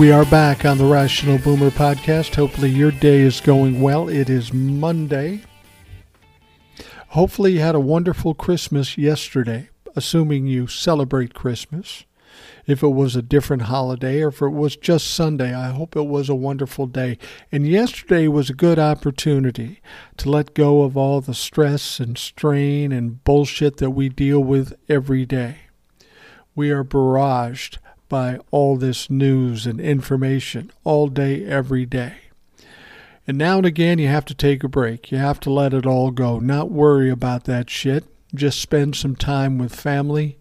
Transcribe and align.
We 0.00 0.12
are 0.12 0.24
back 0.24 0.64
on 0.64 0.78
the 0.78 0.86
Rational 0.86 1.36
Boomer 1.36 1.68
podcast. 1.68 2.34
Hopefully, 2.34 2.70
your 2.70 2.90
day 2.90 3.20
is 3.20 3.38
going 3.42 3.82
well. 3.82 4.08
It 4.08 4.30
is 4.30 4.50
Monday. 4.50 5.42
Hopefully, 7.08 7.52
you 7.52 7.60
had 7.60 7.74
a 7.74 7.80
wonderful 7.80 8.32
Christmas 8.32 8.96
yesterday, 8.96 9.68
assuming 9.94 10.46
you 10.46 10.66
celebrate 10.68 11.34
Christmas. 11.34 12.06
If 12.66 12.82
it 12.82 12.94
was 12.94 13.14
a 13.14 13.20
different 13.20 13.64
holiday 13.64 14.22
or 14.22 14.28
if 14.28 14.40
it 14.40 14.48
was 14.48 14.74
just 14.74 15.06
Sunday, 15.06 15.54
I 15.54 15.68
hope 15.68 15.94
it 15.94 16.06
was 16.06 16.30
a 16.30 16.34
wonderful 16.34 16.86
day. 16.86 17.18
And 17.52 17.66
yesterday 17.66 18.26
was 18.26 18.48
a 18.48 18.54
good 18.54 18.78
opportunity 18.78 19.82
to 20.16 20.30
let 20.30 20.54
go 20.54 20.80
of 20.80 20.96
all 20.96 21.20
the 21.20 21.34
stress 21.34 22.00
and 22.00 22.16
strain 22.16 22.90
and 22.90 23.22
bullshit 23.22 23.76
that 23.76 23.90
we 23.90 24.08
deal 24.08 24.42
with 24.42 24.72
every 24.88 25.26
day. 25.26 25.56
We 26.54 26.70
are 26.70 26.84
barraged 26.84 27.76
by 28.10 28.38
all 28.50 28.76
this 28.76 29.08
news 29.08 29.64
and 29.64 29.80
information 29.80 30.70
all 30.84 31.08
day, 31.08 31.46
every 31.46 31.86
day. 31.86 32.16
And 33.26 33.38
now 33.38 33.56
and 33.56 33.64
again, 33.64 33.98
you 33.98 34.08
have 34.08 34.26
to 34.26 34.34
take 34.34 34.62
a 34.62 34.68
break. 34.68 35.10
You 35.10 35.16
have 35.16 35.40
to 35.40 35.50
let 35.50 35.72
it 35.72 35.86
all 35.86 36.10
go, 36.10 36.38
not 36.38 36.70
worry 36.70 37.08
about 37.08 37.44
that 37.44 37.70
shit. 37.70 38.04
Just 38.34 38.60
spend 38.60 38.96
some 38.96 39.16
time 39.16 39.56
with 39.56 39.74
family 39.74 40.38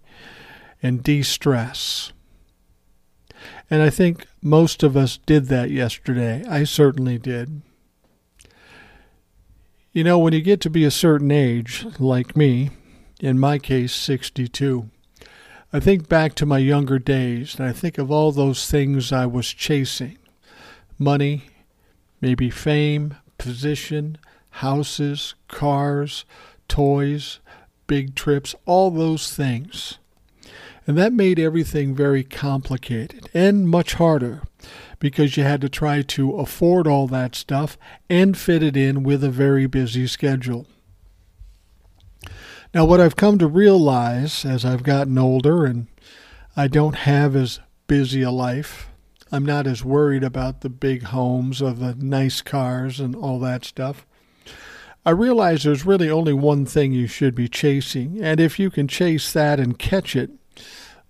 and 0.84 1.02
de 1.02 1.22
stress. 1.22 2.12
And 3.70 3.82
I 3.82 3.90
think 3.90 4.26
most 4.42 4.84
of 4.84 4.98
us 4.98 5.18
did 5.26 5.46
that 5.46 5.70
yesterday. 5.70 6.44
I 6.50 6.64
certainly 6.64 7.18
did. 7.18 7.62
You 9.94 10.04
know, 10.04 10.20
when 10.20 10.34
you 10.34 10.42
get 10.42 10.60
to 10.62 10.70
be 10.70 10.84
a 10.84 10.92
certain 10.92 11.32
age, 11.32 11.86
like 12.00 12.36
me, 12.36 12.72
in 13.20 13.38
my 13.38 13.60
case, 13.60 13.94
62, 13.94 14.90
I 15.72 15.80
think 15.80 16.10
back 16.10 16.34
to 16.36 16.48
my 16.48 16.58
younger 16.58 16.98
days 16.98 17.56
and 17.56 17.68
I 17.68 17.74
think 17.74 18.00
of 18.00 18.10
all 18.10 18.32
those 18.32 18.70
things 18.70 19.12
I 19.12 19.28
was 19.28 19.54
chasing 19.54 20.18
money, 20.98 21.44
maybe 22.20 22.50
fame, 22.50 23.16
position, 23.38 24.18
houses, 24.50 25.36
cars, 25.48 26.26
toys, 26.68 27.40
big 27.86 28.16
trips, 28.16 28.56
all 28.66 28.90
those 28.90 29.32
things. 29.36 30.00
And 30.88 30.98
that 30.98 31.14
made 31.14 31.38
everything 31.38 31.94
very 31.94 32.24
complicated 32.24 33.30
and 33.36 33.70
much 33.70 33.94
harder 33.94 34.42
because 34.98 35.38
you 35.38 35.44
had 35.44 35.62
to 35.62 35.70
try 35.70 36.02
to 36.02 36.36
afford 36.38 36.88
all 36.88 37.06
that 37.08 37.36
stuff 37.36 37.78
and 38.10 38.36
fit 38.36 38.64
it 38.64 38.76
in 38.76 39.04
with 39.04 39.24
a 39.24 39.30
very 39.30 39.68
busy 39.68 40.08
schedule. 40.08 40.66
Now, 42.72 42.86
what 42.86 43.02
I've 43.02 43.16
come 43.16 43.40
to 43.40 43.48
realize 43.48 44.46
as 44.46 44.64
I've 44.64 44.84
gotten 44.84 45.18
older 45.18 45.66
and 45.66 45.88
I 46.56 46.68
don't 46.68 46.98
have 46.98 47.36
as 47.36 47.60
busy 47.88 48.22
a 48.22 48.30
life, 48.30 48.90
I'm 49.32 49.44
not 49.44 49.66
as 49.66 49.84
worried 49.84 50.24
about 50.24 50.62
the 50.62 50.70
big 50.70 51.04
homes 51.04 51.64
or 51.64 51.74
the 51.74 51.96
nice 51.96 52.44
cars 52.44 53.00
and 53.00 53.16
all 53.16 53.40
that 53.40 53.66
stuff. 53.66 54.06
I 55.04 55.10
realize 55.10 55.64
there's 55.64 55.86
really 55.86 56.12
only 56.12 56.34
one 56.34 56.68
thing 56.68 56.94
you 56.94 57.08
should 57.08 57.34
be 57.34 57.48
chasing, 57.48 58.22
and 58.22 58.40
if 58.40 58.60
you 58.60 58.70
can 58.70 58.88
chase 58.88 59.34
that 59.34 59.60
and 59.60 59.80
catch 59.80 60.16
it, 60.16 60.30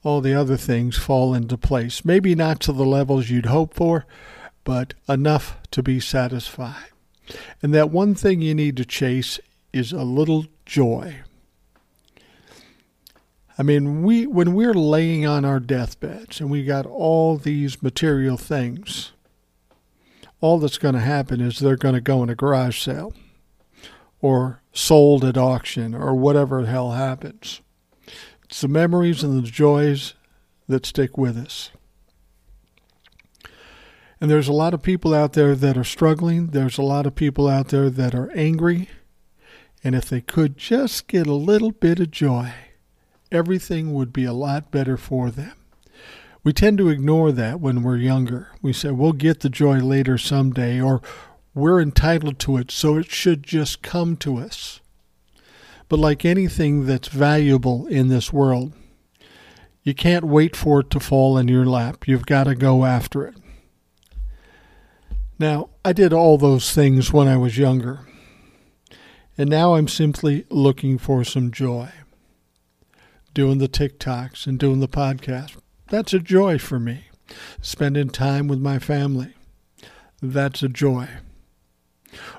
all 0.02 0.22
the 0.22 0.34
other 0.34 0.56
things 0.56 0.97
fall 0.97 1.34
into 1.34 1.58
place. 1.58 2.06
Maybe 2.06 2.36
not 2.36 2.62
to 2.62 2.72
the 2.72 2.86
levels 2.86 3.30
you'd 3.30 3.47
hope 3.47 3.74
for, 3.74 4.06
but 4.64 4.94
enough 5.09 5.58
to 5.72 5.84
be 5.84 6.00
satisfied. 6.00 6.91
And 7.62 7.74
that 7.74 7.91
one 7.91 8.16
thing 8.16 8.41
you 8.41 8.56
need 8.56 8.78
to 8.78 8.86
chase 8.86 9.41
is 9.74 9.91
a 9.91 10.03
little 10.03 10.46
joy. 10.66 11.24
I 13.59 13.62
mean, 13.62 14.03
we 14.03 14.25
when 14.25 14.53
we're 14.53 14.74
laying 14.74 15.25
on 15.25 15.44
our 15.44 15.59
deathbeds 15.59 16.40
and 16.40 16.50
we 16.50 16.64
got 16.64 16.86
all 16.86 17.36
these 17.36 17.84
material 17.84 18.38
things, 18.38 19.12
all 20.40 20.59
that's 20.59 20.78
going 20.78 20.94
to 20.94 21.02
happen 21.02 21.42
is 21.42 21.59
they're 21.59 21.75
going 21.75 21.96
to 21.96 22.00
go 22.00 22.24
in 22.24 22.30
a 22.30 22.36
garage 22.36 22.81
sale 22.81 23.14
or 24.22 24.62
sold 24.72 25.25
at 25.25 25.38
auction 25.38 25.94
or 25.94 26.16
whatever 26.16 26.62
the 26.62 26.70
hell 26.70 26.92
happens. 26.92 27.59
It's 28.46 28.62
the 28.62 28.70
memories 28.70 29.24
and 29.24 29.38
the 29.38 29.47
joys 29.47 30.14
that 30.70 30.86
stick 30.86 31.18
with 31.18 31.38
us. 31.38 31.70
And 34.22 34.31
there's 34.31 34.47
a 34.47 34.53
lot 34.53 34.74
of 34.74 34.81
people 34.81 35.14
out 35.14 35.34
there 35.34 35.53
that 35.56 35.78
are 35.78 35.84
struggling. 35.84 36.47
There's 36.47 36.78
a 36.78 36.81
lot 36.81 37.06
of 37.06 37.14
people 37.14 37.50
out 37.50 37.68
there 37.68 37.90
that 37.90 38.16
are 38.16 38.31
angry. 38.31 38.88
And 39.84 39.96
if 39.96 40.08
they 40.08 40.22
could 40.22 40.58
just 40.58 41.08
get 41.08 41.28
a 41.28 41.34
little 41.34 41.72
bit 41.72 42.00
of 42.00 42.12
joy, 42.12 42.53
everything 43.31 43.94
would 43.94 44.12
be 44.12 44.25
a 44.25 44.34
lot 44.34 44.72
better 44.72 44.97
for 44.97 45.29
them. 45.29 45.53
We 46.44 46.53
tend 46.53 46.78
to 46.78 46.90
ignore 46.90 47.31
that 47.34 47.59
when 47.59 47.84
we're 47.84 47.97
younger. 47.97 48.51
We 48.62 48.73
say, 48.73 48.91
we'll 48.91 49.12
get 49.12 49.41
the 49.41 49.50
joy 49.50 49.79
later 49.79 50.17
someday, 50.17 50.79
or 50.81 51.01
we're 51.53 51.81
entitled 51.81 52.40
to 52.40 52.57
it, 52.57 52.72
so 52.72 52.97
it 52.97 53.12
should 53.12 53.44
just 53.44 53.81
come 53.81 54.16
to 54.17 54.38
us. 54.38 54.79
But 55.90 56.00
like 56.00 56.23
anything 56.23 56.85
that's 56.85 57.09
valuable 57.09 57.88
in 57.88 58.07
this 58.07 58.31
world, 58.31 58.73
you 59.84 59.94
can't 59.94 60.25
wait 60.25 60.56
for 60.56 60.81
it 60.81 60.90
to 60.91 61.00
fall 61.00 61.38
in 61.38 61.47
your 61.47 61.66
lap. 61.66 62.07
You've 62.07 62.25
got 62.25 62.46
to 62.46 62.56
go 62.56 62.85
after 62.85 63.28
it. 63.28 63.35
Now, 65.38 65.69
I 65.84 65.94
did 65.94 66.13
all 66.13 66.38
those 66.38 66.73
things 66.73 67.11
when 67.11 67.28
I 67.28 67.38
was 67.38 67.57
younger, 67.57 68.01
and 69.38 69.50
now 69.50 69.75
I'm 69.75 69.88
simply 69.88 70.46
looking 70.50 70.97
for 70.97 71.23
some 71.23 71.51
joy 71.51 71.91
doing 73.40 73.60
the 73.60 73.70
TikToks 73.70 74.48
and 74.48 74.60
doing 74.60 74.82
the 74.82 74.88
podcast. 74.90 75.56
That's 75.88 76.14
a 76.14 76.20
joy 76.20 76.58
for 76.58 76.78
me. 76.78 77.06
Spending 77.62 78.10
time 78.10 78.50
with 78.50 78.60
my 78.60 78.80
family. 78.80 79.34
That's 80.22 80.62
a 80.62 80.68
joy. 80.68 81.08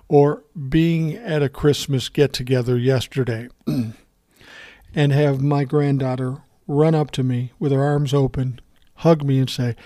Or 0.09 0.45
being 0.69 1.15
at 1.15 1.43
a 1.43 1.49
Christmas 1.49 2.11
get 2.11 2.35
together 2.35 2.77
yesterday 2.77 3.49
and 4.95 5.13
have 5.13 5.41
my 5.41 5.65
granddaughter 5.65 6.43
run 6.67 6.95
up 6.95 7.13
to 7.13 7.23
me 7.23 7.53
with 7.59 7.73
her 7.73 7.83
arms 7.83 8.13
open, 8.13 8.61
hug 8.97 9.25
me, 9.25 9.39
and 9.39 9.49
say, 9.49 9.77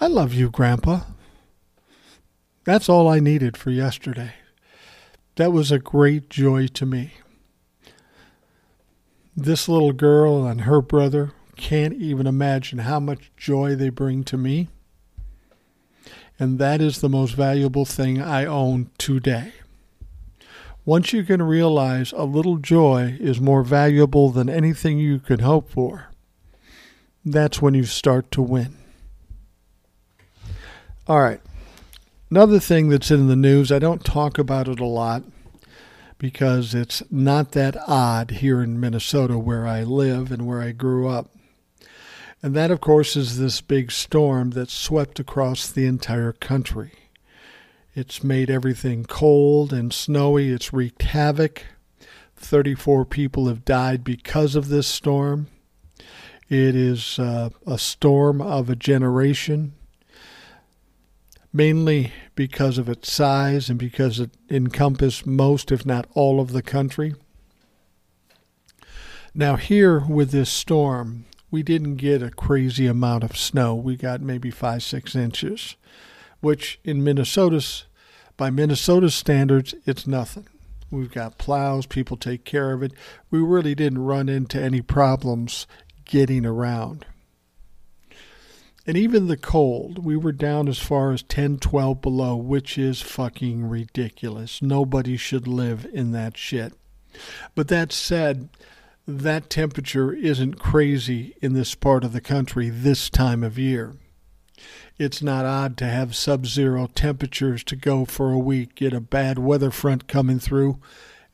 I 0.00 0.06
love 0.06 0.32
you, 0.32 0.48
Grandpa. 0.48 1.00
That's 2.64 2.88
all 2.88 3.06
I 3.06 3.20
needed 3.20 3.58
for 3.58 3.70
yesterday. 3.70 4.32
That 5.36 5.52
was 5.52 5.70
a 5.70 5.78
great 5.78 6.30
joy 6.30 6.68
to 6.68 6.86
me. 6.86 7.12
This 9.36 9.68
little 9.68 9.92
girl 9.92 10.46
and 10.46 10.60
her 10.60 10.80
brother 10.80 11.32
can't 11.56 11.94
even 11.94 12.26
imagine 12.26 12.80
how 12.80 13.00
much 13.00 13.32
joy 13.36 13.74
they 13.74 13.88
bring 13.88 14.22
to 14.24 14.36
me. 14.36 14.68
And 16.38 16.58
that 16.60 16.80
is 16.80 17.00
the 17.00 17.08
most 17.08 17.34
valuable 17.34 17.84
thing 17.84 18.20
I 18.20 18.44
own 18.44 18.90
today. 18.96 19.52
Once 20.84 21.12
you 21.12 21.24
can 21.24 21.42
realize 21.42 22.12
a 22.12 22.24
little 22.24 22.58
joy 22.58 23.16
is 23.18 23.40
more 23.40 23.62
valuable 23.62 24.30
than 24.30 24.48
anything 24.48 24.98
you 24.98 25.18
could 25.18 25.40
hope 25.40 25.68
for, 25.68 26.10
that's 27.24 27.60
when 27.60 27.74
you 27.74 27.84
start 27.84 28.30
to 28.30 28.42
win. 28.42 28.76
All 31.08 31.20
right. 31.20 31.40
Another 32.30 32.60
thing 32.60 32.88
that's 32.88 33.10
in 33.10 33.28
the 33.28 33.36
news, 33.36 33.72
I 33.72 33.78
don't 33.78 34.04
talk 34.04 34.38
about 34.38 34.68
it 34.68 34.80
a 34.80 34.84
lot 34.84 35.22
because 36.18 36.74
it's 36.74 37.02
not 37.10 37.52
that 37.52 37.76
odd 37.86 38.30
here 38.32 38.62
in 38.62 38.80
Minnesota 38.80 39.38
where 39.38 39.66
I 39.66 39.82
live 39.82 40.30
and 40.30 40.46
where 40.46 40.60
I 40.60 40.72
grew 40.72 41.08
up. 41.08 41.30
And 42.42 42.54
that, 42.54 42.70
of 42.70 42.80
course, 42.80 43.16
is 43.16 43.38
this 43.38 43.60
big 43.60 43.90
storm 43.90 44.50
that 44.50 44.70
swept 44.70 45.18
across 45.18 45.70
the 45.70 45.86
entire 45.86 46.32
country. 46.32 46.92
It's 47.94 48.24
made 48.24 48.50
everything 48.50 49.04
cold 49.04 49.72
and 49.72 49.92
snowy, 49.92 50.50
it's 50.50 50.72
wreaked 50.72 51.02
havoc. 51.02 51.62
34 52.36 53.04
people 53.06 53.46
have 53.46 53.64
died 53.64 54.04
because 54.04 54.56
of 54.56 54.68
this 54.68 54.86
storm. 54.86 55.46
It 56.48 56.76
is 56.76 57.18
uh, 57.18 57.50
a 57.66 57.78
storm 57.78 58.42
of 58.42 58.68
a 58.68 58.76
generation 58.76 59.72
mainly 61.54 62.12
because 62.34 62.78
of 62.78 62.88
its 62.88 63.12
size 63.12 63.68
and 63.70 63.78
because 63.78 64.20
it 64.20 64.30
encompassed 64.50 65.26
most, 65.26 65.70
if 65.70 65.86
not 65.86 66.06
all, 66.14 66.40
of 66.40 66.52
the 66.52 66.62
country. 66.62 67.14
Now, 69.34 69.56
here 69.56 70.00
with 70.00 70.30
this 70.30 70.50
storm, 70.50 71.26
we 71.50 71.62
didn't 71.62 71.96
get 71.96 72.22
a 72.22 72.30
crazy 72.30 72.86
amount 72.86 73.24
of 73.24 73.36
snow. 73.36 73.74
We 73.74 73.96
got 73.96 74.20
maybe 74.20 74.50
five, 74.50 74.82
six 74.82 75.14
inches, 75.14 75.76
which 76.40 76.78
in 76.84 77.04
Minnesota's 77.04 77.84
By 78.36 78.50
Minnesota 78.50 79.10
standards, 79.10 79.74
it's 79.86 80.06
nothing. 80.06 80.48
We've 80.90 81.10
got 81.10 81.38
plows, 81.38 81.86
people 81.86 82.16
take 82.16 82.44
care 82.44 82.72
of 82.72 82.82
it. 82.82 82.92
We 83.30 83.40
really 83.40 83.74
didn't 83.74 84.04
run 84.04 84.28
into 84.28 84.60
any 84.60 84.80
problems 84.82 85.66
getting 86.04 86.44
around. 86.44 87.06
And 88.86 88.96
even 88.98 89.28
the 89.28 89.36
cold, 89.36 90.04
we 90.04 90.16
were 90.16 90.32
down 90.32 90.68
as 90.68 90.78
far 90.78 91.12
as 91.12 91.22
10, 91.22 91.58
12 91.58 92.02
below, 92.02 92.36
which 92.36 92.76
is 92.76 93.00
fucking 93.00 93.64
ridiculous. 93.66 94.60
Nobody 94.60 95.16
should 95.16 95.48
live 95.48 95.86
in 95.92 96.12
that 96.12 96.36
shit. 96.36 96.74
But 97.54 97.68
that 97.68 97.92
said, 97.92 98.50
that 99.06 99.48
temperature 99.48 100.12
isn't 100.12 100.58
crazy 100.58 101.34
in 101.40 101.54
this 101.54 101.74
part 101.74 102.04
of 102.04 102.12
the 102.12 102.20
country 102.20 102.68
this 102.68 103.08
time 103.08 103.42
of 103.42 103.58
year. 103.58 103.96
It's 104.98 105.22
not 105.22 105.44
odd 105.44 105.76
to 105.78 105.86
have 105.86 106.14
sub 106.14 106.46
zero 106.46 106.88
temperatures 106.94 107.64
to 107.64 107.76
go 107.76 108.04
for 108.04 108.32
a 108.32 108.38
week, 108.38 108.74
get 108.74 108.92
a 108.92 109.00
bad 109.00 109.38
weather 109.38 109.70
front 109.70 110.08
coming 110.08 110.38
through, 110.38 110.78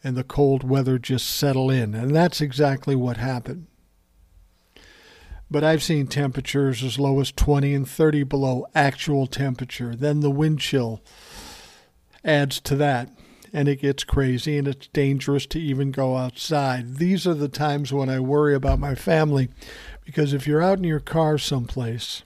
and 0.02 0.16
the 0.16 0.24
cold 0.24 0.64
weather 0.64 0.98
just 0.98 1.28
settle 1.28 1.70
in. 1.70 1.94
And 1.94 2.14
that's 2.14 2.40
exactly 2.40 2.96
what 2.96 3.18
happened. 3.18 3.66
But 5.50 5.64
I've 5.64 5.82
seen 5.82 6.06
temperatures 6.06 6.84
as 6.84 6.98
low 6.98 7.20
as 7.20 7.32
20 7.32 7.74
and 7.74 7.88
30 7.88 8.22
below 8.24 8.66
actual 8.74 9.26
temperature. 9.26 9.96
Then 9.96 10.20
the 10.20 10.30
wind 10.30 10.60
chill 10.60 11.02
adds 12.24 12.60
to 12.60 12.76
that, 12.76 13.08
and 13.52 13.68
it 13.68 13.80
gets 13.80 14.04
crazy 14.04 14.58
and 14.58 14.68
it's 14.68 14.86
dangerous 14.88 15.46
to 15.46 15.58
even 15.58 15.90
go 15.90 16.16
outside. 16.16 16.96
These 16.96 17.26
are 17.26 17.34
the 17.34 17.48
times 17.48 17.92
when 17.92 18.08
I 18.08 18.20
worry 18.20 18.54
about 18.54 18.78
my 18.78 18.94
family 18.94 19.48
because 20.04 20.32
if 20.32 20.46
you're 20.46 20.62
out 20.62 20.78
in 20.78 20.84
your 20.84 21.00
car 21.00 21.38
someplace 21.38 22.22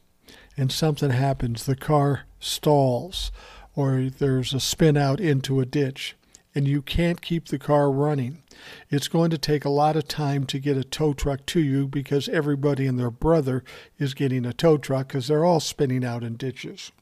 and 0.56 0.70
something 0.70 1.10
happens, 1.10 1.64
the 1.64 1.76
car 1.76 2.22
stalls 2.40 3.32
or 3.74 4.10
there's 4.18 4.52
a 4.52 4.60
spin 4.60 4.96
out 4.96 5.20
into 5.20 5.60
a 5.60 5.66
ditch 5.66 6.14
and 6.54 6.68
you 6.68 6.82
can't 6.82 7.20
keep 7.20 7.48
the 7.48 7.58
car 7.58 7.90
running. 7.90 8.42
It's 8.90 9.08
going 9.08 9.30
to 9.30 9.38
take 9.38 9.64
a 9.64 9.70
lot 9.70 9.96
of 9.96 10.08
time 10.08 10.44
to 10.46 10.58
get 10.58 10.76
a 10.76 10.84
tow 10.84 11.12
truck 11.12 11.46
to 11.46 11.60
you 11.60 11.86
because 11.86 12.28
everybody 12.28 12.86
and 12.86 12.98
their 12.98 13.10
brother 13.10 13.64
is 13.98 14.14
getting 14.14 14.44
a 14.44 14.52
tow 14.52 14.76
truck 14.76 15.08
because 15.08 15.28
they're 15.28 15.44
all 15.44 15.60
spinning 15.60 16.04
out 16.04 16.24
in 16.24 16.36
ditches. 16.36 16.92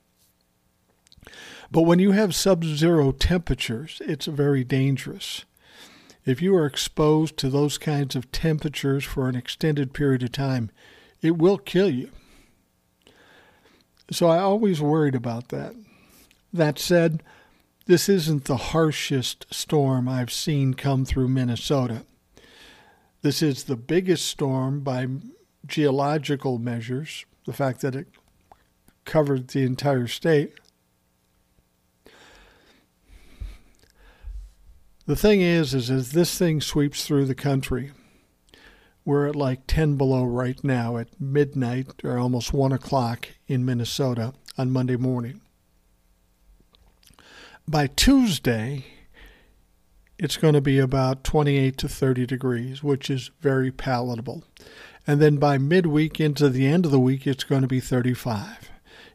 But 1.71 1.83
when 1.83 1.99
you 1.99 2.13
have 2.13 2.35
sub 2.35 2.65
zero 2.65 3.13
temperatures, 3.13 4.03
it's 4.05 4.27
very 4.27 4.65
dangerous. 4.65 5.45
If 6.25 6.41
you 6.41 6.55
are 6.55 6.67
exposed 6.67 7.37
to 7.39 7.49
those 7.49 7.79
kinds 7.79 8.15
of 8.15 8.31
temperatures 8.31 9.05
for 9.05 9.29
an 9.29 9.35
extended 9.35 9.93
period 9.93 10.23
of 10.23 10.33
time, 10.33 10.71
it 11.21 11.37
will 11.39 11.59
kill 11.59 11.91
you. 11.91 12.11
So 14.11 14.29
I 14.29 14.39
always 14.39 14.81
worried 14.81 15.15
about 15.15 15.49
that. 15.49 15.75
That 16.53 16.79
said, 16.79 17.23
this 17.87 18.09
isn't 18.09 18.45
the 18.45 18.57
harshest 18.57 19.47
storm 19.53 20.09
I've 20.09 20.33
seen 20.33 20.75
come 20.75 21.05
through 21.05 21.29
Minnesota. 21.29 22.05
This 23.23 23.43
is 23.43 23.65
the 23.65 23.77
biggest 23.77 24.27
storm 24.27 24.81
by 24.81 25.07
geological 25.67 26.59
measures, 26.59 27.25
the 27.47 27.53
fact 27.53 27.81
that 27.81 27.95
it 27.95 28.09
covered 29.05 29.49
the 29.49 29.63
entire 29.63 30.07
state. 30.07 30.55
The 35.07 35.17
thing 35.17 35.41
is, 35.41 35.75
is 35.75 35.91
as 35.91 36.13
this 36.13 36.39
thing 36.39 36.61
sweeps 36.61 37.05
through 37.05 37.27
the 37.27 37.35
country, 37.35 37.91
we're 39.05 39.27
at 39.27 39.37
like 39.37 39.67
10 39.67 39.97
below 39.97 40.25
right 40.25 40.63
now 40.63 40.97
at 40.97 41.21
midnight 41.21 41.89
or 42.05 42.19
almost 42.19 42.53
1 42.53 42.73
o'clock 42.73 43.29
in 43.49 43.65
Minnesota 43.65 44.33
on 44.57 44.71
Monday 44.71 44.97
morning. 44.97 45.42
By 47.69 47.87
Tuesday, 47.87 48.85
it's 50.19 50.37
going 50.37 50.55
to 50.55 50.61
be 50.61 50.79
about 50.79 51.25
28 51.25 51.79
to 51.79 51.89
30 51.89 52.27
degrees, 52.27 52.83
which 52.83 53.09
is 53.09 53.31
very 53.41 53.71
palatable. 53.71 54.45
And 55.07 55.21
then 55.21 55.37
by 55.37 55.59
midweek 55.59 56.21
into 56.21 56.49
the 56.49 56.67
end 56.67 56.85
of 56.85 56.93
the 56.93 57.01
week, 57.01 57.27
it's 57.27 57.45
going 57.45 57.63
to 57.63 57.69
be 57.69 57.81
35. 57.81 58.71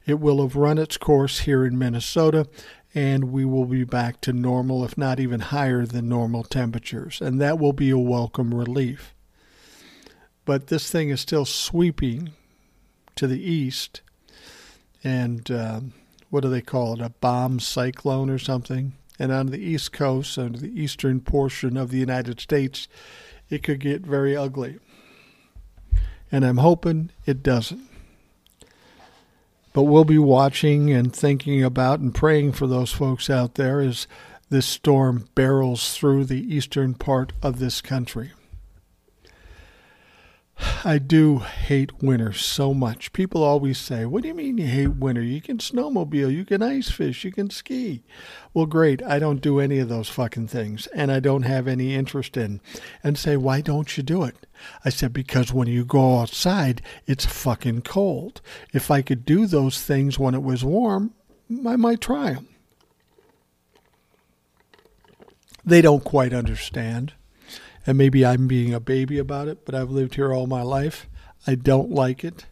It 0.05 0.19
will 0.19 0.41
have 0.41 0.55
run 0.55 0.77
its 0.77 0.97
course 0.97 1.39
here 1.39 1.65
in 1.65 1.77
Minnesota, 1.77 2.47
and 2.95 3.25
we 3.25 3.43
will 3.43 3.65
be 3.65 3.83
back 3.83 4.21
to 4.21 4.33
normal, 4.33 4.83
if 4.85 4.97
not 4.97 5.19
even 5.19 5.41
higher 5.41 5.85
than 5.85 6.07
normal 6.07 6.43
temperatures. 6.43 7.19
And 7.21 7.41
that 7.41 7.59
will 7.59 7.73
be 7.73 7.89
a 7.89 7.97
welcome 7.97 8.53
relief. 8.53 9.13
But 10.45 10.67
this 10.67 10.89
thing 10.89 11.09
is 11.09 11.19
still 11.19 11.45
sweeping 11.45 12.31
to 13.15 13.27
the 13.27 13.41
east, 13.41 14.01
and 15.03 15.51
um, 15.51 15.93
what 16.29 16.41
do 16.41 16.49
they 16.49 16.61
call 16.61 16.93
it, 16.93 17.01
a 17.01 17.09
bomb 17.09 17.59
cyclone 17.59 18.29
or 18.29 18.37
something. 18.37 18.93
And 19.19 19.31
on 19.31 19.47
the 19.47 19.59
East 19.59 19.91
Coast, 19.91 20.37
on 20.37 20.53
the 20.53 20.81
eastern 20.81 21.21
portion 21.21 21.75
of 21.77 21.89
the 21.89 21.97
United 21.97 22.39
States, 22.39 22.87
it 23.49 23.63
could 23.63 23.79
get 23.79 24.01
very 24.01 24.35
ugly. 24.35 24.77
And 26.31 26.45
I'm 26.45 26.57
hoping 26.57 27.11
it 27.25 27.41
doesn't. 27.41 27.87
But 29.73 29.83
we'll 29.83 30.05
be 30.05 30.17
watching 30.17 30.91
and 30.91 31.15
thinking 31.15 31.63
about 31.63 31.99
and 31.99 32.13
praying 32.13 32.53
for 32.53 32.67
those 32.67 32.91
folks 32.91 33.29
out 33.29 33.55
there 33.55 33.79
as 33.79 34.07
this 34.49 34.65
storm 34.65 35.27
barrels 35.35 35.95
through 35.95 36.25
the 36.25 36.55
eastern 36.55 36.93
part 36.93 37.33
of 37.41 37.59
this 37.59 37.81
country. 37.81 38.31
I 40.83 40.97
do 40.97 41.39
hate 41.39 42.01
winter 42.01 42.33
so 42.33 42.73
much. 42.73 43.13
People 43.13 43.43
always 43.43 43.77
say, 43.77 44.05
What 44.05 44.23
do 44.23 44.29
you 44.29 44.33
mean 44.33 44.57
you 44.57 44.65
hate 44.65 44.95
winter? 44.95 45.21
You 45.21 45.41
can 45.41 45.57
snowmobile, 45.59 46.33
you 46.33 46.45
can 46.45 46.63
ice 46.63 46.89
fish, 46.89 47.23
you 47.23 47.31
can 47.31 47.49
ski. 47.49 48.03
Well, 48.53 48.65
great. 48.65 49.03
I 49.03 49.19
don't 49.19 49.41
do 49.41 49.59
any 49.59 49.79
of 49.79 49.89
those 49.89 50.09
fucking 50.09 50.47
things, 50.47 50.87
and 50.87 51.11
I 51.11 51.19
don't 51.19 51.43
have 51.43 51.67
any 51.67 51.93
interest 51.93 52.37
in. 52.37 52.61
And 53.03 53.17
say, 53.17 53.37
Why 53.37 53.61
don't 53.61 53.97
you 53.97 54.03
do 54.03 54.23
it? 54.23 54.47
I 54.83 54.89
said, 54.89 55.13
Because 55.13 55.53
when 55.53 55.67
you 55.67 55.85
go 55.85 56.19
outside, 56.19 56.81
it's 57.05 57.25
fucking 57.25 57.81
cold. 57.81 58.41
If 58.73 58.89
I 58.89 59.01
could 59.01 59.25
do 59.25 59.45
those 59.45 59.81
things 59.81 60.17
when 60.17 60.33
it 60.33 60.43
was 60.43 60.63
warm, 60.63 61.13
I 61.65 61.75
might 61.75 62.01
try 62.01 62.33
them. 62.33 62.47
They 65.63 65.81
don't 65.81 66.03
quite 66.03 66.33
understand 66.33 67.13
and 67.87 67.97
maybe 67.97 68.25
I'm 68.25 68.47
being 68.47 68.73
a 68.73 68.81
baby 68.81 69.17
about 69.17 69.47
it, 69.47 69.65
but 69.65 69.73
I've 69.73 69.89
lived 69.89 70.15
here 70.15 70.33
all 70.33 70.45
my 70.45 70.61
life. 70.61 71.07
I 71.47 71.55
don't 71.55 71.89
like 71.89 72.25
it. 72.25 72.45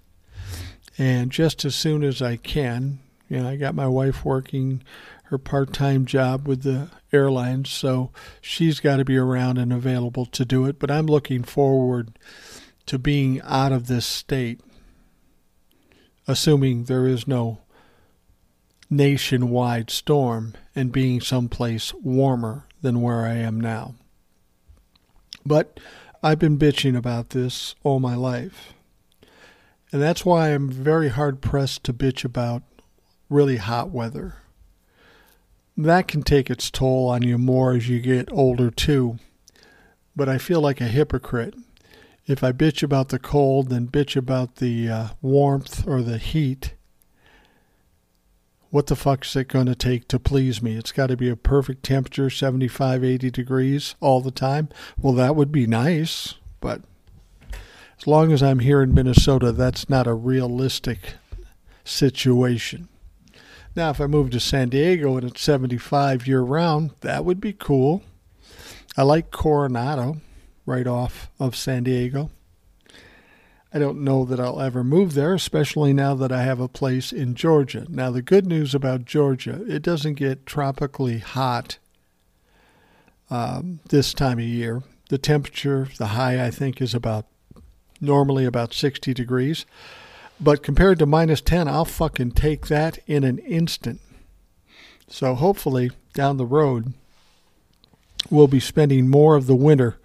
And 0.97 1.29
just 1.29 1.65
as 1.65 1.75
soon 1.75 2.03
as 2.03 2.21
I 2.21 2.37
can, 2.37 2.99
you 3.27 3.41
know, 3.41 3.49
I 3.49 3.57
got 3.57 3.75
my 3.75 3.87
wife 3.87 4.23
working 4.23 4.81
her 5.25 5.37
part 5.37 5.73
time 5.73 6.05
job 6.05 6.47
with 6.47 6.63
the 6.63 6.89
airlines, 7.11 7.69
so 7.69 8.11
she's 8.39 8.79
got 8.79 8.97
to 8.97 9.05
be 9.05 9.17
around 9.17 9.57
and 9.57 9.73
available 9.73 10.25
to 10.27 10.45
do 10.45 10.65
it. 10.65 10.79
But 10.79 10.89
I'm 10.89 11.07
looking 11.07 11.43
forward 11.43 12.17
to 12.85 12.97
being 12.97 13.41
out 13.41 13.73
of 13.73 13.87
this 13.87 14.05
state, 14.05 14.61
assuming 16.27 16.85
there 16.85 17.07
is 17.07 17.27
no 17.27 17.59
nationwide 18.89 19.89
storm, 19.89 20.53
and 20.75 20.91
being 20.91 21.19
someplace 21.19 21.93
warmer 21.95 22.67
than 22.81 23.01
where 23.01 23.25
I 23.25 23.33
am 23.33 23.59
now. 23.59 23.95
But 25.45 25.79
I've 26.23 26.39
been 26.39 26.57
bitching 26.57 26.97
about 26.97 27.29
this 27.29 27.75
all 27.83 27.99
my 27.99 28.15
life. 28.15 28.73
And 29.91 30.01
that's 30.01 30.25
why 30.25 30.49
I'm 30.49 30.69
very 30.69 31.09
hard 31.09 31.41
pressed 31.41 31.83
to 31.85 31.93
bitch 31.93 32.25
about 32.25 32.63
really 33.29 33.57
hot 33.57 33.91
weather. 33.91 34.35
That 35.77 36.07
can 36.07 36.23
take 36.23 36.49
its 36.49 36.71
toll 36.71 37.09
on 37.09 37.21
you 37.21 37.37
more 37.37 37.73
as 37.73 37.89
you 37.89 37.99
get 37.99 38.31
older, 38.31 38.71
too. 38.71 39.19
But 40.15 40.29
I 40.29 40.37
feel 40.37 40.61
like 40.61 40.79
a 40.79 40.85
hypocrite 40.85 41.55
if 42.27 42.43
I 42.43 42.51
bitch 42.51 42.81
about 42.81 43.09
the 43.09 43.19
cold, 43.19 43.69
then 43.69 43.87
bitch 43.87 44.15
about 44.15 44.55
the 44.55 44.89
uh, 44.89 45.07
warmth 45.21 45.87
or 45.87 46.01
the 46.01 46.17
heat 46.17 46.73
what 48.75 48.87
the 48.87 48.95
fuck 48.97 49.23
is 49.23 49.33
it 49.37 49.47
going 49.47 49.67
to 49.67 49.73
take 49.73 50.05
to 50.05 50.19
please 50.19 50.61
me? 50.61 50.75
It's 50.75 50.91
got 50.91 51.07
to 51.07 51.15
be 51.15 51.29
a 51.29 51.37
perfect 51.37 51.81
temperature, 51.81 52.29
75, 52.29 53.05
80 53.05 53.31
degrees 53.31 53.95
all 54.01 54.19
the 54.19 54.31
time. 54.31 54.67
Well, 55.01 55.13
that 55.13 55.33
would 55.33 55.49
be 55.49 55.65
nice, 55.65 56.33
but 56.59 56.81
as 57.97 58.05
long 58.05 58.33
as 58.33 58.43
I'm 58.43 58.59
here 58.59 58.81
in 58.81 58.93
Minnesota, 58.93 59.53
that's 59.53 59.89
not 59.89 60.07
a 60.07 60.13
realistic 60.13 61.13
situation. 61.85 62.89
Now, 63.77 63.91
if 63.91 64.01
I 64.01 64.07
move 64.07 64.31
to 64.31 64.41
San 64.41 64.67
Diego 64.67 65.15
and 65.15 65.25
it's 65.25 65.41
75 65.41 66.27
year 66.27 66.41
round, 66.41 66.91
that 66.99 67.23
would 67.23 67.39
be 67.39 67.53
cool. 67.53 68.03
I 68.97 69.03
like 69.03 69.31
Coronado 69.31 70.17
right 70.65 70.85
off 70.85 71.29
of 71.39 71.55
San 71.55 71.83
Diego. 71.83 72.29
I 73.75 73.77
don't 73.77 74.05
know 74.05 74.23
that 74.23 74.39
I'll 74.39 74.61
ever 74.61 74.85
move 74.85 75.15
there, 75.15 75.33
especially 75.33 75.91
now 75.91 76.15
that 76.15 76.31
I 76.31 76.43
have 76.43 76.61
a 76.61 76.69
place 76.69 77.11
in 77.11 77.35
Georgia. 77.35 77.85
Now, 77.89 78.09
the 78.09 78.21
good 78.21 78.45
news 78.45 78.73
about 78.73 79.03
Georgia, 79.03 79.65
it 79.67 79.81
doesn't 79.81 80.13
get 80.13 80.45
tropically 80.45 81.17
hot 81.17 81.77
um, 83.29 83.81
this 83.89 84.13
time 84.13 84.39
of 84.39 84.45
year. 84.45 84.83
The 85.09 85.17
temperature, 85.17 85.89
the 85.97 86.05
high, 86.07 86.41
I 86.41 86.51
think, 86.51 86.81
is 86.81 86.93
about 86.93 87.25
normally 87.99 88.45
about 88.45 88.73
60 88.73 89.13
degrees. 89.13 89.65
But 90.39 90.63
compared 90.63 90.97
to 90.99 91.05
minus 91.05 91.41
10, 91.41 91.67
I'll 91.67 91.83
fucking 91.83 92.31
take 92.31 92.67
that 92.67 92.99
in 93.07 93.25
an 93.25 93.39
instant. 93.39 93.99
So 95.09 95.35
hopefully 95.35 95.91
down 96.13 96.37
the 96.37 96.45
road, 96.45 96.93
we'll 98.29 98.47
be 98.47 98.61
spending 98.61 99.09
more 99.09 99.35
of 99.35 99.47
the 99.47 99.55
winter 99.55 99.97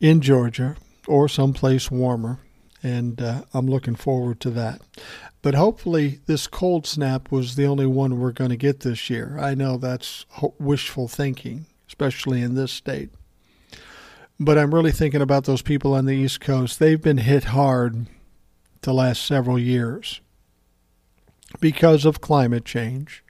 in 0.00 0.20
Georgia 0.20 0.74
or 1.06 1.28
someplace 1.28 1.88
warmer. 1.88 2.40
And 2.82 3.20
uh, 3.20 3.42
I'm 3.54 3.66
looking 3.66 3.94
forward 3.94 4.40
to 4.40 4.50
that. 4.50 4.80
But 5.40 5.54
hopefully, 5.54 6.20
this 6.26 6.46
cold 6.46 6.86
snap 6.86 7.30
was 7.30 7.54
the 7.54 7.66
only 7.66 7.86
one 7.86 8.18
we're 8.18 8.32
going 8.32 8.50
to 8.50 8.56
get 8.56 8.80
this 8.80 9.08
year. 9.10 9.38
I 9.40 9.54
know 9.54 9.76
that's 9.76 10.26
wishful 10.58 11.08
thinking, 11.08 11.66
especially 11.88 12.42
in 12.42 12.54
this 12.54 12.72
state. 12.72 13.10
But 14.38 14.58
I'm 14.58 14.74
really 14.74 14.92
thinking 14.92 15.20
about 15.20 15.44
those 15.44 15.62
people 15.62 15.94
on 15.94 16.06
the 16.06 16.16
East 16.16 16.40
Coast. 16.40 16.78
They've 16.78 17.00
been 17.00 17.18
hit 17.18 17.44
hard 17.44 18.06
the 18.82 18.92
last 18.92 19.24
several 19.24 19.58
years 19.58 20.20
because 21.60 22.04
of 22.04 22.20
climate 22.20 22.64
change. 22.64 23.22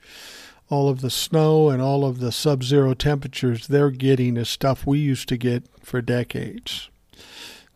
All 0.69 0.89
of 0.89 1.01
the 1.01 1.09
snow 1.09 1.69
and 1.69 1.81
all 1.81 2.05
of 2.05 2.19
the 2.19 2.31
sub 2.31 2.63
zero 2.63 2.93
temperatures 2.93 3.67
they're 3.67 3.91
getting 3.91 4.37
is 4.37 4.49
stuff 4.49 4.87
we 4.87 4.99
used 4.99 5.27
to 5.29 5.37
get 5.37 5.63
for 5.81 6.01
decades. 6.01 6.89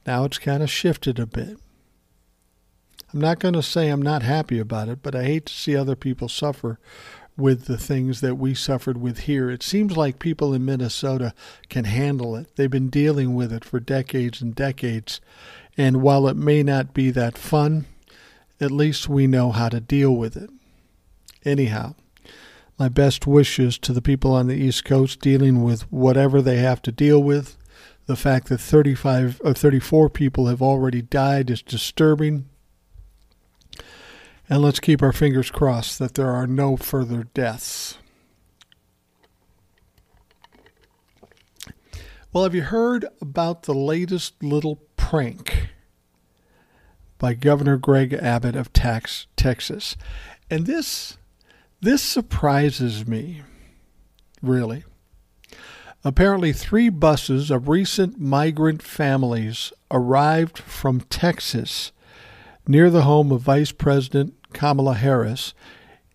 Now 0.06 0.24
it's 0.24 0.40
kind 0.40 0.64
of 0.64 0.72
shifted 0.72 1.20
a 1.20 1.28
bit. 1.28 1.60
I'm 3.14 3.22
not 3.22 3.40
going 3.40 3.54
to 3.54 3.64
say 3.64 3.90
I'm 3.90 4.02
not 4.02 4.22
happy 4.22 4.60
about 4.60 4.90
it, 4.90 5.02
but 5.02 5.16
I 5.16 5.24
hate 5.24 5.46
to 5.46 5.54
see 5.54 5.76
other 5.76 5.96
people 5.96 6.28
suffer 6.28 6.80
with 7.38 7.66
the 7.66 7.78
things 7.78 8.20
that 8.22 8.36
we 8.36 8.54
suffered 8.54 8.98
with 8.98 9.20
here. 9.20 9.50
It 9.50 9.64
seems 9.64 9.96
like 9.96 10.20
people 10.20 10.54
in 10.54 10.66
Minnesota 10.66 11.34
can 11.70 11.86
handle 11.86 12.36
it. 12.36 12.56
They've 12.56 12.70
been 12.70 12.90
dealing 12.90 13.36
with 13.36 13.54
it 13.54 13.64
for 13.64 13.80
decades 13.80 14.42
and 14.42 14.56
decades. 14.56 15.22
And 15.78 16.02
while 16.02 16.28
it 16.28 16.36
may 16.36 16.64
not 16.64 16.94
be 16.94 17.12
that 17.12 17.38
fun, 17.38 17.86
at 18.60 18.72
least 18.72 19.08
we 19.08 19.28
know 19.28 19.52
how 19.52 19.70
to 19.70 19.80
deal 19.80 20.16
with 20.16 20.36
it. 20.36 20.50
Anyhow, 21.46 21.94
my 22.80 22.90
best 22.90 23.28
wishes 23.28 23.78
to 23.80 23.94
the 23.94 24.02
people 24.02 24.34
on 24.34 24.48
the 24.48 24.56
East 24.56 24.84
Coast 24.84 25.20
dealing 25.20 25.64
with 25.64 25.92
whatever 25.92 26.42
they 26.42 26.58
have 26.58 26.82
to 26.84 26.92
deal 26.92 27.22
with. 27.22 27.56
The 28.08 28.16
fact 28.16 28.48
that 28.50 28.60
35 28.60 29.42
or 29.44 29.54
34 29.54 30.10
people 30.10 30.48
have 30.48 30.62
already 30.62 31.02
died 31.02 31.50
is 31.50 31.62
disturbing. 31.62 32.50
And 34.50 34.62
let's 34.62 34.80
keep 34.80 35.02
our 35.02 35.12
fingers 35.12 35.52
crossed 35.52 36.00
that 36.00 36.14
there 36.14 36.32
are 36.32 36.48
no 36.48 36.78
further 36.78 37.26
deaths. 37.34 37.98
Well, 42.32 42.44
have 42.44 42.56
you 42.56 42.64
heard 42.64 43.06
about 43.20 43.64
the 43.64 43.74
latest 43.74 44.42
little 44.42 44.78
prank 44.96 45.70
by 47.18 47.34
Governor 47.34 47.78
Greg 47.78 48.14
Abbott 48.14 48.56
of 48.56 48.72
Tax, 48.72 49.28
Texas? 49.36 49.98
And 50.50 50.66
this 50.66 51.18
this 51.82 52.02
surprises 52.02 53.06
me, 53.06 53.44
really. 54.42 54.84
Apparently, 56.04 56.54
three 56.54 56.90
buses 56.90 57.52
of 57.52 57.68
recent 57.68 58.20
migrant 58.20 58.82
families 58.82 59.74
arrived 59.92 60.58
from 60.58 61.02
Texas 61.02 61.92
near 62.68 62.90
the 62.90 63.04
home 63.04 63.32
of 63.32 63.42
Vice 63.42 63.72
President 63.72 64.37
Kamala 64.54 64.96
Harris 64.96 65.54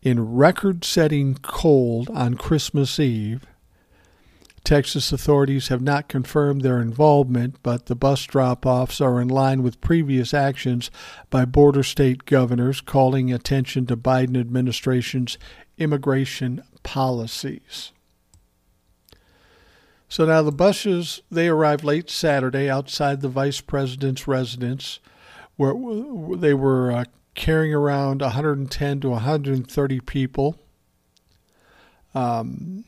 in 0.02 0.34
record 0.34 0.84
setting 0.84 1.34
cold 1.42 2.10
on 2.10 2.34
Christmas 2.34 2.98
Eve. 2.98 3.46
Texas 4.64 5.12
authorities 5.12 5.68
have 5.68 5.82
not 5.82 6.08
confirmed 6.08 6.60
their 6.60 6.80
involvement, 6.80 7.56
but 7.62 7.86
the 7.86 7.96
bus 7.96 8.24
drop 8.24 8.64
offs 8.64 9.00
are 9.00 9.20
in 9.20 9.28
line 9.28 9.62
with 9.62 9.80
previous 9.80 10.32
actions 10.32 10.90
by 11.30 11.44
border 11.44 11.82
state 11.82 12.24
governors 12.26 12.80
calling 12.80 13.32
attention 13.32 13.86
to 13.86 13.96
Biden 13.96 14.38
administration's 14.38 15.36
immigration 15.78 16.62
policies. 16.84 17.92
So 20.08 20.26
now 20.26 20.42
the 20.42 20.52
buses 20.52 21.22
they 21.30 21.48
arrived 21.48 21.84
late 21.84 22.10
Saturday 22.10 22.68
outside 22.68 23.20
the 23.20 23.28
vice 23.28 23.60
president's 23.60 24.28
residence 24.28 25.00
where 25.56 25.74
they 26.36 26.54
were 26.54 26.92
uh, 26.92 27.04
carrying 27.34 27.74
around 27.74 28.20
110 28.20 29.00
to 29.00 29.10
130 29.10 30.00
people. 30.00 30.58
Um, 32.14 32.84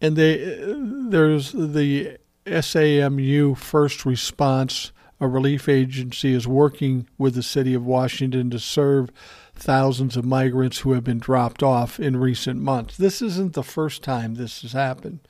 and 0.00 0.16
they 0.16 0.58
there's 0.58 1.52
the 1.52 2.18
SAMU 2.46 3.54
First 3.54 4.04
Response, 4.04 4.92
a 5.20 5.28
relief 5.28 5.68
agency, 5.68 6.34
is 6.34 6.46
working 6.46 7.08
with 7.18 7.34
the 7.34 7.42
city 7.42 7.74
of 7.74 7.84
Washington 7.84 8.50
to 8.50 8.58
serve 8.58 9.10
thousands 9.54 10.16
of 10.16 10.24
migrants 10.24 10.80
who 10.80 10.92
have 10.92 11.04
been 11.04 11.18
dropped 11.18 11.62
off 11.62 12.00
in 12.00 12.16
recent 12.16 12.60
months. 12.60 12.96
This 12.96 13.22
isn't 13.22 13.52
the 13.52 13.62
first 13.62 14.02
time 14.02 14.34
this 14.34 14.62
has 14.62 14.72
happened. 14.72 15.20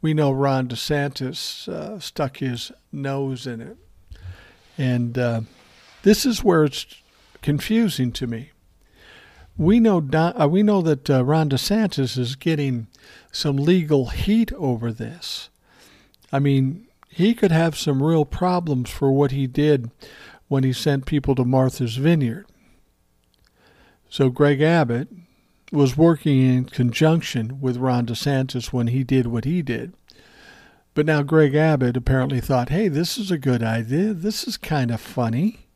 We 0.00 0.14
know 0.14 0.32
Ron 0.32 0.68
DeSantis 0.68 1.68
uh, 1.68 1.98
stuck 1.98 2.38
his 2.38 2.70
nose 2.92 3.46
in 3.46 3.60
it. 3.60 3.76
And 4.78 5.18
uh, 5.18 5.40
this 6.02 6.24
is 6.26 6.42
where 6.42 6.64
it's 6.64 6.86
confusing 7.42 8.12
to 8.12 8.26
me. 8.26 8.50
We 9.56 9.80
know 9.80 10.00
Don, 10.00 10.40
uh, 10.40 10.48
we 10.48 10.62
know 10.62 10.80
that 10.82 11.10
uh, 11.10 11.24
Ron 11.24 11.50
DeSantis 11.50 12.16
is 12.16 12.36
getting 12.36 12.86
some 13.30 13.56
legal 13.56 14.06
heat 14.06 14.52
over 14.54 14.92
this. 14.92 15.50
I 16.32 16.38
mean, 16.38 16.86
he 17.08 17.34
could 17.34 17.52
have 17.52 17.76
some 17.76 18.02
real 18.02 18.24
problems 18.24 18.88
for 18.88 19.12
what 19.12 19.30
he 19.30 19.46
did 19.46 19.90
when 20.48 20.64
he 20.64 20.72
sent 20.72 21.04
people 21.04 21.34
to 21.34 21.44
Martha's 21.44 21.96
Vineyard. 21.96 22.46
So 24.08 24.30
Greg 24.30 24.60
Abbott 24.62 25.08
was 25.70 25.96
working 25.96 26.40
in 26.42 26.64
conjunction 26.66 27.60
with 27.60 27.78
Ron 27.78 28.06
DeSantis 28.06 28.72
when 28.72 28.88
he 28.88 29.04
did 29.04 29.26
what 29.26 29.44
he 29.44 29.62
did. 29.62 29.94
But 30.94 31.06
now 31.06 31.22
Greg 31.22 31.54
Abbott 31.54 31.96
apparently 31.96 32.40
thought, 32.40 32.68
hey, 32.68 32.88
this 32.88 33.16
is 33.16 33.30
a 33.30 33.38
good 33.38 33.62
idea. 33.62 34.12
This 34.12 34.46
is 34.46 34.56
kind 34.56 34.90
of 34.90 35.00
funny. 35.00 35.66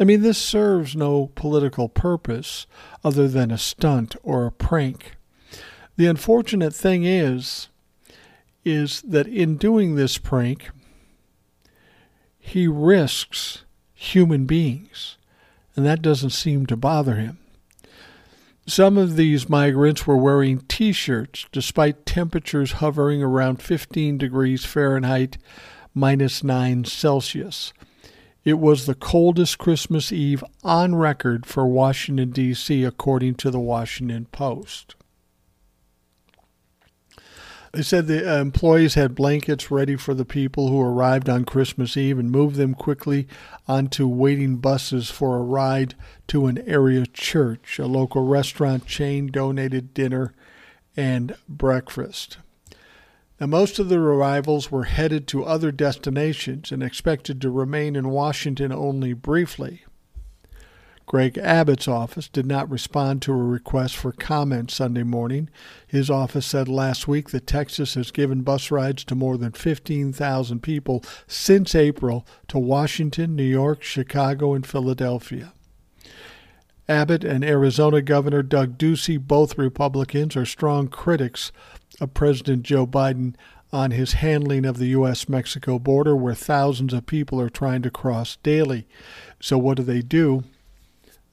I 0.00 0.04
mean, 0.04 0.22
this 0.22 0.38
serves 0.38 0.96
no 0.96 1.30
political 1.34 1.88
purpose 1.88 2.66
other 3.04 3.28
than 3.28 3.50
a 3.50 3.58
stunt 3.58 4.16
or 4.22 4.46
a 4.46 4.52
prank. 4.52 5.16
The 5.96 6.06
unfortunate 6.06 6.74
thing 6.74 7.04
is, 7.04 7.68
is 8.64 9.02
that 9.02 9.26
in 9.26 9.56
doing 9.56 9.94
this 9.94 10.18
prank, 10.18 10.70
he 12.38 12.66
risks 12.66 13.64
human 13.94 14.46
beings, 14.46 15.16
and 15.76 15.86
that 15.86 16.02
doesn't 16.02 16.30
seem 16.30 16.66
to 16.66 16.76
bother 16.76 17.16
him. 17.16 17.38
Some 18.70 18.98
of 18.98 19.16
these 19.16 19.48
migrants 19.48 20.06
were 20.06 20.16
wearing 20.16 20.60
t 20.68 20.92
shirts 20.92 21.44
despite 21.50 22.06
temperatures 22.06 22.74
hovering 22.74 23.20
around 23.20 23.60
15 23.60 24.16
degrees 24.16 24.64
Fahrenheit, 24.64 25.38
minus 25.92 26.44
9 26.44 26.84
Celsius. 26.84 27.72
It 28.44 28.60
was 28.60 28.86
the 28.86 28.94
coldest 28.94 29.58
Christmas 29.58 30.12
Eve 30.12 30.44
on 30.62 30.94
record 30.94 31.46
for 31.46 31.66
Washington, 31.66 32.30
D.C., 32.30 32.84
according 32.84 33.34
to 33.36 33.50
the 33.50 33.58
Washington 33.58 34.26
Post. 34.30 34.94
They 37.72 37.82
said 37.82 38.08
the 38.08 38.28
uh, 38.28 38.40
employees 38.40 38.94
had 38.94 39.14
blankets 39.14 39.70
ready 39.70 39.94
for 39.94 40.12
the 40.12 40.24
people 40.24 40.68
who 40.68 40.80
arrived 40.80 41.28
on 41.28 41.44
Christmas 41.44 41.96
Eve 41.96 42.18
and 42.18 42.28
moved 42.30 42.56
them 42.56 42.74
quickly 42.74 43.28
onto 43.68 44.08
waiting 44.08 44.56
buses 44.56 45.08
for 45.08 45.36
a 45.36 45.42
ride 45.42 45.94
to 46.28 46.46
an 46.46 46.58
area 46.66 47.06
church. 47.06 47.78
A 47.78 47.86
local 47.86 48.26
restaurant 48.26 48.86
chain 48.86 49.28
donated 49.28 49.94
dinner 49.94 50.34
and 50.96 51.36
breakfast. 51.48 52.38
Now, 53.38 53.46
most 53.46 53.78
of 53.78 53.88
the 53.88 53.98
arrivals 53.98 54.72
were 54.72 54.84
headed 54.84 55.28
to 55.28 55.44
other 55.44 55.70
destinations 55.70 56.72
and 56.72 56.82
expected 56.82 57.40
to 57.40 57.50
remain 57.50 57.94
in 57.94 58.10
Washington 58.10 58.72
only 58.72 59.12
briefly. 59.12 59.84
Greg 61.10 61.38
Abbott's 61.38 61.88
office 61.88 62.28
did 62.28 62.46
not 62.46 62.70
respond 62.70 63.20
to 63.20 63.32
a 63.32 63.36
request 63.36 63.96
for 63.96 64.12
comment 64.12 64.70
Sunday 64.70 65.02
morning. 65.02 65.50
His 65.84 66.08
office 66.08 66.46
said 66.46 66.68
last 66.68 67.08
week 67.08 67.30
that 67.30 67.48
Texas 67.48 67.94
has 67.94 68.12
given 68.12 68.42
bus 68.42 68.70
rides 68.70 69.02
to 69.06 69.16
more 69.16 69.36
than 69.36 69.50
15,000 69.50 70.62
people 70.62 71.02
since 71.26 71.74
April 71.74 72.24
to 72.46 72.60
Washington, 72.60 73.34
New 73.34 73.42
York, 73.42 73.82
Chicago, 73.82 74.54
and 74.54 74.64
Philadelphia. 74.64 75.52
Abbott 76.88 77.24
and 77.24 77.44
Arizona 77.44 78.00
Governor 78.02 78.44
Doug 78.44 78.78
Ducey, 78.78 79.18
both 79.18 79.58
Republicans, 79.58 80.36
are 80.36 80.46
strong 80.46 80.86
critics 80.86 81.50
of 82.00 82.14
President 82.14 82.62
Joe 82.62 82.86
Biden 82.86 83.34
on 83.72 83.90
his 83.90 84.12
handling 84.12 84.64
of 84.64 84.78
the 84.78 84.86
U.S. 84.90 85.28
Mexico 85.28 85.80
border, 85.80 86.14
where 86.14 86.34
thousands 86.34 86.92
of 86.92 87.06
people 87.06 87.40
are 87.40 87.50
trying 87.50 87.82
to 87.82 87.90
cross 87.90 88.36
daily. 88.44 88.86
So, 89.40 89.58
what 89.58 89.76
do 89.76 89.82
they 89.82 90.02
do? 90.02 90.44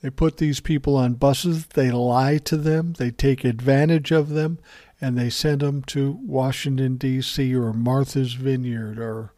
They 0.02 0.10
put 0.10 0.38
these 0.38 0.60
people 0.60 0.96
on 0.96 1.16
buses, 1.16 1.66
they 1.68 1.90
lie 1.90 2.38
to 2.40 2.58
them, 2.58 2.94
they 2.94 3.10
take 3.10 3.44
advantage 3.44 4.12
of 4.12 4.30
them, 4.30 4.60
and 5.02 5.18
they 5.18 5.30
send 5.30 5.62
them 5.62 5.82
to 5.84 6.20
Washington, 6.22 6.98
D.C., 6.98 7.56
or 7.56 7.74
Martha's 7.74 8.34
Vineyard, 8.34 9.00
or 9.00 9.34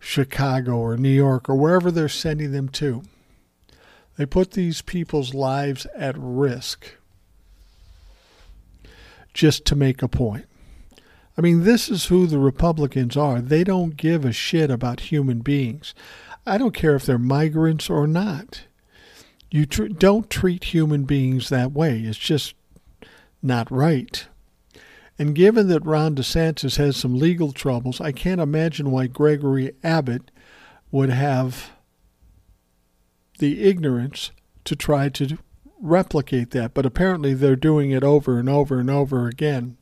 Chicago, 0.00 0.76
or 0.76 0.96
New 0.96 1.08
York, 1.08 1.48
or 1.48 1.54
wherever 1.54 1.90
they're 1.90 2.08
sending 2.08 2.52
them 2.52 2.68
to. 2.70 3.02
They 4.16 4.26
put 4.26 4.52
these 4.52 4.82
people's 4.82 5.32
lives 5.32 5.86
at 5.96 6.16
risk 6.18 6.96
just 9.32 9.64
to 9.66 9.76
make 9.76 10.02
a 10.02 10.08
point. 10.08 10.46
I 11.36 11.40
mean, 11.40 11.62
this 11.62 11.88
is 11.88 12.06
who 12.06 12.26
the 12.26 12.40
Republicans 12.40 13.16
are. 13.16 13.40
They 13.40 13.62
don't 13.62 13.96
give 13.96 14.24
a 14.24 14.32
shit 14.32 14.72
about 14.72 15.12
human 15.12 15.38
beings. 15.38 15.94
I 16.44 16.58
don't 16.58 16.74
care 16.74 16.96
if 16.96 17.06
they're 17.06 17.16
migrants 17.16 17.88
or 17.88 18.08
not. 18.08 18.62
You 19.50 19.66
tr- 19.66 19.86
don't 19.86 20.28
treat 20.28 20.64
human 20.64 21.04
beings 21.04 21.48
that 21.48 21.72
way. 21.72 22.00
It's 22.00 22.18
just 22.18 22.54
not 23.42 23.70
right. 23.70 24.26
And 25.18 25.34
given 25.34 25.68
that 25.68 25.84
Ron 25.84 26.14
DeSantis 26.14 26.76
has 26.76 26.96
some 26.96 27.18
legal 27.18 27.52
troubles, 27.52 28.00
I 28.00 28.12
can't 28.12 28.40
imagine 28.40 28.90
why 28.90 29.06
Gregory 29.06 29.72
Abbott 29.82 30.30
would 30.90 31.10
have 31.10 31.70
the 33.38 33.64
ignorance 33.64 34.30
to 34.64 34.76
try 34.76 35.08
to 35.08 35.38
replicate 35.80 36.50
that. 36.52 36.74
But 36.74 36.86
apparently 36.86 37.34
they're 37.34 37.56
doing 37.56 37.90
it 37.90 38.04
over 38.04 38.38
and 38.38 38.48
over 38.48 38.78
and 38.78 38.90
over 38.90 39.26
again. 39.26 39.76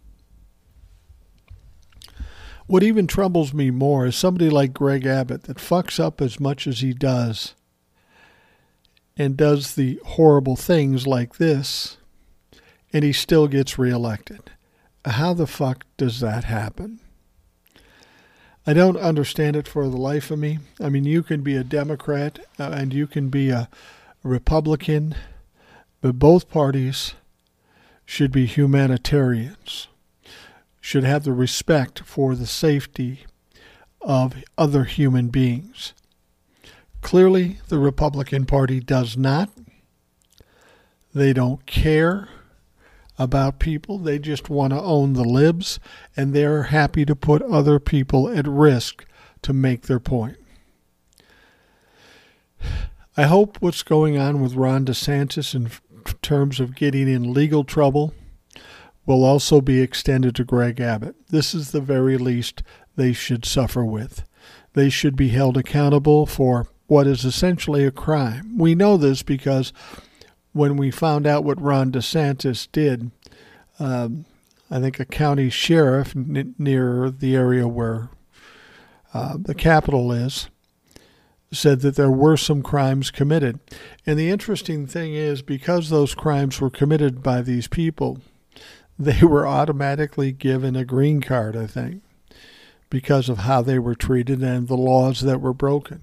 What 2.67 2.83
even 2.83 3.07
troubles 3.07 3.53
me 3.53 3.71
more 3.71 4.07
is 4.07 4.17
somebody 4.17 4.51
like 4.51 4.73
Greg 4.73 5.07
Abbott 5.07 5.45
that 5.45 5.59
fucks 5.59 6.01
up 6.01 6.21
as 6.21 6.41
much 6.41 6.67
as 6.67 6.81
he 6.81 6.93
does 6.93 7.55
and 9.17 9.37
does 9.37 9.75
the 9.75 10.01
horrible 10.05 10.57
things 10.57 11.07
like 11.07 11.37
this, 11.37 11.97
and 12.93 13.03
he 13.03 13.13
still 13.13 13.49
gets 13.49 13.79
reelected. 13.79 14.51
How 15.05 15.35
the 15.35 15.47
fuck 15.47 15.85
does 15.97 16.21
that 16.21 16.45
happen? 16.45 17.01
I 18.67 18.73
don't 18.73 18.97
understand 18.97 19.55
it 19.55 19.69
for 19.69 19.89
the 19.89 19.97
life 19.97 20.31
of 20.33 20.41
me. 20.41 20.59
I 20.81 20.89
mean, 20.89 21.05
you 21.05 21.23
can 21.23 21.43
be 21.43 21.55
a 21.55 21.63
Democrat 21.63 22.41
uh, 22.59 22.71
and 22.75 22.93
you 22.93 23.07
can 23.07 23.29
be 23.29 23.51
a 23.51 23.69
Republican, 24.25 25.15
but 26.01 26.19
both 26.19 26.51
parties 26.51 27.15
should 28.05 28.33
be 28.33 28.47
humanitarians, 28.47 29.87
should 30.81 31.05
have 31.05 31.23
the 31.23 31.33
respect 31.33 32.01
for 32.01 32.35
the 32.35 32.47
safety 32.47 33.21
of 34.01 34.35
other 34.59 34.85
human 34.85 35.29
beings. 35.29 35.95
Clearly, 37.07 37.59
the 37.69 37.79
Republican 37.79 38.47
Party 38.47 38.81
does 38.81 39.17
not. 39.17 39.49
They 41.15 41.33
don't 41.33 41.65
care 41.65 42.29
about 43.17 43.61
people. 43.61 43.99
They 43.99 44.19
just 44.19 44.51
want 44.51 44.73
to 44.73 44.83
own 44.83 45.13
the 45.13 45.23
libs, 45.23 45.79
and 46.17 46.35
they're 46.35 46.65
happy 46.65 47.05
to 47.05 47.15
put 47.15 47.43
other 47.43 47.79
people 47.79 48.29
at 48.29 48.49
risk 48.49 49.07
to 49.43 49.53
make 49.53 49.83
their 49.83 50.01
point. 50.01 50.37
I 53.17 53.23
hope 53.23 53.59
what's 53.61 53.85
going 53.85 54.19
on 54.19 54.43
with 54.43 54.57
Ron 54.57 54.85
DeSantis 54.85 55.55
in 55.55 55.71
terms 56.23 56.59
of 56.59 56.75
getting 56.75 57.07
in 57.07 57.33
legal 57.33 57.63
trouble 57.63 58.15
will 59.07 59.23
also 59.23 59.61
be 59.61 59.81
extended 59.81 60.35
to 60.35 60.45
Greg 60.45 60.81
Abbott. 60.81 61.15
This 61.29 61.55
is 61.55 61.71
the 61.71 61.81
very 61.81 62.19
least 62.19 62.65
they 62.97 63.13
should 63.13 63.45
suffer 63.45 63.85
with. 63.85 64.25
They 64.73 64.91
should 64.91 65.15
be 65.15 65.29
held 65.29 65.57
accountable 65.57 66.27
for 66.27 66.67
what 66.87 67.07
is 67.07 67.25
essentially 67.25 67.85
a 67.85 67.91
crime. 67.91 68.57
We 68.59 68.75
know 68.75 68.97
this 68.97 69.23
because 69.23 69.73
when 70.53 70.77
we 70.77 70.91
found 70.91 71.27
out 71.27 71.45
what 71.45 71.61
Ron 71.61 71.93
DeSantis 71.93 72.69
did, 72.71 73.11
um, 73.79 74.25
I 74.71 74.81
think 74.81 74.99
a 74.99 75.05
county 75.05 75.51
sheriff 75.51 76.15
n- 76.17 76.55
near 76.59 77.11
the 77.11 77.37
area 77.37 77.69
where 77.69 78.09
uh, 79.13 79.37
the 79.39 79.55
Capitol 79.55 80.13
is 80.13 80.49
said 81.53 81.81
that 81.81 81.97
there 81.97 82.11
were 82.11 82.37
some 82.37 82.63
crimes 82.63 83.11
committed. 83.11 83.61
And 84.05 84.19
the 84.19 84.31
interesting 84.31 84.87
thing 84.87 85.15
is, 85.15 85.43
because 85.43 85.89
those 85.89 86.15
crimes 86.15 86.61
were 86.61 86.71
committed 86.71 87.23
by 87.23 87.43
these 87.43 87.69
people, 87.69 88.19
they 88.99 89.23
were 89.23 89.47
automatically 89.47 90.33
given 90.33 90.75
a 90.75 90.85
green 90.85 91.21
card, 91.21 91.57
I 91.57 91.67
think, 91.67 92.03
because 92.91 93.29
of 93.29 93.39
how 93.39 93.63
they 93.63 93.79
were 93.79 93.95
treated 93.95 94.43
and 94.43 94.69
the 94.69 94.77
laws 94.77 95.21
that 95.21 95.41
were 95.41 95.55
broken. 95.55 96.03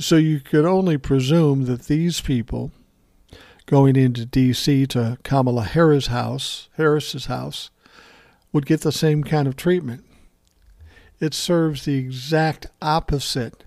So 0.00 0.16
you 0.16 0.40
could 0.40 0.64
only 0.64 0.96
presume 0.96 1.64
that 1.64 1.86
these 1.86 2.20
people 2.20 2.70
going 3.66 3.96
into 3.96 4.24
D.C. 4.24 4.86
to 4.86 5.18
Kamala 5.24 5.64
Harris' 5.64 6.06
house, 6.06 6.68
Harris's 6.76 7.26
house, 7.26 7.70
would 8.52 8.64
get 8.64 8.82
the 8.82 8.92
same 8.92 9.24
kind 9.24 9.48
of 9.48 9.56
treatment. 9.56 10.04
It 11.20 11.34
serves 11.34 11.84
the 11.84 11.96
exact 11.96 12.68
opposite 12.80 13.64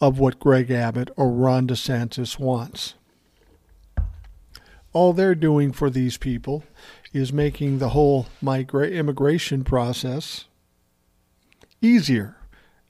of 0.00 0.18
what 0.18 0.40
Greg 0.40 0.70
Abbott 0.70 1.10
or 1.16 1.30
Ron 1.30 1.68
DeSantis 1.68 2.38
wants. 2.38 2.94
All 4.92 5.12
they're 5.12 5.34
doing 5.34 5.72
for 5.72 5.88
these 5.88 6.18
people 6.18 6.64
is 7.12 7.32
making 7.32 7.78
the 7.78 7.90
whole 7.90 8.26
migra- 8.42 8.92
immigration 8.92 9.64
process 9.64 10.46
easier 11.80 12.36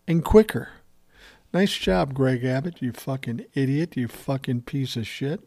and 0.09 0.25
quicker. 0.25 0.70
Nice 1.55 1.77
job, 1.77 2.14
Greg 2.14 2.45
Abbott, 2.45 2.83
you 2.83 2.90
fucking 2.90 3.47
idiot, 3.55 3.97
you 3.97 4.09
fucking 4.09 4.62
piece 4.62 4.97
of 4.97 5.07
shit. 5.07 5.40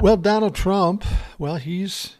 Well, 0.00 0.16
Donald 0.16 0.54
Trump, 0.54 1.04
well, 1.38 1.56
he's 1.56 2.16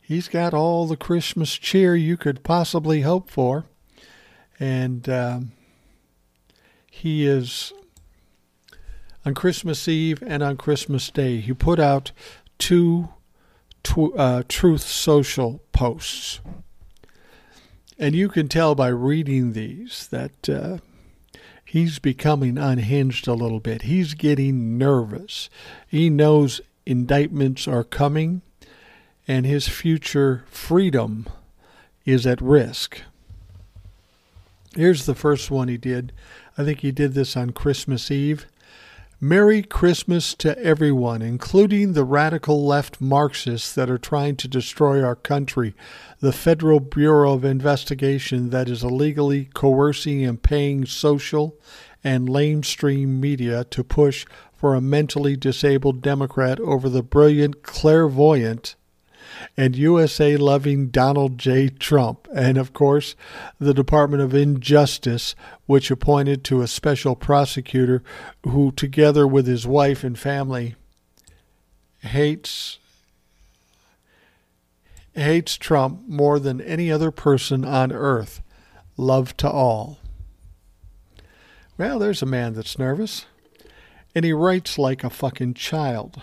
he's 0.00 0.28
got 0.28 0.54
all 0.54 0.86
the 0.86 0.96
Christmas 0.96 1.54
cheer 1.54 1.96
you 1.96 2.16
could 2.16 2.44
possibly 2.44 3.00
hope 3.00 3.28
for, 3.28 3.64
and 4.60 5.08
um, 5.08 5.50
he 6.88 7.26
is 7.26 7.72
on 9.26 9.34
Christmas 9.34 9.88
Eve 9.88 10.22
and 10.24 10.40
on 10.40 10.56
Christmas 10.56 11.10
Day. 11.10 11.38
He 11.40 11.52
put 11.52 11.80
out 11.80 12.12
two 12.58 13.08
tw- 13.82 14.16
uh, 14.16 14.44
Truth 14.48 14.82
Social 14.82 15.60
posts. 15.72 16.38
And 17.98 18.14
you 18.14 18.28
can 18.28 18.48
tell 18.48 18.74
by 18.74 18.88
reading 18.88 19.52
these 19.52 20.06
that 20.08 20.48
uh, 20.48 20.78
he's 21.64 21.98
becoming 21.98 22.56
unhinged 22.56 23.26
a 23.26 23.34
little 23.34 23.60
bit. 23.60 23.82
He's 23.82 24.14
getting 24.14 24.78
nervous. 24.78 25.50
He 25.88 26.08
knows 26.08 26.60
indictments 26.86 27.66
are 27.66 27.84
coming 27.84 28.42
and 29.26 29.44
his 29.44 29.68
future 29.68 30.44
freedom 30.48 31.28
is 32.06 32.26
at 32.26 32.40
risk. 32.40 33.02
Here's 34.74 35.04
the 35.04 35.14
first 35.14 35.50
one 35.50 35.68
he 35.68 35.76
did. 35.76 36.12
I 36.56 36.64
think 36.64 36.80
he 36.80 36.92
did 36.92 37.12
this 37.12 37.36
on 37.36 37.50
Christmas 37.50 38.10
Eve. 38.10 38.46
Merry 39.20 39.62
Christmas 39.62 40.32
to 40.34 40.56
everyone, 40.62 41.22
including 41.22 41.92
the 41.92 42.04
radical 42.04 42.64
left 42.64 43.00
Marxists 43.00 43.74
that 43.74 43.90
are 43.90 43.98
trying 43.98 44.36
to 44.36 44.46
destroy 44.46 45.02
our 45.02 45.16
country, 45.16 45.74
the 46.20 46.30
Federal 46.30 46.78
Bureau 46.78 47.32
of 47.32 47.44
Investigation 47.44 48.50
that 48.50 48.68
is 48.68 48.84
illegally 48.84 49.46
coercing 49.54 50.24
and 50.24 50.40
paying 50.40 50.86
social 50.86 51.56
and 52.04 52.28
lamestream 52.28 53.18
media 53.18 53.64
to 53.64 53.82
push 53.82 54.24
for 54.54 54.76
a 54.76 54.80
mentally 54.80 55.36
disabled 55.36 56.00
Democrat 56.00 56.60
over 56.60 56.88
the 56.88 57.02
brilliant, 57.02 57.64
clairvoyant, 57.64 58.76
and 59.56 59.76
USA 59.76 60.36
loving 60.36 60.88
Donald 60.88 61.38
J. 61.38 61.68
Trump, 61.68 62.28
and 62.34 62.58
of 62.58 62.72
course, 62.72 63.14
the 63.58 63.74
Department 63.74 64.22
of 64.22 64.34
Injustice, 64.34 65.34
which 65.66 65.90
appointed 65.90 66.44
to 66.44 66.62
a 66.62 66.68
special 66.68 67.16
prosecutor 67.16 68.02
who, 68.44 68.72
together 68.72 69.26
with 69.26 69.46
his 69.46 69.66
wife 69.66 70.04
and 70.04 70.18
family, 70.18 70.74
hates 72.00 72.78
hates 75.14 75.56
Trump 75.56 76.06
more 76.06 76.38
than 76.38 76.60
any 76.60 76.92
other 76.92 77.10
person 77.10 77.64
on 77.64 77.90
earth. 77.92 78.40
Love 78.96 79.36
to 79.36 79.50
all. 79.50 79.98
Well, 81.76 81.98
there's 81.98 82.22
a 82.22 82.26
man 82.26 82.54
that's 82.54 82.78
nervous. 82.78 83.26
And 84.14 84.24
he 84.24 84.32
writes 84.32 84.78
like 84.78 85.04
a 85.04 85.10
fucking 85.10 85.54
child. 85.54 86.22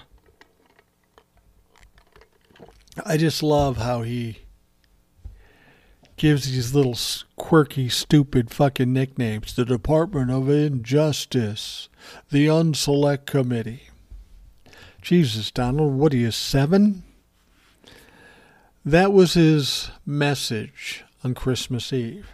I 3.04 3.18
just 3.18 3.44
love 3.44 3.78
how 3.78 4.04
he 4.04 4.40
gives 6.16 6.50
these 6.50 6.74
little 6.74 6.98
quirky, 7.36 7.90
stupid 7.90 8.52
fucking 8.52 8.94
nicknames. 8.94 9.54
The 9.54 9.66
Department 9.66 10.32
of 10.32 10.50
Injustice, 10.50 11.90
the 12.32 12.48
Unselect 12.48 13.26
Committee. 13.26 13.90
Jesus, 15.02 15.52
Donald, 15.52 15.94
what 15.94 16.14
are 16.14 16.18
you, 16.18 16.32
seven? 16.32 17.04
That 18.86 19.12
was 19.12 19.34
his 19.34 19.92
message 20.06 21.04
on 21.24 21.34
Christmas 21.34 21.92
Eve. 21.92 22.30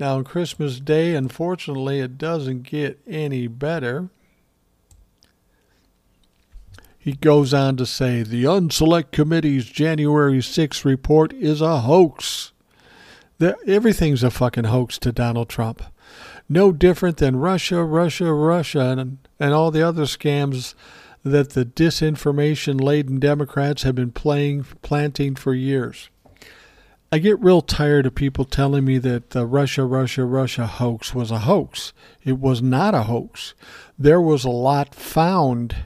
Now, 0.00 0.16
on 0.16 0.24
Christmas 0.24 0.80
Day, 0.80 1.14
unfortunately, 1.14 2.00
it 2.00 2.18
doesn't 2.18 2.64
get 2.64 2.98
any 3.06 3.46
better. 3.46 4.08
He 7.04 7.12
goes 7.12 7.52
on 7.52 7.76
to 7.76 7.84
say 7.84 8.22
the 8.22 8.44
Unselect 8.44 9.12
Committee's 9.12 9.66
January 9.66 10.40
6 10.40 10.86
report 10.86 11.34
is 11.34 11.60
a 11.60 11.80
hoax. 11.80 12.54
The, 13.36 13.58
everything's 13.66 14.22
a 14.22 14.30
fucking 14.30 14.64
hoax 14.64 14.98
to 15.00 15.12
Donald 15.12 15.50
Trump. 15.50 15.82
no 16.48 16.72
different 16.72 17.18
than 17.18 17.36
Russia, 17.36 17.84
Russia, 17.84 18.32
Russia, 18.32 18.96
and, 18.96 19.18
and 19.38 19.52
all 19.52 19.70
the 19.70 19.86
other 19.86 20.04
scams 20.04 20.72
that 21.22 21.50
the 21.50 21.66
disinformation 21.66 22.80
laden 22.80 23.20
Democrats 23.20 23.82
have 23.82 23.96
been 23.96 24.10
playing, 24.10 24.64
planting 24.80 25.34
for 25.34 25.52
years. 25.52 26.08
I 27.12 27.18
get 27.18 27.38
real 27.38 27.60
tired 27.60 28.06
of 28.06 28.14
people 28.14 28.46
telling 28.46 28.86
me 28.86 28.96
that 28.96 29.30
the 29.30 29.44
Russia, 29.44 29.84
Russia, 29.84 30.24
Russia 30.24 30.66
hoax 30.66 31.14
was 31.14 31.30
a 31.30 31.40
hoax. 31.40 31.92
It 32.24 32.38
was 32.38 32.62
not 32.62 32.94
a 32.94 33.02
hoax. 33.02 33.52
There 33.98 34.22
was 34.22 34.46
a 34.46 34.50
lot 34.50 34.94
found 34.94 35.84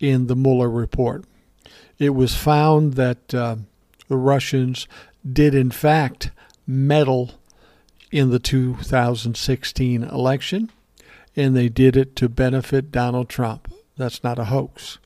in 0.00 0.26
the 0.26 0.36
Mueller 0.36 0.70
report. 0.70 1.24
It 1.98 2.10
was 2.10 2.34
found 2.34 2.94
that 2.94 3.34
uh, 3.34 3.56
the 4.08 4.16
Russians 4.16 4.86
did, 5.30 5.54
in 5.54 5.70
fact, 5.70 6.30
meddle 6.66 7.32
in 8.10 8.30
the 8.30 8.38
2016 8.38 10.02
election, 10.02 10.70
and 11.34 11.56
they 11.56 11.68
did 11.68 11.96
it 11.96 12.16
to 12.16 12.28
benefit 12.28 12.92
Donald 12.92 13.28
Trump. 13.28 13.72
That's 13.96 14.22
not 14.22 14.38
a 14.38 14.44
hoax. 14.44 14.98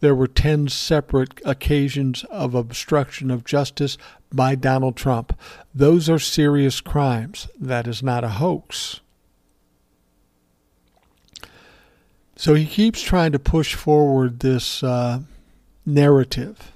There 0.00 0.14
were 0.14 0.26
10 0.26 0.68
separate 0.68 1.40
occasions 1.44 2.24
of 2.30 2.54
obstruction 2.54 3.30
of 3.30 3.44
justice 3.44 3.98
by 4.32 4.54
Donald 4.54 4.96
Trump. 4.96 5.38
Those 5.74 6.08
are 6.08 6.18
serious 6.18 6.80
crimes. 6.80 7.48
That 7.58 7.86
is 7.86 8.02
not 8.02 8.24
a 8.24 8.30
hoax. 8.30 9.00
So 12.40 12.54
he 12.54 12.64
keeps 12.64 13.02
trying 13.02 13.32
to 13.32 13.38
push 13.38 13.74
forward 13.74 14.40
this 14.40 14.82
uh, 14.82 15.20
narrative. 15.84 16.72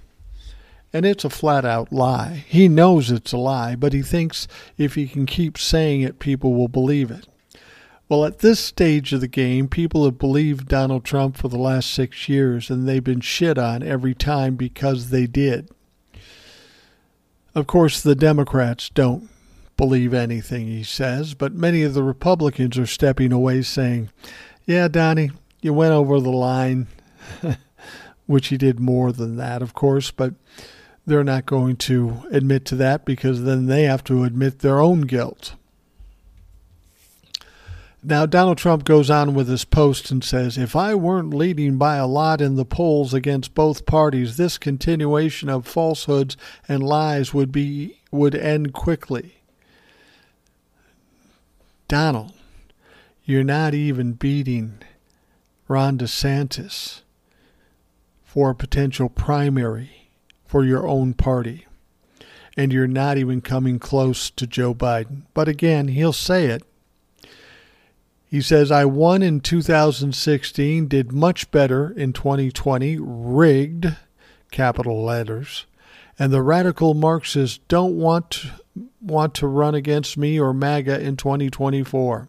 And 0.93 1.07
it's 1.07 1.25
a 1.25 1.31
flat 1.31 1.65
out 1.65 1.91
lie. 1.91 2.45
He 2.47 2.69
knows 2.69 3.11
it's 3.11 3.33
a 3.33 3.39
lie, 3.39 3.75
but 3.75 3.95
he 3.95 4.03
thinks 4.03 4.47
if 4.77 4.95
he 4.95 5.09
can 5.09 5.25
keep 5.25 5.57
saying 5.57 6.03
it, 6.03 6.19
people 6.19 6.53
will 6.53 6.69
believe 6.69 7.11
it. 7.11 7.27
Well, 8.11 8.27
at 8.27 8.41
this 8.41 8.61
stage 8.61 9.15
of 9.15 9.23
the 9.23 9.27
game, 9.27 9.67
people 9.67 10.05
have 10.05 10.19
believed 10.19 10.69
Donald 10.69 11.03
Trump 11.03 11.39
for 11.39 11.49
the 11.49 11.57
last 11.57 11.91
six 11.91 12.29
years, 12.29 12.69
and 12.69 12.87
they've 12.87 13.03
been 13.03 13.23
shit 13.23 13.57
on 13.57 13.83
every 13.83 14.13
time 14.13 14.57
because 14.57 15.09
they 15.09 15.27
did. 15.27 15.71
Of 17.55 17.67
course, 17.67 18.03
the 18.03 18.15
Democrats 18.15 18.91
don't 18.91 19.31
believe 19.79 20.13
anything 20.13 20.67
he 20.67 20.85
says, 20.85 21.33
but 21.33 21.55
many 21.55 21.85
of 21.85 21.95
the 21.95 22.03
Republicans 22.03 22.77
are 22.77 22.85
stepping 22.85 23.33
away 23.33 23.63
saying, 23.63 24.11
Yeah, 24.67 24.89
Donnie, 24.89 25.31
you 25.65 25.73
went 25.73 25.95
over 25.95 26.21
the 26.21 26.31
line, 26.31 26.89
which 28.27 28.49
he 28.49 28.59
did 28.59 28.79
more 28.79 29.13
than 29.13 29.37
that, 29.37 29.63
of 29.63 29.73
course, 29.73 30.11
but 30.11 30.35
they're 31.07 31.25
not 31.25 31.47
going 31.47 31.77
to 31.77 32.23
admit 32.31 32.67
to 32.67 32.77
that 32.77 33.07
because 33.07 33.45
then 33.45 33.65
they 33.65 33.85
have 33.85 34.05
to 34.05 34.25
admit 34.25 34.59
their 34.59 34.79
own 34.79 35.03
guilt. 35.03 35.55
Now, 38.03 38.27
Donald 38.27 38.59
Trump 38.59 38.85
goes 38.85 39.09
on 39.09 39.33
with 39.33 39.49
his 39.49 39.65
post 39.65 40.11
and 40.11 40.23
says, 40.23 40.59
If 40.59 40.77
I 40.77 40.95
weren't 40.95 41.33
leading 41.33 41.79
by 41.79 41.97
a 41.97 42.07
lot 42.07 42.43
in 42.43 42.57
the 42.57 42.67
polls 42.67 43.15
against 43.15 43.55
both 43.55 43.87
parties, 43.87 44.37
this 44.37 44.59
continuation 44.59 45.49
of 45.49 45.67
falsehoods 45.67 46.37
and 46.69 46.83
lies 46.83 47.33
would 47.33 47.51
be 47.51 48.01
would 48.11 48.35
end 48.35 48.75
quickly. 48.75 49.37
Donald, 51.89 52.35
you're 53.25 53.43
not 53.43 53.73
even 53.73 54.13
beating 54.13 54.79
Ron 55.69 55.99
DeSantis 55.99 57.03
for 58.23 58.51
a 58.51 58.55
potential 58.55 59.09
primary 59.09 60.11
for 60.45 60.65
your 60.65 60.87
own 60.87 61.15
party. 61.15 61.67
And 62.57 62.73
you're 62.73 62.87
not 62.87 63.19
even 63.19 63.41
coming 63.41 63.79
close 63.79 64.31
to 64.31 64.47
Joe 64.47 64.75
Biden. 64.75 65.23
But 65.35 65.49
again, 65.49 65.89
he'll 65.89 66.13
say 66.13 66.47
it 66.47 66.63
he 68.35 68.41
says, 68.41 68.73
I 68.73 68.85
won 68.85 69.23
in 69.23 69.39
2016, 69.39 70.89
did 70.89 71.13
much 71.13 71.53
better 71.53 71.91
in 71.91 72.13
2020, 72.13 72.99
rigged, 73.01 73.97
capital 74.51 75.05
letters, 75.05 75.67
and 76.19 76.33
the 76.33 76.43
radical 76.43 76.95
Marxists 76.95 77.61
don't 77.69 77.97
want 77.97 78.33
to, 78.33 78.51
want 79.01 79.35
to 79.35 79.47
run 79.47 79.77
against 79.77 80.19
me 80.19 80.41
or 80.41 80.53
MAGA 80.53 81.01
in 81.01 81.17
2024. 81.17 82.29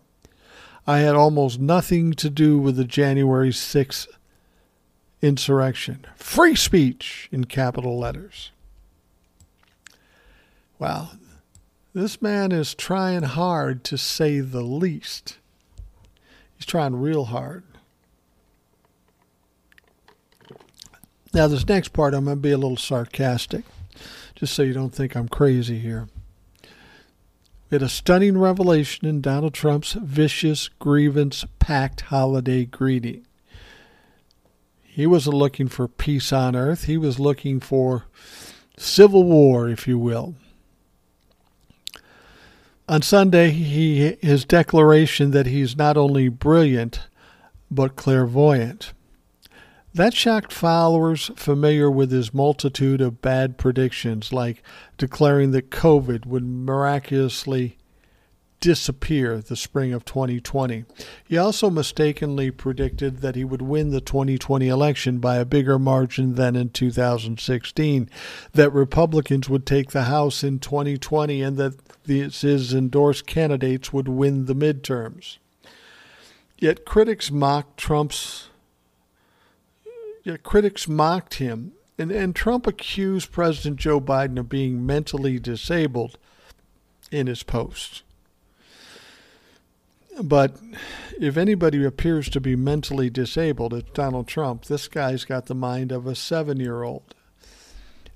I 0.88 1.00
had 1.00 1.16
almost 1.16 1.60
nothing 1.60 2.14
to 2.14 2.30
do 2.30 2.60
with 2.60 2.76
the 2.76 2.86
January 2.86 3.50
6th 3.50 4.08
insurrection. 5.22 6.06
Free 6.16 6.56
speech 6.56 7.28
in 7.32 7.46
capital 7.46 7.98
letters. 7.98 8.52
Wow. 10.78 11.12
This 11.94 12.22
man 12.22 12.52
is 12.52 12.76
trying 12.76 13.24
hard 13.24 13.84
to 13.86 13.98
say 13.98 14.42
the 14.42 14.62
least. 14.62 15.38
He's 16.58 16.66
trying 16.66 16.98
real 16.98 17.26
hard. 17.26 17.64
Now, 21.34 21.48
this 21.48 21.68
next 21.68 21.90
part, 21.90 22.14
I'm 22.14 22.26
going 22.26 22.38
to 22.38 22.42
be 22.42 22.52
a 22.52 22.58
little 22.58 22.78
sarcastic, 22.78 23.66
just 24.36 24.54
so 24.54 24.64
you 24.64 24.74
don't 24.74 24.94
think 24.94 25.16
I'm 25.16 25.28
crazy 25.28 25.80
here. 25.80 26.08
We 27.70 27.76
had 27.76 27.82
a 27.82 27.90
stunning 27.90 28.38
revelation 28.38 29.08
in 29.08 29.22
Donald 29.22 29.54
Trump's 29.54 29.94
vicious, 29.94 30.70
grievance 30.80 31.46
packed 31.58 32.02
holiday 32.02 32.66
greeting. 32.66 33.26
He 34.84 35.08
wasn't 35.08 35.36
looking 35.36 35.68
for 35.68 35.88
peace 35.88 36.32
on 36.32 36.56
earth, 36.56 36.86
he 36.86 36.98
was 36.98 37.20
looking 37.20 37.60
for 37.60 38.06
civil 38.78 39.24
war, 39.24 39.68
if 39.68 39.88
you 39.88 39.98
will. 39.98 40.36
On 42.88 43.02
Sunday, 43.02 43.50
he 43.50 44.16
his 44.22 44.46
declaration 44.46 45.32
that 45.32 45.48
he's 45.48 45.76
not 45.76 45.98
only 45.98 46.30
brilliant 46.30 47.08
but 47.72 47.96
clairvoyant. 47.96 48.94
That 49.96 50.14
shocked 50.14 50.52
followers 50.52 51.32
familiar 51.38 51.90
with 51.90 52.12
his 52.12 52.34
multitude 52.34 53.00
of 53.00 53.22
bad 53.22 53.58
predictions, 53.58 54.34
like 54.34 54.62
declaring 54.98 55.52
that 55.52 55.72
COVID 55.72 56.26
would 56.26 56.44
miraculously 56.44 57.78
disappear 58.60 59.38
the 59.40 59.56
spring 59.56 59.94
of 59.94 60.04
2020. 60.04 60.84
He 61.24 61.38
also 61.38 61.70
mistakenly 61.70 62.52
predicted 62.52 63.20
that 63.20 63.38
he 63.38 63.46
would 63.46 63.62
win 63.62 63.92
the 63.92 64.02
2020 64.02 64.68
election 64.68 65.20
by 65.20 65.38
a 65.38 65.46
bigger 65.46 65.80
margin 65.80 66.36
than 66.36 66.58
in 66.58 66.72
2016, 66.72 68.10
that 68.52 68.74
Republicans 68.74 69.48
would 69.48 69.66
take 69.66 69.92
the 69.92 70.04
House 70.04 70.44
in 70.44 70.60
2020, 70.60 71.42
and 71.42 71.56
that 71.56 71.76
his 72.06 72.74
endorsed 72.74 73.26
candidates 73.26 73.94
would 73.94 74.10
win 74.10 74.44
the 74.44 74.56
midterms. 74.56 75.38
Yet 76.58 76.84
critics 76.84 77.32
mocked 77.32 77.78
Trump's 77.78 78.50
yet 80.26 80.44
critics 80.44 80.90
mocked 80.90 81.36
him 81.36 81.72
and, 81.98 82.12
and 82.12 82.36
Trump 82.36 82.68
accused 82.68 83.32
President 83.32 83.78
Joe 83.78 84.02
Biden 84.02 84.38
of 84.38 84.50
being 84.50 84.86
mentally 84.86 85.40
disabled 85.40 86.18
in 87.12 87.28
his 87.28 87.44
post. 87.44 88.04
But 90.22 90.58
if 91.20 91.38
anybody 91.38 91.84
appears 91.86 92.30
to 92.30 92.42
be 92.42 92.56
mentally 92.56 93.10
disabled, 93.10 93.74
it's 93.74 93.92
Donald 93.92 94.28
Trump. 94.28 94.66
This 94.66 94.88
guy's 94.88 95.26
got 95.26 95.46
the 95.46 95.56
mind 95.56 95.92
of 95.92 96.08
a 96.08 96.16
seven 96.16 96.60
year 96.60 96.84
old. 96.84 97.14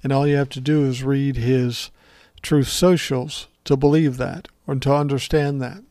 And 0.01 0.11
all 0.11 0.25
you 0.25 0.37
have 0.37 0.49
to 0.49 0.61
do 0.61 0.85
is 0.85 1.03
read 1.03 1.35
his 1.35 1.91
Truth 2.41 2.69
Socials 2.69 3.47
to 3.65 3.75
believe 3.75 4.17
that 4.17 4.47
or 4.65 4.75
to 4.75 4.93
understand 4.93 5.61
that. 5.61 5.83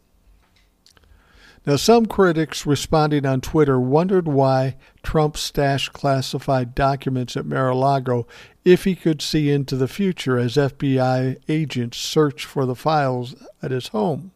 Now, 1.67 1.77
some 1.77 2.07
critics 2.07 2.65
responding 2.65 3.27
on 3.27 3.41
Twitter 3.41 3.79
wondered 3.79 4.27
why 4.27 4.77
Trump 5.03 5.37
stashed 5.37 5.93
classified 5.93 6.75
documents 6.75 7.37
at 7.37 7.47
Mar 7.47 7.71
a 7.71 7.77
Lago 7.77 8.27
if 8.65 8.85
he 8.85 8.95
could 8.95 9.21
see 9.21 9.51
into 9.51 9.77
the 9.77 9.89
future 9.89 10.39
as 10.39 10.57
FBI 10.57 11.37
agents 11.49 11.99
search 11.99 12.45
for 12.45 12.65
the 12.65 12.75
files 12.75 13.35
at 13.63 13.71
his 13.71 13.89
home. 13.89 14.33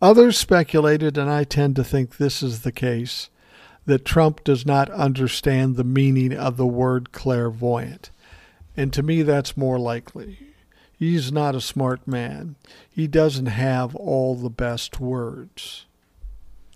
Others 0.00 0.38
speculated, 0.38 1.16
and 1.16 1.30
I 1.30 1.44
tend 1.44 1.76
to 1.76 1.84
think 1.84 2.16
this 2.16 2.42
is 2.42 2.60
the 2.60 2.72
case, 2.72 3.30
that 3.86 4.04
Trump 4.04 4.44
does 4.44 4.64
not 4.66 4.90
understand 4.90 5.76
the 5.76 5.84
meaning 5.84 6.32
of 6.32 6.56
the 6.56 6.66
word 6.66 7.12
clairvoyant. 7.12 8.10
And 8.76 8.92
to 8.92 9.02
me, 9.02 9.22
that's 9.22 9.56
more 9.56 9.78
likely. 9.78 10.38
He's 10.98 11.32
not 11.32 11.54
a 11.54 11.60
smart 11.60 12.06
man. 12.06 12.56
He 12.88 13.06
doesn't 13.06 13.46
have 13.46 13.94
all 13.94 14.34
the 14.34 14.50
best 14.50 15.00
words, 15.00 15.86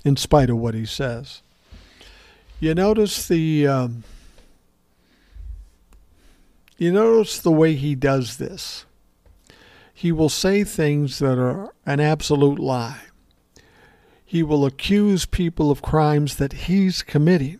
in 0.04 0.16
spite 0.16 0.50
of 0.50 0.58
what 0.58 0.74
he 0.74 0.87
says. 0.87 1.42
You 2.61 2.74
notice 2.74 3.26
the. 3.28 3.66
Um, 3.66 4.04
you 6.76 6.92
notice 6.92 7.40
the 7.40 7.50
way 7.50 7.74
he 7.74 7.94
does 7.94 8.37
this. 8.37 8.84
He 9.92 10.12
will 10.12 10.28
say 10.28 10.62
things 10.62 11.18
that 11.18 11.38
are 11.38 11.72
an 11.84 11.98
absolute 11.98 12.61
lie 12.61 13.00
he 14.28 14.42
will 14.42 14.66
accuse 14.66 15.24
people 15.24 15.70
of 15.70 15.80
crimes 15.80 16.37
that 16.37 16.52
he's 16.52 17.00
committing. 17.00 17.58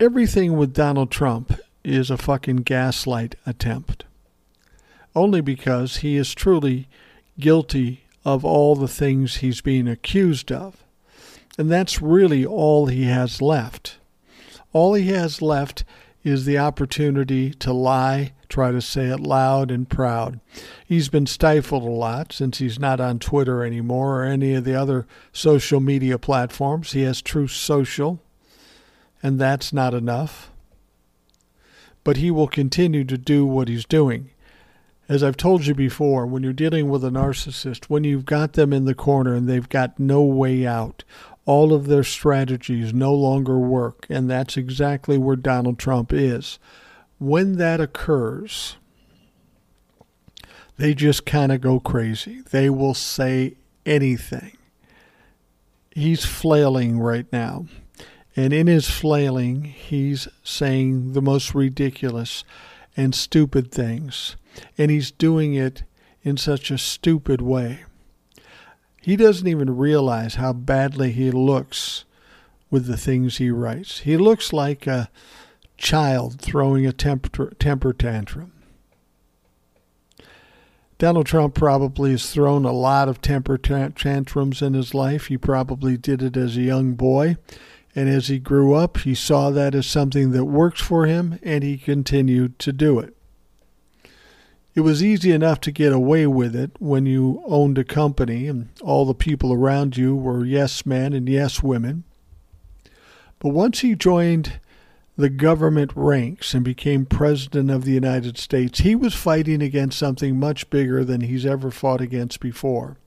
Everything 0.00 0.56
with 0.56 0.74
Donald 0.74 1.12
Trump 1.12 1.60
is 1.84 2.10
a 2.10 2.16
fucking 2.16 2.56
gaslight 2.56 3.36
attempt. 3.46 4.04
Only 5.14 5.40
because 5.40 5.98
he 5.98 6.16
is 6.16 6.34
truly 6.34 6.88
guilty 7.38 8.02
of 8.26 8.44
all 8.44 8.74
the 8.74 8.88
things 8.88 9.36
he's 9.36 9.60
being 9.60 9.86
accused 9.86 10.50
of. 10.50 10.82
And 11.56 11.70
that's 11.70 12.02
really 12.02 12.44
all 12.44 12.86
he 12.86 13.04
has 13.04 13.40
left. 13.40 13.98
All 14.72 14.94
he 14.94 15.06
has 15.06 15.40
left 15.40 15.84
is 16.24 16.44
the 16.44 16.58
opportunity 16.58 17.50
to 17.50 17.72
lie, 17.72 18.32
try 18.48 18.72
to 18.72 18.82
say 18.82 19.04
it 19.04 19.20
loud 19.20 19.70
and 19.70 19.88
proud. 19.88 20.40
He's 20.84 21.08
been 21.08 21.26
stifled 21.26 21.84
a 21.84 21.86
lot 21.86 22.32
since 22.32 22.58
he's 22.58 22.80
not 22.80 23.00
on 23.00 23.20
Twitter 23.20 23.64
anymore 23.64 24.20
or 24.20 24.24
any 24.24 24.54
of 24.54 24.64
the 24.64 24.74
other 24.74 25.06
social 25.32 25.78
media 25.78 26.18
platforms. 26.18 26.92
He 26.92 27.02
has 27.02 27.22
Truth 27.22 27.52
Social, 27.52 28.20
and 29.22 29.38
that's 29.38 29.72
not 29.72 29.94
enough. 29.94 30.50
But 32.02 32.16
he 32.16 32.32
will 32.32 32.48
continue 32.48 33.04
to 33.04 33.16
do 33.16 33.46
what 33.46 33.68
he's 33.68 33.84
doing. 33.84 34.30
As 35.08 35.22
I've 35.22 35.36
told 35.36 35.66
you 35.66 35.74
before, 35.74 36.26
when 36.26 36.42
you're 36.42 36.52
dealing 36.52 36.88
with 36.88 37.04
a 37.04 37.10
narcissist, 37.10 37.84
when 37.84 38.02
you've 38.02 38.24
got 38.24 38.54
them 38.54 38.72
in 38.72 38.86
the 38.86 38.94
corner 38.94 39.34
and 39.34 39.48
they've 39.48 39.68
got 39.68 40.00
no 40.00 40.22
way 40.22 40.66
out, 40.66 41.04
all 41.44 41.72
of 41.72 41.86
their 41.86 42.02
strategies 42.02 42.92
no 42.92 43.14
longer 43.14 43.58
work. 43.58 44.06
And 44.10 44.28
that's 44.28 44.56
exactly 44.56 45.16
where 45.16 45.36
Donald 45.36 45.78
Trump 45.78 46.12
is. 46.12 46.58
When 47.18 47.56
that 47.56 47.80
occurs, 47.80 48.76
they 50.76 50.92
just 50.92 51.24
kind 51.24 51.52
of 51.52 51.60
go 51.60 51.78
crazy. 51.78 52.42
They 52.50 52.68
will 52.68 52.94
say 52.94 53.54
anything. 53.86 54.56
He's 55.92 56.24
flailing 56.24 56.98
right 56.98 57.26
now. 57.32 57.66
And 58.34 58.52
in 58.52 58.66
his 58.66 58.90
flailing, 58.90 59.62
he's 59.62 60.28
saying 60.42 61.12
the 61.14 61.22
most 61.22 61.54
ridiculous 61.54 62.44
and 62.96 63.14
stupid 63.14 63.72
things. 63.72 64.36
And 64.76 64.90
he's 64.90 65.10
doing 65.10 65.54
it 65.54 65.84
in 66.22 66.36
such 66.36 66.70
a 66.70 66.78
stupid 66.78 67.40
way. 67.40 67.84
He 69.00 69.16
doesn't 69.16 69.46
even 69.46 69.76
realize 69.76 70.34
how 70.34 70.52
badly 70.52 71.12
he 71.12 71.30
looks 71.30 72.04
with 72.70 72.86
the 72.86 72.96
things 72.96 73.36
he 73.36 73.50
writes. 73.50 74.00
He 74.00 74.16
looks 74.16 74.52
like 74.52 74.86
a 74.86 75.10
child 75.76 76.40
throwing 76.40 76.86
a 76.86 76.92
temper, 76.92 77.52
temper 77.58 77.92
tantrum. 77.92 78.52
Donald 80.98 81.26
Trump 81.26 81.54
probably 81.54 82.12
has 82.12 82.30
thrown 82.30 82.64
a 82.64 82.72
lot 82.72 83.08
of 83.08 83.20
temper 83.20 83.58
tantrums 83.58 84.62
in 84.62 84.72
his 84.72 84.94
life. 84.94 85.26
He 85.26 85.36
probably 85.36 85.98
did 85.98 86.22
it 86.22 86.36
as 86.36 86.56
a 86.56 86.62
young 86.62 86.94
boy. 86.94 87.36
And 87.94 88.08
as 88.08 88.28
he 88.28 88.38
grew 88.38 88.74
up, 88.74 88.98
he 88.98 89.14
saw 89.14 89.50
that 89.50 89.74
as 89.74 89.86
something 89.86 90.30
that 90.32 90.46
works 90.46 90.80
for 90.80 91.06
him, 91.06 91.38
and 91.42 91.62
he 91.62 91.78
continued 91.78 92.58
to 92.60 92.72
do 92.72 92.98
it. 92.98 93.14
It 94.76 94.82
was 94.82 95.02
easy 95.02 95.32
enough 95.32 95.62
to 95.62 95.72
get 95.72 95.94
away 95.94 96.26
with 96.26 96.54
it 96.54 96.70
when 96.78 97.06
you 97.06 97.42
owned 97.46 97.78
a 97.78 97.84
company 97.84 98.46
and 98.46 98.68
all 98.82 99.06
the 99.06 99.14
people 99.14 99.50
around 99.50 99.96
you 99.96 100.14
were 100.14 100.44
yes 100.44 100.84
men 100.84 101.14
and 101.14 101.26
yes 101.26 101.62
women. 101.62 102.04
But 103.38 103.54
once 103.54 103.80
he 103.80 103.94
joined 103.94 104.60
the 105.16 105.30
government 105.30 105.92
ranks 105.96 106.52
and 106.52 106.62
became 106.62 107.06
president 107.06 107.70
of 107.70 107.86
the 107.86 107.92
United 107.92 108.36
States, 108.36 108.80
he 108.80 108.94
was 108.94 109.14
fighting 109.14 109.62
against 109.62 109.98
something 109.98 110.38
much 110.38 110.68
bigger 110.68 111.04
than 111.04 111.22
he's 111.22 111.46
ever 111.46 111.70
fought 111.70 112.02
against 112.02 112.40
before. 112.40 112.98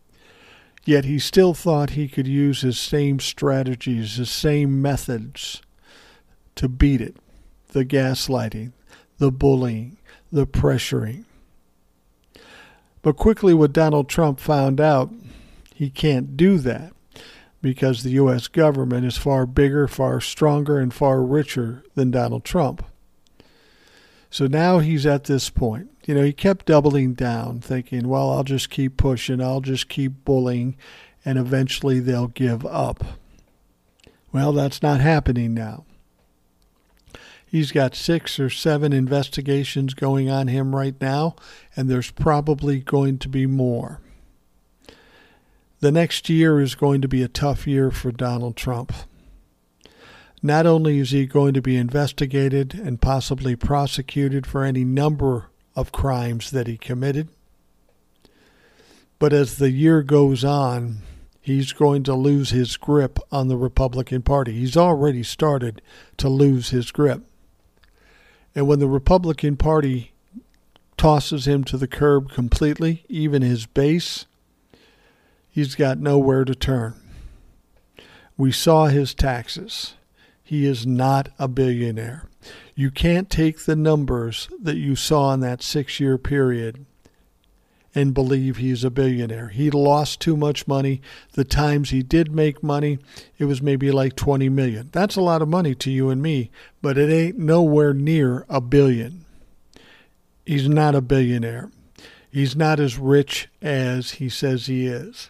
Yet 0.86 1.06
he 1.06 1.20
still 1.20 1.54
thought 1.54 1.92
he 1.92 2.08
could 2.08 2.28
use 2.28 2.62
his 2.62 2.80
same 2.80 3.20
strategies, 3.20 4.16
his 4.16 4.32
same 4.32 4.82
methods 4.82 5.62
to 6.56 6.68
beat 6.68 7.00
it 7.00 7.18
the 7.74 7.86
gaslighting, 7.86 8.72
the 9.20 9.32
bullying, 9.32 9.98
the 10.32 10.48
pressuring. 10.48 11.26
But 13.10 13.18
quickly, 13.18 13.56
what 13.56 13.74
Donald 13.74 14.08
Trump 14.08 14.40
found 14.40 14.80
out, 14.80 15.12
he 15.74 15.90
can't 15.90 16.38
do 16.38 16.60
that 16.60 16.94
because 17.60 18.04
the 18.04 18.12
U.S. 18.12 18.48
government 18.48 19.04
is 19.04 19.18
far 19.18 19.48
bigger, 19.48 19.88
far 19.88 20.22
stronger, 20.22 20.78
and 20.78 20.94
far 20.94 21.24
richer 21.24 21.84
than 21.96 22.12
Donald 22.12 22.44
Trump. 22.44 22.86
So 24.30 24.46
now 24.46 24.78
he's 24.78 25.08
at 25.08 25.24
this 25.24 25.50
point. 25.50 25.90
You 26.06 26.14
know, 26.14 26.24
he 26.24 26.34
kept 26.34 26.68
doubling 26.68 27.16
down, 27.16 27.62
thinking, 27.62 28.08
well, 28.08 28.30
I'll 28.30 28.44
just 28.44 28.70
keep 28.70 28.96
pushing, 28.96 29.42
I'll 29.42 29.62
just 29.62 29.90
keep 29.90 30.24
bullying, 30.24 30.78
and 31.26 31.40
eventually 31.40 32.00
they'll 32.00 32.28
give 32.28 32.64
up. 32.64 33.04
Well, 34.32 34.54
that's 34.54 34.84
not 34.84 35.00
happening 35.00 35.56
now. 35.56 35.84
He's 37.52 37.72
got 37.72 37.96
six 37.96 38.40
or 38.40 38.52
seven 38.52 38.94
investigations 38.94 39.96
going 39.96 40.30
on 40.30 40.48
him 40.48 40.76
right 40.76 40.94
now, 41.02 41.36
and 41.76 41.90
there's 41.90 42.12
probably 42.12 42.80
going 42.80 43.18
to 43.20 43.30
be 43.30 43.48
more. 43.48 44.02
The 45.80 45.92
next 45.92 46.30
year 46.30 46.60
is 46.60 46.76
going 46.76 47.02
to 47.02 47.08
be 47.08 47.24
a 47.24 47.28
tough 47.28 47.66
year 47.66 47.90
for 47.90 48.12
Donald 48.12 48.56
Trump. 48.56 48.94
Not 50.44 50.68
only 50.68 51.00
is 51.00 51.10
he 51.10 51.26
going 51.26 51.56
to 51.56 51.62
be 51.62 51.76
investigated 51.76 52.76
and 52.76 53.02
possibly 53.02 53.56
prosecuted 53.56 54.46
for 54.46 54.64
any 54.64 54.86
number 54.86 55.50
of 55.76 55.92
crimes 55.92 56.52
that 56.52 56.68
he 56.68 56.78
committed, 56.78 57.30
but 59.18 59.34
as 59.34 59.58
the 59.58 59.72
year 59.72 60.04
goes 60.04 60.46
on, 60.46 61.00
he's 61.42 61.74
going 61.74 62.04
to 62.04 62.14
lose 62.14 62.52
his 62.52 62.78
grip 62.78 63.18
on 63.32 63.48
the 63.48 63.58
Republican 63.58 64.22
Party. 64.22 64.54
He's 64.54 64.78
already 64.78 65.24
started 65.24 65.82
to 66.18 66.30
lose 66.30 66.70
his 66.70 66.92
grip. 66.92 67.24
And 68.56 68.68
when 68.68 68.80
the 68.80 68.88
Republican 68.88 69.58
Party 69.58 70.12
tosses 70.98 71.48
him 71.48 71.64
to 71.66 71.78
the 71.78 71.88
curb 71.88 72.32
completely, 72.32 73.06
even 73.08 73.42
his 73.42 73.66
base, 73.66 74.26
he's 75.50 75.76
got 75.76 76.00
nowhere 76.00 76.46
to 76.46 76.56
turn. 76.56 76.96
We 78.38 78.52
saw 78.52 78.88
his 78.88 79.14
taxes. 79.14 79.96
He 80.44 80.66
is 80.66 80.86
not 80.86 81.30
a 81.38 81.48
billionaire. 81.48 82.28
You 82.74 82.90
can't 82.92 83.30
take 83.30 83.66
the 83.66 83.76
numbers 83.76 84.50
that 84.62 84.78
you 84.78 84.96
saw 84.96 85.34
in 85.34 85.42
that 85.42 85.62
six 85.62 86.00
year 86.00 86.18
period 86.18 86.86
and 87.96 88.14
believe 88.14 88.58
he's 88.58 88.84
a 88.84 88.90
billionaire. 88.90 89.50
He 89.50 89.72
lost 89.72 90.20
too 90.20 90.38
much 90.38 90.68
money. 90.68 91.02
The 91.34 91.44
times 91.44 91.90
he 91.90 92.04
did 92.04 92.32
make 92.32 92.62
money, 92.62 93.00
it 93.38 93.46
was 93.46 93.62
maybe 93.62 93.92
like 93.92 94.16
20 94.16 94.50
million. 94.50 94.90
That's 94.92 95.16
a 95.16 95.22
lot 95.22 95.42
of 95.42 95.48
money 95.48 95.74
to 95.76 95.92
you 95.92 96.10
and 96.10 96.22
me, 96.22 96.52
but 96.82 96.98
it 96.98 97.12
ain't 97.12 97.38
nowhere 97.38 97.94
near 97.94 98.46
a 98.48 98.62
billion. 98.62 99.26
He's 100.46 100.70
not 100.70 100.96
a 100.96 101.02
billionaire. 101.02 101.72
He's 102.32 102.56
not 102.56 102.80
as 102.80 102.98
rich 102.98 103.50
as 103.62 104.12
he 104.12 104.30
says 104.30 104.68
he 104.68 104.86
is. 104.86 105.30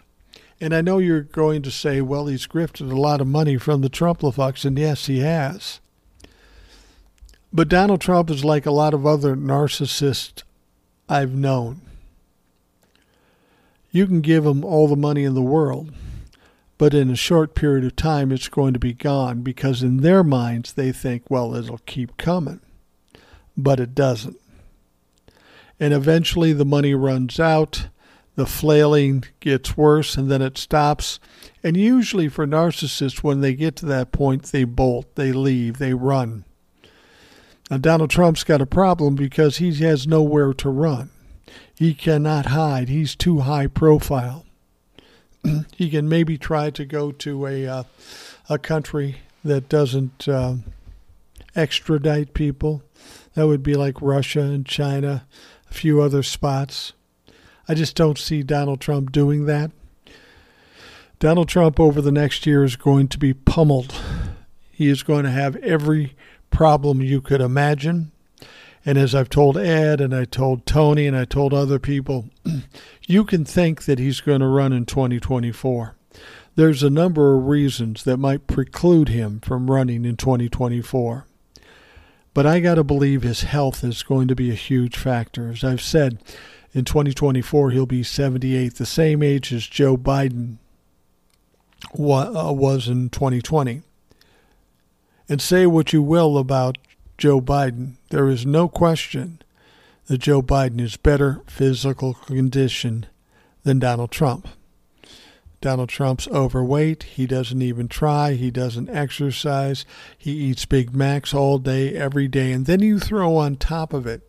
And 0.61 0.73
I 0.73 0.81
know 0.81 0.97
you're 0.97 1.21
going 1.21 1.61
to 1.61 1.71
say, 1.71 2.01
well, 2.01 2.27
he's 2.27 2.45
grifted 2.45 2.91
a 2.91 2.99
lot 2.99 3.21
of 3.21 3.27
money 3.27 3.57
from 3.57 3.79
the 3.81 3.89
Trumplafucks, 3.89 4.65
and 4.65 4.77
yes, 4.77 5.05
he 5.05 5.19
has. 5.19 5.79
But 7.53 7.69
Donald 7.69 8.01
Trump 8.01 8.29
is 8.29 8.43
like 8.43 8.65
a 8.65 8.71
lot 8.71 8.93
of 8.93 9.05
other 9.05 9.35
narcissists 9.35 10.43
I've 11.07 11.33
known. 11.33 11.81
You 13.91 14.05
can 14.05 14.21
give 14.21 14.43
them 14.43 14.63
all 14.63 14.87
the 14.87 14.95
money 14.95 15.23
in 15.23 15.33
the 15.33 15.41
world, 15.41 15.91
but 16.77 16.93
in 16.93 17.09
a 17.09 17.15
short 17.15 17.55
period 17.55 17.83
of 17.85 17.95
time, 17.95 18.31
it's 18.31 18.47
going 18.47 18.73
to 18.73 18.79
be 18.79 18.93
gone 18.93 19.41
because 19.41 19.81
in 19.81 19.97
their 19.97 20.23
minds, 20.23 20.73
they 20.73 20.91
think, 20.91 21.23
well, 21.29 21.55
it'll 21.55 21.79
keep 21.79 22.15
coming. 22.17 22.61
But 23.57 23.79
it 23.79 23.95
doesn't. 23.95 24.37
And 25.79 25.93
eventually, 25.93 26.53
the 26.53 26.65
money 26.65 26.93
runs 26.93 27.39
out, 27.39 27.87
the 28.35 28.45
flailing 28.45 29.25
gets 29.39 29.75
worse, 29.75 30.15
and 30.17 30.29
then 30.29 30.41
it 30.41 30.57
stops. 30.57 31.19
And 31.63 31.75
usually, 31.75 32.29
for 32.29 32.45
narcissists, 32.45 33.23
when 33.23 33.41
they 33.41 33.53
get 33.53 33.75
to 33.77 33.85
that 33.87 34.11
point, 34.11 34.43
they 34.43 34.63
bolt, 34.65 35.15
they 35.15 35.31
leave, 35.31 35.77
they 35.77 35.93
run. 35.93 36.45
Now, 37.69 37.77
Donald 37.77 38.09
Trump's 38.09 38.43
got 38.43 38.61
a 38.61 38.65
problem 38.65 39.15
because 39.15 39.57
he 39.57 39.73
has 39.83 40.07
nowhere 40.07 40.53
to 40.53 40.69
run. 40.69 41.09
He 41.75 41.93
cannot 41.93 42.47
hide. 42.47 42.89
He's 42.89 43.15
too 43.15 43.39
high 43.39 43.67
profile. 43.67 44.45
he 45.75 45.89
can 45.89 46.09
maybe 46.09 46.37
try 46.37 46.69
to 46.71 46.85
go 46.85 47.11
to 47.11 47.47
a 47.47 47.67
uh, 47.67 47.83
a 48.49 48.57
country 48.57 49.17
that 49.43 49.69
doesn't 49.69 50.27
uh, 50.27 50.55
extradite 51.55 52.33
people. 52.33 52.83
That 53.35 53.47
would 53.47 53.63
be 53.63 53.75
like 53.75 54.01
Russia 54.01 54.41
and 54.41 54.65
China, 54.65 55.25
a 55.69 55.73
few 55.73 56.01
other 56.01 56.23
spots. 56.23 56.93
I 57.67 57.75
just 57.75 57.95
don't 57.95 58.17
see 58.17 58.41
Donald 58.41 58.81
Trump 58.81 59.11
doing 59.11 59.45
that. 59.45 59.71
Donald 61.19 61.49
Trump 61.49 61.79
over 61.79 62.01
the 62.01 62.11
next 62.11 62.45
year 62.45 62.63
is 62.63 62.75
going 62.75 63.07
to 63.09 63.17
be 63.17 63.33
pummeled. 63.33 63.93
He 64.71 64.87
is 64.87 65.03
going 65.03 65.25
to 65.25 65.31
have 65.31 65.55
every 65.57 66.15
problem 66.49 67.01
you 67.01 67.21
could 67.21 67.41
imagine. 67.41 68.11
And 68.85 68.97
as 68.97 69.13
I've 69.13 69.29
told 69.29 69.57
Ed 69.57 69.99
and 70.01 70.15
I 70.15 70.25
told 70.25 70.65
Tony 70.65 71.05
and 71.05 71.15
I 71.15 71.25
told 71.25 71.53
other 71.53 71.79
people, 71.79 72.29
you 73.07 73.23
can 73.25 73.45
think 73.45 73.83
that 73.85 73.99
he's 73.99 74.21
going 74.21 74.41
to 74.41 74.47
run 74.47 74.71
in 74.71 74.85
2024. 74.85 75.95
There's 76.55 76.83
a 76.83 76.89
number 76.89 77.35
of 77.35 77.47
reasons 77.47 78.03
that 78.03 78.17
might 78.17 78.47
preclude 78.47 79.09
him 79.09 79.39
from 79.41 79.69
running 79.69 80.05
in 80.05 80.17
2024. 80.17 81.25
But 82.33 82.45
I 82.45 82.59
got 82.59 82.75
to 82.75 82.83
believe 82.83 83.21
his 83.21 83.43
health 83.43 83.83
is 83.83 84.03
going 84.03 84.27
to 84.27 84.35
be 84.35 84.49
a 84.49 84.55
huge 84.55 84.95
factor. 84.95 85.49
As 85.49 85.63
I've 85.63 85.81
said, 85.81 86.19
In 86.71 86.85
2024, 86.85 87.71
he'll 87.71 87.85
be 87.87 88.03
78, 88.03 88.75
the 88.75 88.85
same 88.85 89.23
age 89.23 89.51
as 89.51 89.65
Joe 89.65 89.97
Biden 89.97 90.57
uh, 91.93 92.53
was 92.53 92.87
in 92.87 93.09
2020. 93.09 93.81
And 95.27 95.41
say 95.41 95.65
what 95.65 95.93
you 95.93 96.03
will 96.03 96.37
about 96.37 96.77
Joe 97.17 97.41
Biden, 97.41 97.95
there 98.09 98.27
is 98.27 98.45
no 98.45 98.67
question 98.67 99.41
that 100.07 100.17
Joe 100.17 100.41
Biden 100.41 100.81
is 100.81 100.97
better 100.97 101.41
physical 101.45 102.13
condition 102.13 103.05
than 103.63 103.79
Donald 103.79 104.11
Trump. 104.11 104.47
Donald 105.61 105.89
Trump's 105.89 106.27
overweight. 106.29 107.03
He 107.03 107.27
doesn't 107.27 107.61
even 107.61 107.87
try. 107.87 108.33
He 108.33 108.49
doesn't 108.49 108.89
exercise. 108.89 109.85
He 110.17 110.31
eats 110.31 110.65
Big 110.65 110.95
Macs 110.95 111.33
all 111.33 111.57
day, 111.57 111.93
every 111.95 112.27
day. 112.27 112.53
And 112.53 112.65
then 112.65 112.81
you 112.81 112.97
throw 112.97 113.35
on 113.35 113.57
top 113.57 113.93
of 113.93 114.07
it 114.07 114.21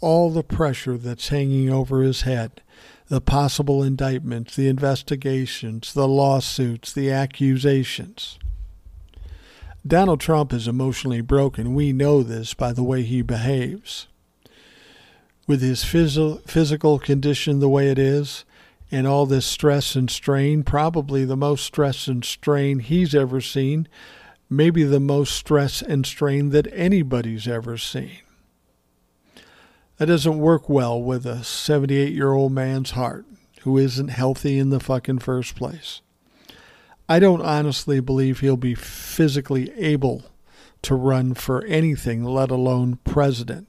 all 0.00 0.30
the 0.30 0.42
pressure 0.42 0.98
that's 0.98 1.28
hanging 1.28 1.70
over 1.70 2.02
his 2.02 2.22
head 2.22 2.60
the 3.08 3.20
possible 3.20 3.82
indictments, 3.82 4.56
the 4.56 4.66
investigations, 4.66 5.92
the 5.92 6.08
lawsuits, 6.08 6.90
the 6.90 7.10
accusations. 7.10 8.38
Donald 9.86 10.18
Trump 10.18 10.52
is 10.52 10.66
emotionally 10.66 11.20
broken. 11.20 11.74
We 11.74 11.92
know 11.92 12.22
this 12.22 12.54
by 12.54 12.72
the 12.72 12.82
way 12.82 13.02
he 13.02 13.20
behaves. 13.20 14.06
With 15.46 15.60
his 15.60 15.84
phys- 15.84 16.40
physical 16.48 16.98
condition 16.98 17.60
the 17.60 17.68
way 17.68 17.90
it 17.90 17.98
is, 17.98 18.46
and 18.90 19.06
all 19.06 19.26
this 19.26 19.44
stress 19.44 19.94
and 19.94 20.10
strain, 20.10 20.62
probably 20.62 21.26
the 21.26 21.36
most 21.36 21.64
stress 21.64 22.06
and 22.06 22.24
strain 22.24 22.78
he's 22.78 23.14
ever 23.14 23.42
seen, 23.42 23.86
maybe 24.48 24.84
the 24.84 25.00
most 25.00 25.34
stress 25.34 25.82
and 25.82 26.06
strain 26.06 26.48
that 26.50 26.72
anybody's 26.72 27.46
ever 27.46 27.76
seen. 27.76 28.20
That 29.98 30.06
doesn't 30.06 30.38
work 30.38 30.68
well 30.68 31.00
with 31.00 31.26
a 31.26 31.44
78 31.44 32.14
year 32.14 32.32
old 32.32 32.52
man's 32.52 32.92
heart 32.92 33.26
who 33.62 33.76
isn't 33.76 34.08
healthy 34.08 34.58
in 34.58 34.70
the 34.70 34.80
fucking 34.80 35.18
first 35.18 35.54
place. 35.56 36.00
I 37.08 37.18
don't 37.18 37.42
honestly 37.42 38.00
believe 38.00 38.40
he'll 38.40 38.56
be 38.56 38.74
physically 38.74 39.72
able 39.78 40.24
to 40.82 40.94
run 40.94 41.34
for 41.34 41.64
anything, 41.64 42.24
let 42.24 42.50
alone 42.50 42.98
president. 43.04 43.68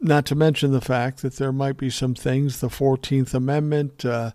Not 0.00 0.24
to 0.26 0.34
mention 0.34 0.72
the 0.72 0.80
fact 0.80 1.22
that 1.22 1.36
there 1.36 1.52
might 1.52 1.76
be 1.76 1.90
some 1.90 2.14
things, 2.14 2.60
the 2.60 2.68
14th 2.68 3.34
Amendment, 3.34 4.04
uh, 4.04 4.30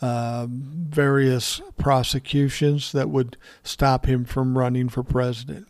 uh, 0.00 0.46
various 0.48 1.60
prosecutions 1.76 2.92
that 2.92 3.10
would 3.10 3.36
stop 3.62 4.06
him 4.06 4.24
from 4.24 4.56
running 4.56 4.88
for 4.88 5.02
president. 5.02 5.66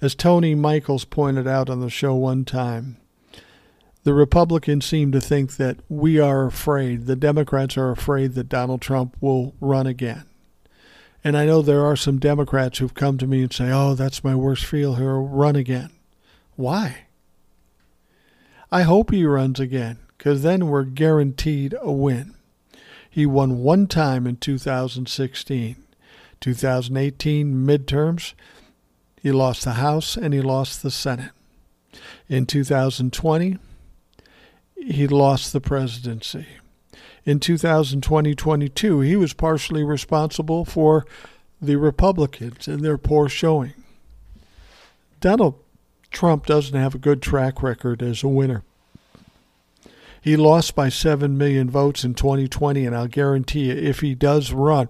As 0.00 0.14
Tony 0.14 0.54
Michaels 0.54 1.04
pointed 1.04 1.48
out 1.48 1.68
on 1.68 1.80
the 1.80 1.90
show 1.90 2.14
one 2.14 2.44
time, 2.44 2.98
the 4.04 4.14
Republicans 4.14 4.86
seem 4.86 5.12
to 5.12 5.20
think 5.20 5.56
that 5.56 5.78
we 5.88 6.18
are 6.18 6.46
afraid, 6.46 7.06
the 7.06 7.16
Democrats 7.16 7.76
are 7.76 7.90
afraid 7.90 8.34
that 8.34 8.48
Donald 8.48 8.80
Trump 8.80 9.16
will 9.20 9.54
run 9.60 9.86
again. 9.86 10.24
And 11.24 11.36
I 11.36 11.46
know 11.46 11.62
there 11.62 11.84
are 11.84 11.96
some 11.96 12.18
Democrats 12.18 12.78
who've 12.78 12.94
come 12.94 13.18
to 13.18 13.26
me 13.26 13.42
and 13.42 13.52
say, 13.52 13.70
oh, 13.70 13.94
that's 13.94 14.24
my 14.24 14.34
worst 14.34 14.64
fear, 14.64 14.94
he'll 14.94 15.26
run 15.26 15.56
again. 15.56 15.90
Why? 16.56 17.06
I 18.70 18.82
hope 18.82 19.10
he 19.10 19.24
runs 19.24 19.58
again, 19.58 19.98
because 20.16 20.42
then 20.42 20.68
we're 20.68 20.84
guaranteed 20.84 21.74
a 21.80 21.90
win. 21.90 22.34
He 23.10 23.26
won 23.26 23.58
one 23.58 23.86
time 23.86 24.26
in 24.26 24.36
2016. 24.36 25.76
2018 26.40 27.54
midterms, 27.66 28.34
he 29.20 29.32
lost 29.32 29.64
the 29.64 29.72
House 29.72 30.16
and 30.16 30.32
he 30.32 30.40
lost 30.40 30.82
the 30.82 30.90
Senate. 30.90 31.32
In 32.28 32.46
2020, 32.46 33.58
he 34.84 35.06
lost 35.06 35.52
the 35.52 35.60
presidency. 35.60 36.46
In 37.24 37.40
2020 37.40 38.34
22, 38.34 39.00
he 39.00 39.16
was 39.16 39.34
partially 39.34 39.84
responsible 39.84 40.64
for 40.64 41.06
the 41.60 41.76
Republicans 41.76 42.68
and 42.68 42.82
their 42.82 42.98
poor 42.98 43.28
showing. 43.28 43.74
Donald 45.20 45.56
Trump 46.10 46.46
doesn't 46.46 46.78
have 46.78 46.94
a 46.94 46.98
good 46.98 47.20
track 47.20 47.62
record 47.62 48.02
as 48.02 48.22
a 48.22 48.28
winner. 48.28 48.62
He 50.20 50.36
lost 50.36 50.74
by 50.74 50.88
7 50.88 51.36
million 51.36 51.70
votes 51.70 52.04
in 52.04 52.14
2020, 52.14 52.84
and 52.84 52.96
I'll 52.96 53.08
guarantee 53.08 53.66
you, 53.66 53.74
if 53.74 54.00
he 54.00 54.14
does 54.14 54.52
run 54.52 54.88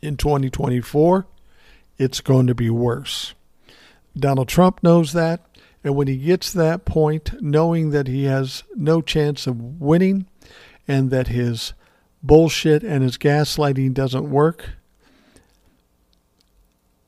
in 0.00 0.16
2024, 0.16 1.26
it's 1.98 2.20
going 2.20 2.46
to 2.46 2.54
be 2.54 2.70
worse. 2.70 3.34
Donald 4.16 4.48
Trump 4.48 4.82
knows 4.82 5.12
that. 5.12 5.40
And 5.84 5.96
when 5.96 6.06
he 6.06 6.16
gets 6.16 6.52
that 6.52 6.84
point, 6.84 7.42
knowing 7.42 7.90
that 7.90 8.06
he 8.06 8.24
has 8.24 8.62
no 8.76 9.00
chance 9.00 9.46
of 9.46 9.80
winning 9.80 10.26
and 10.86 11.10
that 11.10 11.28
his 11.28 11.72
bullshit 12.22 12.82
and 12.82 13.02
his 13.02 13.18
gaslighting 13.18 13.94
doesn't 13.94 14.30
work, 14.30 14.70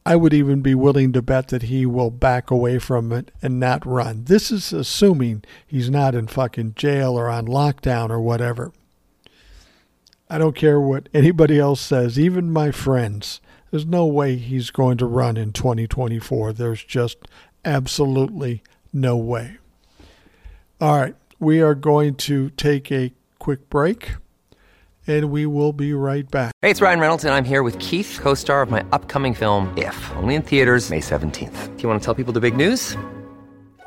I 0.06 0.16
would 0.16 0.34
even 0.34 0.60
be 0.60 0.74
willing 0.74 1.12
to 1.12 1.22
bet 1.22 1.48
that 1.48 1.62
he 1.62 1.86
will 1.86 2.10
back 2.10 2.50
away 2.50 2.78
from 2.78 3.10
it 3.10 3.30
and 3.40 3.58
not 3.58 3.86
run. 3.86 4.24
This 4.24 4.50
is 4.50 4.72
assuming 4.72 5.44
he's 5.66 5.88
not 5.88 6.14
in 6.14 6.26
fucking 6.26 6.74
jail 6.76 7.18
or 7.18 7.28
on 7.28 7.46
lockdown 7.46 8.10
or 8.10 8.20
whatever. 8.20 8.72
I 10.28 10.36
don't 10.36 10.56
care 10.56 10.80
what 10.80 11.08
anybody 11.14 11.58
else 11.58 11.80
says, 11.80 12.18
even 12.18 12.50
my 12.52 12.70
friends. 12.70 13.40
There's 13.70 13.86
no 13.86 14.04
way 14.04 14.36
he's 14.36 14.70
going 14.70 14.98
to 14.98 15.06
run 15.06 15.36
in 15.36 15.52
2024. 15.52 16.52
There's 16.52 16.84
just 16.84 17.18
absolutely 17.64 18.62
no 18.92 19.16
way. 19.16 19.58
All 20.80 20.98
right, 20.98 21.14
we 21.38 21.60
are 21.60 21.74
going 21.74 22.14
to 22.16 22.50
take 22.50 22.90
a 22.90 23.12
quick 23.38 23.68
break 23.70 24.14
and 25.06 25.30
we 25.30 25.46
will 25.46 25.72
be 25.72 25.92
right 25.92 26.28
back. 26.30 26.52
Hey, 26.62 26.70
it's 26.70 26.80
Ryan 26.80 27.00
Reynolds, 27.00 27.24
and 27.24 27.34
I'm 27.34 27.44
here 27.44 27.62
with 27.62 27.78
Keith, 27.78 28.18
co 28.22 28.34
star 28.34 28.62
of 28.62 28.70
my 28.70 28.84
upcoming 28.92 29.34
film, 29.34 29.72
If, 29.76 30.12
only 30.16 30.34
in 30.34 30.42
theaters, 30.42 30.90
May 30.90 31.00
17th. 31.00 31.76
Do 31.76 31.82
you 31.82 31.88
want 31.88 32.00
to 32.00 32.04
tell 32.04 32.14
people 32.14 32.32
the 32.32 32.40
big 32.40 32.56
news? 32.56 32.96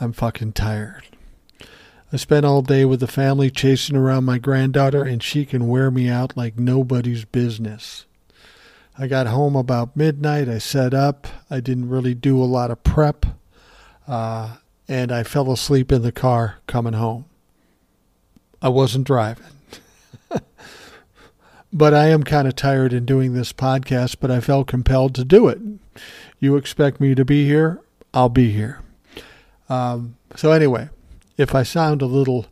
I'm 0.00 0.12
fucking 0.12 0.52
tired. 0.52 1.04
I 2.12 2.16
spent 2.16 2.46
all 2.46 2.62
day 2.62 2.84
with 2.84 3.00
the 3.00 3.06
family 3.06 3.50
chasing 3.50 3.96
around 3.96 4.24
my 4.24 4.38
granddaughter, 4.38 5.02
and 5.02 5.22
she 5.22 5.44
can 5.44 5.68
wear 5.68 5.90
me 5.90 6.08
out 6.08 6.36
like 6.36 6.58
nobody's 6.58 7.24
business. 7.24 8.06
I 8.98 9.06
got 9.06 9.26
home 9.26 9.56
about 9.56 9.96
midnight. 9.96 10.48
I 10.48 10.58
set 10.58 10.94
up. 10.94 11.26
I 11.50 11.60
didn't 11.60 11.88
really 11.88 12.14
do 12.14 12.42
a 12.42 12.44
lot 12.44 12.70
of 12.70 12.82
prep. 12.84 13.26
Uh, 14.06 14.56
and 14.88 15.10
I 15.10 15.22
fell 15.22 15.50
asleep 15.50 15.90
in 15.92 16.02
the 16.02 16.12
car 16.12 16.56
coming 16.66 16.94
home. 16.94 17.26
I 18.62 18.68
wasn't 18.68 19.06
driving. 19.06 19.44
but 21.72 21.92
I 21.92 22.06
am 22.06 22.22
kind 22.22 22.48
of 22.48 22.56
tired 22.56 22.92
in 22.92 23.04
doing 23.04 23.34
this 23.34 23.52
podcast, 23.52 24.16
but 24.20 24.30
I 24.30 24.40
felt 24.40 24.68
compelled 24.68 25.14
to 25.16 25.24
do 25.24 25.48
it. 25.48 25.58
You 26.38 26.56
expect 26.56 27.00
me 27.00 27.14
to 27.14 27.24
be 27.24 27.46
here? 27.46 27.80
I'll 28.14 28.28
be 28.28 28.50
here. 28.52 28.80
Um, 29.68 30.16
so 30.34 30.52
anyway, 30.52 30.88
if 31.36 31.54
I 31.54 31.62
sound 31.62 32.02
a 32.02 32.06
little, 32.06 32.46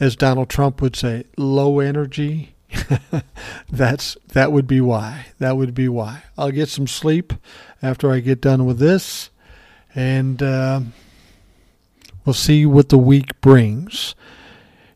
as 0.00 0.16
Donald 0.16 0.48
Trump 0.48 0.80
would 0.80 0.96
say, 0.96 1.24
low 1.36 1.80
energy, 1.80 2.54
that's 3.70 4.16
that 4.28 4.52
would 4.52 4.66
be 4.66 4.80
why. 4.80 5.26
That 5.38 5.56
would 5.56 5.74
be 5.74 5.88
why. 5.88 6.24
I'll 6.38 6.50
get 6.50 6.68
some 6.68 6.86
sleep 6.86 7.32
after 7.82 8.10
I 8.10 8.20
get 8.20 8.40
done 8.40 8.64
with 8.64 8.78
this, 8.78 9.30
and 9.94 10.42
uh, 10.42 10.80
we'll 12.24 12.34
see 12.34 12.64
what 12.64 12.88
the 12.88 12.98
week 12.98 13.40
brings. 13.40 14.14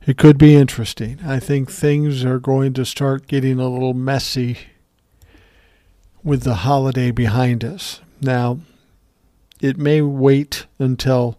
It 0.07 0.17
could 0.17 0.39
be 0.39 0.55
interesting. 0.55 1.19
I 1.27 1.41
think 1.41 1.71
things 1.71 2.25
are 2.25 2.39
going 2.39 2.73
to 2.75 2.85
start 2.85 3.27
getting 3.27 3.59
a 3.59 3.69
little 3.69 3.95
messy 3.95 4.59
with 6.23 6.43
the 6.43 6.55
holiday 6.57 7.11
behind 7.11 7.65
us. 7.65 8.01
Now, 8.21 8.61
it 9.61 9.79
may 9.79 10.03
wait 10.03 10.67
until 10.79 11.39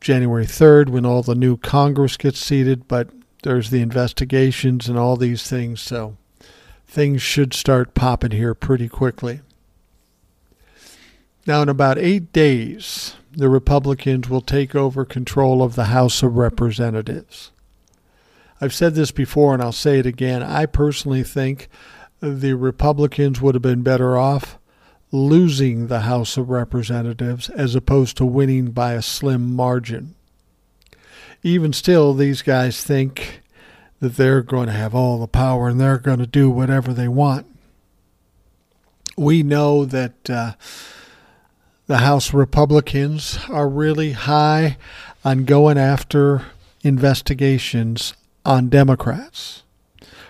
January 0.00 0.46
3rd 0.46 0.88
when 0.88 1.06
all 1.06 1.22
the 1.22 1.34
new 1.34 1.56
Congress 1.56 2.16
gets 2.16 2.38
seated, 2.38 2.88
but 2.88 3.08
there's 3.42 3.70
the 3.70 3.80
investigations 3.80 4.88
and 4.88 4.98
all 4.98 5.16
these 5.16 5.48
things, 5.48 5.80
so 5.80 6.16
things 6.86 7.22
should 7.22 7.54
start 7.54 7.94
popping 7.94 8.32
here 8.32 8.54
pretty 8.54 8.88
quickly. 8.88 9.40
Now, 11.46 11.62
in 11.62 11.68
about 11.68 11.98
eight 11.98 12.32
days, 12.32 13.14
the 13.32 13.48
Republicans 13.48 14.28
will 14.28 14.40
take 14.40 14.74
over 14.74 15.04
control 15.04 15.62
of 15.62 15.76
the 15.76 15.86
House 15.86 16.22
of 16.22 16.36
Representatives. 16.36 17.52
I've 18.60 18.74
said 18.74 18.94
this 18.94 19.12
before 19.12 19.54
and 19.54 19.62
I'll 19.62 19.72
say 19.72 19.98
it 19.98 20.06
again. 20.06 20.42
I 20.42 20.66
personally 20.66 21.22
think 21.22 21.68
the 22.20 22.54
Republicans 22.54 23.40
would 23.40 23.54
have 23.54 23.62
been 23.62 23.82
better 23.82 24.18
off 24.18 24.58
losing 25.10 25.86
the 25.86 26.00
House 26.00 26.36
of 26.36 26.50
Representatives 26.50 27.48
as 27.50 27.74
opposed 27.74 28.16
to 28.16 28.26
winning 28.26 28.70
by 28.72 28.92
a 28.92 29.02
slim 29.02 29.54
margin. 29.54 30.14
Even 31.42 31.72
still, 31.72 32.14
these 32.14 32.42
guys 32.42 32.82
think 32.82 33.42
that 34.00 34.16
they're 34.16 34.42
going 34.42 34.66
to 34.66 34.72
have 34.72 34.94
all 34.94 35.18
the 35.18 35.26
power 35.26 35.68
and 35.68 35.80
they're 35.80 35.98
going 35.98 36.18
to 36.18 36.26
do 36.26 36.50
whatever 36.50 36.92
they 36.92 37.08
want. 37.08 37.46
We 39.16 39.42
know 39.42 39.84
that 39.84 40.30
uh, 40.30 40.52
the 41.86 41.98
House 41.98 42.32
Republicans 42.34 43.38
are 43.48 43.68
really 43.68 44.12
high 44.12 44.76
on 45.24 45.44
going 45.44 45.78
after 45.78 46.46
investigations 46.82 48.14
on 48.44 48.68
Democrats 48.68 49.62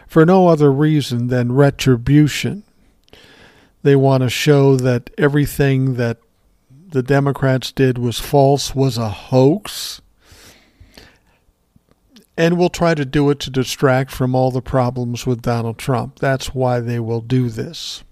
for 0.07 0.25
no 0.25 0.49
other 0.49 0.73
reason 0.73 1.29
than 1.29 1.53
retribution. 1.53 2.63
They 3.83 3.97
want 3.97 4.23
to 4.23 4.31
show 4.31 4.77
that 4.77 5.11
everything 5.17 5.95
that 5.95 6.19
the 6.91 7.03
Democrats 7.03 7.71
did 7.71 7.99
was 7.99 8.19
false, 8.19 8.75
was 8.75 8.99
a 8.99 9.11
hoax. 9.11 10.01
And 12.37 12.57
will 12.57 12.71
try 12.71 12.95
to 12.95 13.05
do 13.05 13.31
it 13.31 13.41
to 13.41 13.51
distract 13.51 14.11
from 14.11 14.35
all 14.35 14.51
the 14.51 14.63
problems 14.63 15.27
with 15.27 15.43
Donald 15.43 15.79
Trump. 15.79 16.19
That's 16.19 16.55
why 16.55 16.81
they 16.81 17.01
will 17.01 17.21
do 17.21 17.49
this. 17.49 18.05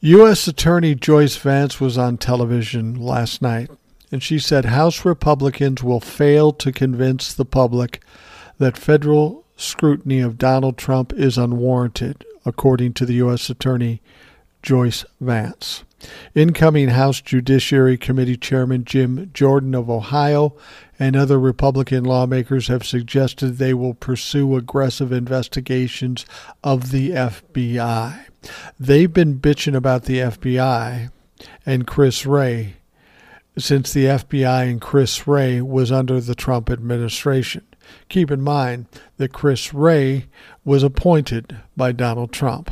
U.S. 0.00 0.48
Attorney 0.48 0.94
Joyce 0.94 1.36
Vance 1.36 1.78
was 1.78 1.98
on 1.98 2.16
television 2.16 2.94
last 2.94 3.42
night, 3.42 3.70
and 4.10 4.22
she 4.22 4.38
said 4.38 4.64
House 4.64 5.04
Republicans 5.04 5.82
will 5.82 6.00
fail 6.00 6.52
to 6.52 6.72
convince 6.72 7.34
the 7.34 7.44
public 7.44 8.02
that 8.56 8.78
federal 8.78 9.44
scrutiny 9.56 10.20
of 10.20 10.38
Donald 10.38 10.78
Trump 10.78 11.12
is 11.12 11.36
unwarranted, 11.36 12.24
according 12.44 12.94
to 12.94 13.06
the 13.06 13.14
U.S. 13.14 13.50
Attorney 13.50 14.00
Joyce 14.62 15.04
Vance. 15.20 15.84
Incoming 16.34 16.88
House 16.88 17.20
Judiciary 17.20 17.98
Committee 17.98 18.36
Chairman 18.36 18.84
Jim 18.84 19.30
Jordan 19.34 19.74
of 19.74 19.90
Ohio 19.90 20.56
and 20.98 21.14
other 21.14 21.38
Republican 21.38 22.04
lawmakers 22.04 22.68
have 22.68 22.86
suggested 22.86 23.52
they 23.52 23.74
will 23.74 23.94
pursue 23.94 24.56
aggressive 24.56 25.12
investigations 25.12 26.24
of 26.64 26.90
the 26.90 27.10
FBI. 27.10 28.24
They've 28.78 29.12
been 29.12 29.38
bitching 29.38 29.76
about 29.76 30.04
the 30.04 30.18
FBI 30.18 31.10
and 31.66 31.86
Chris 31.86 32.24
Wray 32.24 32.76
since 33.58 33.92
the 33.92 34.04
FBI 34.04 34.70
and 34.70 34.80
Chris 34.80 35.26
Wray 35.26 35.60
was 35.60 35.92
under 35.92 36.20
the 36.20 36.34
Trump 36.34 36.70
administration. 36.70 37.64
Keep 38.08 38.30
in 38.30 38.40
mind 38.40 38.86
that 39.16 39.32
Chris 39.32 39.72
Wray 39.72 40.26
was 40.64 40.82
appointed 40.82 41.56
by 41.76 41.92
Donald 41.92 42.32
Trump. 42.32 42.70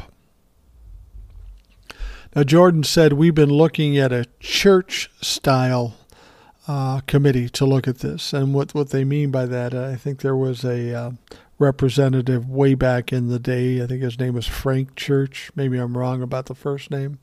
Now, 2.37 2.45
Jordan 2.45 2.85
said 2.85 3.15
we've 3.15 3.35
been 3.35 3.51
looking 3.51 3.97
at 3.97 4.13
a 4.13 4.27
church 4.39 5.11
style 5.21 5.95
uh, 6.69 7.01
committee 7.01 7.49
to 7.49 7.65
look 7.65 7.89
at 7.89 7.99
this. 7.99 8.33
And 8.33 8.53
what, 8.53 8.75
what 8.75 8.91
they 8.91 9.05
mean 9.05 9.31
by 9.31 9.47
that, 9.47 9.75
I 9.75 9.97
think 9.97 10.21
there 10.21 10.37
was 10.37 10.65
a 10.65 10.95
uh, 10.95 11.11
representative 11.59 12.49
way 12.49 12.75
back 12.75 13.13
in 13.13 13.29
the 13.29 13.39
day. 13.39 13.83
I 13.83 13.87
think 13.87 14.03
his 14.03 14.19
name 14.19 14.35
was 14.35 14.47
Frank 14.47 14.95
Church. 14.95 15.51
Maybe 15.57 15.79
I'm 15.79 15.97
wrong 15.97 16.23
about 16.23 16.47
the 16.47 16.55
first 16.55 16.91
name. 16.91 17.19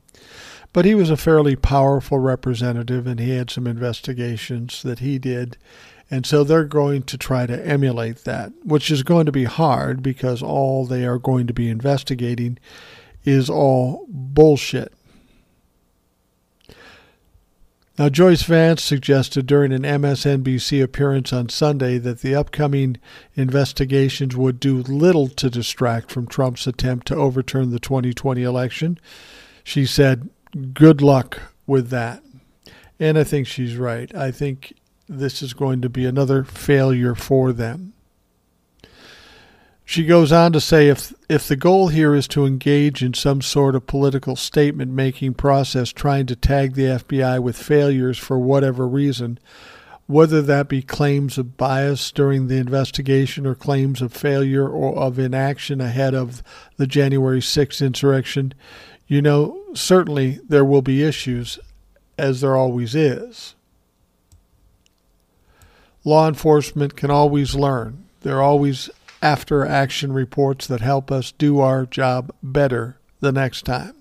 But 0.74 0.86
he 0.86 0.96
was 0.96 1.10
a 1.10 1.18
fairly 1.18 1.56
powerful 1.56 2.20
representative, 2.20 3.08
and 3.08 3.20
he 3.20 3.30
had 3.30 3.50
some 3.50 3.68
investigations 3.68 4.84
that 4.84 5.00
he 5.00 5.18
did. 5.18 5.58
And 6.10 6.26
so 6.26 6.44
they're 6.44 6.66
going 6.66 7.04
to 7.04 7.18
try 7.18 7.46
to 7.48 7.66
emulate 7.66 8.26
that, 8.26 8.52
which 8.64 8.92
is 8.92 9.04
going 9.04 9.26
to 9.26 9.32
be 9.32 9.46
hard 9.46 10.04
because 10.04 10.44
all 10.44 10.86
they 10.86 11.06
are 11.06 11.18
going 11.18 11.48
to 11.48 11.54
be 11.54 11.70
investigating 11.70 12.60
is 13.24 13.50
all 13.50 14.06
bullshit. 14.08 14.94
Now, 17.98 18.10
Joyce 18.10 18.44
Vance 18.44 18.84
suggested 18.84 19.48
during 19.48 19.72
an 19.72 19.84
MSNBC 19.84 20.84
appearance 20.84 21.32
on 21.32 21.48
Sunday 21.48 21.98
that 22.00 22.20
the 22.20 22.36
upcoming 22.36 22.98
investigations 23.36 24.36
would 24.36 24.60
do 24.60 24.84
little 24.84 25.30
to 25.30 25.50
distract 25.50 26.12
from 26.12 26.28
Trump's 26.28 26.68
attempt 26.68 27.08
to 27.08 27.16
overturn 27.16 27.72
the 27.72 27.80
2020 27.80 28.44
election. 28.44 29.00
She 29.64 29.86
said, 29.86 30.30
Good 30.74 31.02
luck 31.02 31.40
with 31.66 31.90
that. 31.90 32.22
And 33.00 33.18
I 33.18 33.24
think 33.24 33.48
she's 33.48 33.78
right. 33.78 34.14
I 34.14 34.30
think 34.30 34.74
this 35.08 35.42
is 35.42 35.54
going 35.54 35.82
to 35.82 35.90
be 35.90 36.06
another 36.06 36.44
failure 36.44 37.16
for 37.16 37.54
them. 37.54 37.94
She 39.88 40.04
goes 40.04 40.32
on 40.32 40.52
to 40.54 40.60
say 40.60 40.88
if 40.88 41.14
if 41.30 41.48
the 41.48 41.56
goal 41.56 41.90
here 41.90 42.16
is 42.16 42.28
to 42.30 42.46
engage 42.46 43.04
in 43.04 43.14
some 43.14 43.44
sort 43.44 43.76
of 43.76 43.86
political 43.86 44.36
statement 44.36 44.92
making 44.92 45.36
process 45.36 45.92
trying 45.92 46.26
to 46.26 46.36
tag 46.36 46.74
the 46.74 46.86
FBI 46.86 47.40
with 47.40 47.56
failures 47.56 48.18
for 48.18 48.40
whatever 48.40 48.88
reason, 48.88 49.38
whether 50.08 50.42
that 50.42 50.68
be 50.68 50.82
claims 50.82 51.38
of 51.38 51.56
bias 51.56 52.12
during 52.12 52.48
the 52.48 52.58
investigation 52.58 53.46
or 53.46 53.54
claims 53.54 54.02
of 54.02 54.12
failure 54.12 54.68
or 54.68 54.98
of 54.98 55.20
inaction 55.20 55.80
ahead 55.80 56.16
of 56.16 56.42
the 56.78 56.88
January 56.88 57.40
6th 57.40 57.86
insurrection, 57.86 58.56
you 59.08 59.22
know, 59.22 59.62
certainly 59.76 60.40
there 60.48 60.66
will 60.66 60.82
be 60.82 61.04
issues 61.04 61.60
as 62.18 62.42
there 62.42 62.56
always 62.56 62.96
is. 62.96 63.54
Law 66.06 66.28
enforcement 66.28 66.96
can 66.96 67.10
always 67.10 67.56
learn. 67.56 68.06
There 68.22 68.38
are 68.38 68.44
always 68.44 68.92
after 69.24 69.66
action 69.66 70.14
reports 70.14 70.68
that 70.68 70.82
help 70.82 71.12
us 71.12 71.32
do 71.32 71.60
our 71.60 71.88
job 71.88 72.32
better 72.44 72.98
the 73.22 73.32
next 73.32 73.64
time. 73.64 73.96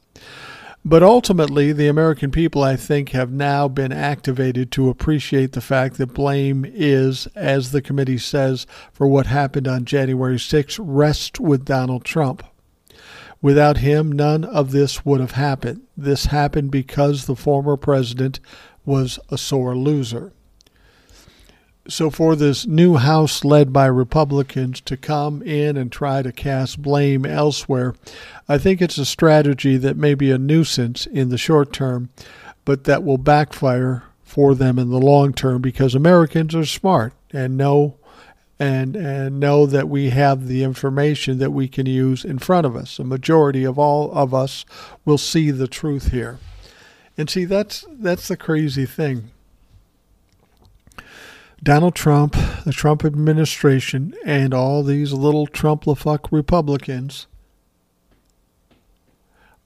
But 0.84 1.02
ultimately, 1.02 1.72
the 1.72 1.88
American 1.88 2.30
people, 2.30 2.62
I 2.62 2.76
think, 2.76 3.10
have 3.10 3.32
now 3.32 3.68
been 3.68 3.90
activated 3.90 4.70
to 4.72 4.90
appreciate 4.90 5.52
the 5.52 5.62
fact 5.62 5.96
that 5.96 6.12
blame 6.12 6.66
is, 6.68 7.26
as 7.34 7.72
the 7.72 7.80
committee 7.80 8.18
says, 8.18 8.66
for 8.92 9.06
what 9.08 9.24
happened 9.24 9.66
on 9.66 9.86
January 9.86 10.38
6, 10.38 10.78
rests 10.78 11.40
with 11.40 11.64
Donald 11.64 12.04
Trump. 12.04 12.42
Without 13.40 13.78
him, 13.78 14.12
none 14.12 14.44
of 14.44 14.72
this 14.72 15.06
would 15.06 15.20
have 15.20 15.32
happened. 15.32 15.80
This 15.96 16.26
happened 16.26 16.70
because 16.70 17.24
the 17.24 17.36
former 17.36 17.78
president 17.78 18.40
was 18.84 19.18
a 19.30 19.38
sore 19.38 19.74
loser. 19.74 20.34
So, 21.86 22.08
for 22.08 22.34
this 22.34 22.66
new 22.66 22.96
House 22.96 23.44
led 23.44 23.70
by 23.70 23.84
Republicans 23.86 24.80
to 24.82 24.96
come 24.96 25.42
in 25.42 25.76
and 25.76 25.92
try 25.92 26.22
to 26.22 26.32
cast 26.32 26.80
blame 26.80 27.26
elsewhere, 27.26 27.94
I 28.48 28.56
think 28.56 28.80
it's 28.80 28.96
a 28.96 29.04
strategy 29.04 29.76
that 29.76 29.98
may 29.98 30.14
be 30.14 30.30
a 30.30 30.38
nuisance 30.38 31.04
in 31.04 31.28
the 31.28 31.36
short 31.36 31.74
term, 31.74 32.08
but 32.64 32.84
that 32.84 33.04
will 33.04 33.18
backfire 33.18 34.04
for 34.22 34.54
them 34.54 34.78
in 34.78 34.88
the 34.88 34.98
long 34.98 35.34
term 35.34 35.60
because 35.60 35.94
Americans 35.94 36.54
are 36.54 36.64
smart 36.64 37.12
and 37.32 37.58
know 37.58 37.96
and 38.58 38.96
and 38.96 39.38
know 39.38 39.66
that 39.66 39.88
we 39.88 40.08
have 40.08 40.48
the 40.48 40.62
information 40.62 41.38
that 41.38 41.50
we 41.50 41.68
can 41.68 41.84
use 41.84 42.24
in 42.24 42.38
front 42.38 42.64
of 42.66 42.74
us. 42.74 42.98
A 42.98 43.04
majority 43.04 43.64
of 43.64 43.78
all 43.78 44.10
of 44.12 44.32
us 44.32 44.64
will 45.04 45.18
see 45.18 45.50
the 45.50 45.68
truth 45.68 46.12
here. 46.12 46.38
And 47.18 47.28
see 47.28 47.44
that's 47.44 47.84
that's 47.90 48.28
the 48.28 48.38
crazy 48.38 48.86
thing 48.86 49.32
Donald 51.64 51.94
Trump, 51.94 52.36
the 52.66 52.72
Trump 52.72 53.06
administration, 53.06 54.14
and 54.22 54.52
all 54.52 54.82
these 54.82 55.14
little 55.14 55.46
Trump-la-fuck 55.46 56.30
Republicans 56.30 57.26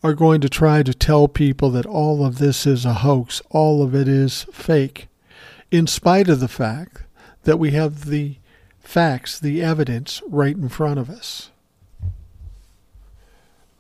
are 0.01 0.15
going 0.15 0.41
to 0.41 0.49
try 0.49 0.85
to 0.85 0.95
tell 0.95 1.27
people 1.27 1.71
that 1.71 1.87
all 1.87 2.25
of 2.25 2.39
this 2.39 2.69
is 2.69 2.85
a 2.85 2.95
hoax, 2.95 3.43
all 3.51 3.83
of 3.83 3.97
it 3.97 4.07
is 4.07 4.45
fake, 4.53 5.09
in 5.73 5.89
spite 5.89 6.29
of 6.29 6.39
the 6.39 6.47
fact 6.47 7.03
that 7.43 7.59
we 7.59 7.73
have 7.73 8.05
the 8.05 8.37
facts, 8.79 9.41
the 9.41 9.61
evidence 9.61 10.23
right 10.29 10.55
in 10.55 10.69
front 10.69 11.01
of 11.01 11.11
us. 11.11 11.51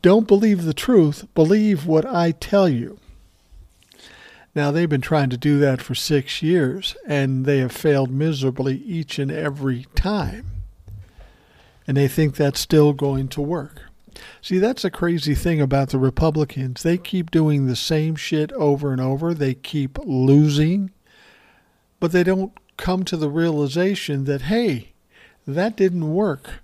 Don't 0.03 0.27
believe 0.27 0.65
the 0.65 0.75
truth, 0.75 1.33
believe 1.37 1.87
what 1.87 2.05
I 2.05 2.33
tell 2.33 2.69
you. 2.69 2.99
Now, 4.55 4.71
they've 4.71 4.89
been 4.89 5.01
trying 5.01 5.31
to 5.31 5.37
do 5.37 5.59
that 5.61 5.81
for 5.81 5.95
six 5.95 6.43
years, 6.43 6.97
and 7.07 7.45
they 7.45 7.59
have 7.59 7.73
failed 7.73 8.11
miserably 8.11 8.77
each 8.79 9.19
and 9.19 9.31
every 9.31 9.87
time. 9.95 10.47
And 11.87 11.97
they 11.97 12.09
think 12.09 12.35
that's 12.35 12.61
still 12.61 12.93
going 12.93 13.29
to 13.29 13.41
work. 13.41 13.83
See, 14.43 14.59
that's 14.59 14.85
a 14.85 14.91
crazy 14.91 15.35
thing 15.35 15.61
about 15.61 15.91
the 15.91 15.99
Republicans. 15.99 16.83
They 16.83 16.99
keep 16.99 17.31
doing 17.31 17.67
the 17.67 17.77
same 17.77 18.17
shit 18.17 18.53
over 18.53 18.93
and 18.93 19.01
over, 19.01 19.35
they 19.35 19.55
keep 19.55 19.99
losing, 20.05 20.91
but 22.01 22.13
they 22.13 22.25
don't 22.25 22.53
come 22.77 23.05
to 23.05 23.17
the 23.17 23.31
realization 23.31 24.25
that, 24.25 24.43
hey, 24.43 24.93
that 25.47 25.77
didn't 25.77 26.13
work. 26.13 26.63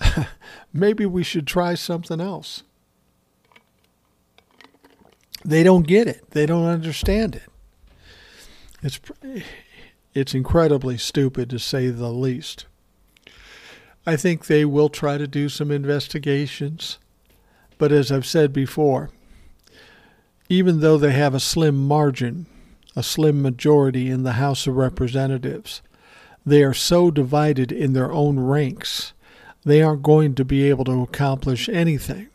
Maybe 0.72 1.06
we 1.06 1.22
should 1.22 1.46
try 1.46 1.74
something 1.74 2.20
else. 2.20 2.62
They 5.44 5.62
don't 5.62 5.86
get 5.86 6.06
it. 6.08 6.30
They 6.30 6.46
don't 6.46 6.66
understand 6.66 7.36
it. 7.36 7.42
It's 8.82 9.00
it's 10.14 10.34
incredibly 10.34 10.98
stupid 10.98 11.50
to 11.50 11.58
say 11.58 11.88
the 11.88 12.10
least. 12.10 12.66
I 14.06 14.16
think 14.16 14.46
they 14.46 14.64
will 14.64 14.88
try 14.88 15.18
to 15.18 15.26
do 15.26 15.48
some 15.48 15.70
investigations, 15.70 16.98
but 17.76 17.92
as 17.92 18.10
I've 18.10 18.26
said 18.26 18.52
before, 18.52 19.10
even 20.48 20.80
though 20.80 20.96
they 20.96 21.12
have 21.12 21.34
a 21.34 21.40
slim 21.40 21.86
margin, 21.86 22.46
a 22.96 23.02
slim 23.02 23.42
majority 23.42 24.08
in 24.08 24.22
the 24.22 24.32
House 24.32 24.66
of 24.66 24.76
Representatives, 24.76 25.82
they 26.44 26.62
are 26.62 26.74
so 26.74 27.10
divided 27.10 27.70
in 27.70 27.92
their 27.92 28.10
own 28.10 28.40
ranks, 28.40 29.12
they 29.64 29.82
aren't 29.82 30.02
going 30.02 30.34
to 30.36 30.44
be 30.44 30.68
able 30.68 30.84
to 30.86 31.02
accomplish 31.02 31.68
anything. 31.68 32.28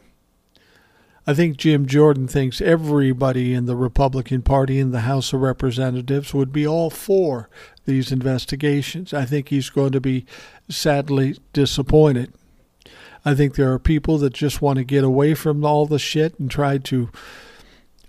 I 1.26 1.34
think 1.34 1.56
Jim 1.56 1.86
Jordan 1.86 2.28
thinks 2.28 2.60
everybody 2.60 3.54
in 3.54 3.66
the 3.66 3.78
Republican 3.78 4.42
Party 4.42 4.78
in 4.78 4.92
the 4.92 5.02
House 5.02 5.32
of 5.32 5.40
Representatives 5.40 6.34
would 6.34 6.52
be 6.52 6.68
all 6.68 6.90
for 6.90 7.50
these 7.86 8.12
investigations. 8.12 9.14
I 9.14 9.24
think 9.24 9.48
he's 9.48 9.70
going 9.70 9.94
to 9.94 10.02
be 10.02 10.26
sadly 10.70 11.38
disappointed. 11.54 12.34
I 13.24 13.36
think 13.36 13.56
there 13.56 13.72
are 13.72 13.80
people 13.80 14.18
that 14.18 14.34
just 14.34 14.62
want 14.62 14.78
to 14.78 14.84
get 14.84 15.06
away 15.06 15.34
from 15.34 15.64
all 15.64 15.86
the 15.86 16.00
shit 16.00 16.38
and 16.40 16.52
try 16.52 16.78
to 16.80 17.10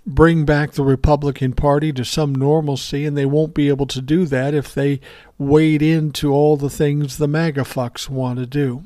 bring 0.05 0.43
back 0.43 0.71
the 0.71 0.83
Republican 0.83 1.53
Party 1.53 1.93
to 1.93 2.03
some 2.03 2.35
normalcy, 2.35 3.05
and 3.05 3.17
they 3.17 3.25
won't 3.25 3.53
be 3.53 3.69
able 3.69 3.87
to 3.87 4.01
do 4.01 4.25
that 4.25 4.53
if 4.53 4.73
they 4.73 4.99
wade 5.37 5.81
into 5.81 6.33
all 6.33 6.57
the 6.57 6.69
things 6.69 7.17
the 7.17 7.29
MAGA 7.29 7.61
fucks 7.61 8.09
want 8.09 8.39
to 8.39 8.45
do. 8.45 8.83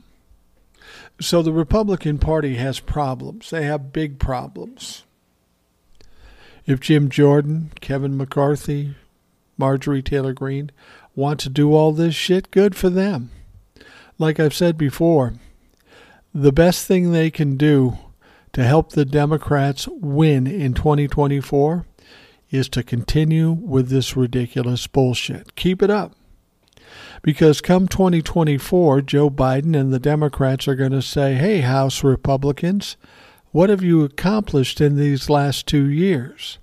So 1.19 1.41
the 1.41 1.51
Republican 1.51 2.17
Party 2.17 2.55
has 2.55 2.79
problems. 2.79 3.49
They 3.49 3.63
have 3.63 3.91
big 3.91 4.19
problems. 4.19 5.03
If 6.65 6.79
Jim 6.79 7.09
Jordan, 7.09 7.71
Kevin 7.81 8.15
McCarthy, 8.15 8.95
Marjorie 9.57 10.01
Taylor 10.01 10.33
Greene 10.33 10.71
want 11.15 11.39
to 11.41 11.49
do 11.49 11.73
all 11.73 11.91
this 11.91 12.15
shit, 12.15 12.51
good 12.51 12.75
for 12.75 12.89
them. 12.89 13.31
Like 14.17 14.39
I've 14.39 14.53
said 14.53 14.77
before, 14.77 15.33
the 16.33 16.51
best 16.51 16.87
thing 16.87 17.11
they 17.11 17.31
can 17.31 17.57
do 17.57 17.97
to 18.53 18.63
help 18.63 18.91
the 18.91 19.05
Democrats 19.05 19.87
win 19.87 20.47
in 20.47 20.73
2024 20.73 21.85
is 22.51 22.69
to 22.69 22.83
continue 22.83 23.51
with 23.51 23.89
this 23.89 24.15
ridiculous 24.15 24.87
bullshit. 24.87 25.55
Keep 25.55 25.81
it 25.81 25.89
up. 25.89 26.13
Because 27.21 27.61
come 27.61 27.87
2024, 27.87 29.01
Joe 29.01 29.29
Biden 29.29 29.77
and 29.77 29.93
the 29.93 29.99
Democrats 29.99 30.67
are 30.67 30.75
going 30.75 30.91
to 30.91 31.01
say, 31.01 31.35
hey, 31.35 31.61
House 31.61 32.03
Republicans, 32.03 32.95
what 33.51 33.69
have 33.69 33.83
you 33.83 34.03
accomplished 34.03 34.79
in 34.79 34.95
these 34.95 35.29
last 35.29 35.67
two 35.67 35.89
years? 35.89 36.59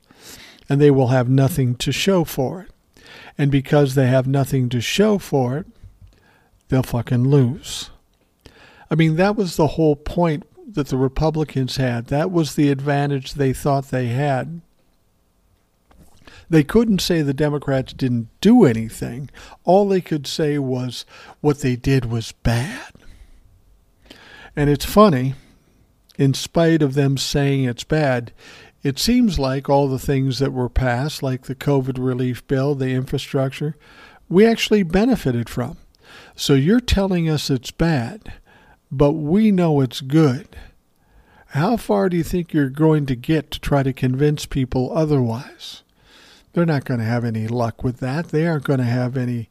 And 0.69 0.81
they 0.81 0.91
will 0.91 1.09
have 1.09 1.29
nothing 1.29 1.75
to 1.77 1.93
show 1.93 2.25
for 2.25 2.63
it. 2.63 2.71
And 3.39 3.51
because 3.51 3.95
they 3.95 4.07
have 4.07 4.27
nothing 4.27 4.69
to 4.71 4.81
show 4.81 5.19
for 5.19 5.59
it, 5.59 5.67
they'll 6.69 6.83
fucking 6.83 7.29
lose. 7.29 7.91
I 8.91 8.95
mean, 8.95 9.17
that 9.17 9.37
was 9.37 9.57
the 9.57 9.67
whole 9.69 9.97
point 9.97 10.45
that 10.75 10.89
the 10.89 10.97
Republicans 10.97 11.77
had. 11.77 12.07
That 12.07 12.31
was 12.31 12.55
the 12.55 12.71
advantage 12.71 13.35
they 13.35 13.53
thought 13.53 13.91
they 13.91 14.07
had. 14.07 14.61
They 16.49 16.63
couldn't 16.63 17.01
say 17.01 17.23
the 17.23 17.35
Democrats 17.35 17.93
didn't 17.93 18.29
do 18.41 18.65
anything. 18.65 19.31
All 19.65 19.89
they 19.89 20.01
could 20.01 20.27
say 20.27 20.59
was 20.59 21.05
what 21.41 21.61
they 21.61 21.77
did 21.77 22.05
was 22.07 22.33
bad. 22.33 22.93
And 24.55 24.71
it's 24.71 24.85
funny, 24.85 25.35
in 26.19 26.35
spite 26.35 26.83
of 26.83 26.95
them 26.95 27.19
saying 27.19 27.65
it's 27.65 27.85
bad, 27.85 28.33
it 28.83 28.99
seems 28.99 29.39
like 29.39 29.69
all 29.69 29.89
the 29.89 29.99
things 29.99 30.39
that 30.39 30.53
were 30.53 30.69
passed, 30.69 31.23
like 31.23 31.43
the 31.43 31.55
COVID 31.55 31.99
relief 31.99 32.47
bill, 32.47 32.75
the 32.75 32.91
infrastructure, 32.91 33.77
we 34.29 34.47
actually 34.47 34.83
benefited 34.83 35.49
from. 35.49 35.77
So 36.35 36.55
you're 36.55 36.81
telling 36.81 37.29
us 37.29 37.51
it's 37.51 37.71
bad, 37.71 38.35
but 38.91 39.13
we 39.13 39.51
know 39.51 39.81
it's 39.81 40.01
good. 40.01 40.57
How 41.49 41.77
far 41.77 42.09
do 42.09 42.17
you 42.17 42.23
think 42.23 42.53
you're 42.53 42.69
going 42.69 43.07
to 43.07 43.17
get 43.17 43.51
to 43.53 43.61
try 43.61 43.83
to 43.83 43.93
convince 43.93 44.47
people 44.47 44.97
otherwise? 44.97 45.83
They're 46.57 46.65
not 46.65 46.87
going 46.87 47.01
to 47.01 47.07
have 47.07 47.27
any 47.27 47.47
luck 47.49 47.85
with 47.85 47.99
that. 47.99 48.29
They 48.29 48.47
aren't 48.47 48.65
going 48.65 48.79
to 48.79 48.87
have 48.87 49.15
any 49.15 49.51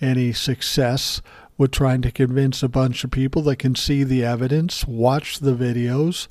any 0.00 0.32
success 0.32 1.20
with 1.58 1.70
trying 1.70 2.00
to 2.00 2.10
convince 2.10 2.62
a 2.62 2.68
bunch 2.70 3.04
of 3.04 3.10
people 3.10 3.42
that 3.42 3.56
can 3.56 3.74
see 3.74 4.04
the 4.04 4.24
evidence, 4.24 4.86
watch 4.86 5.40
the 5.40 5.52
videos, 5.52 6.28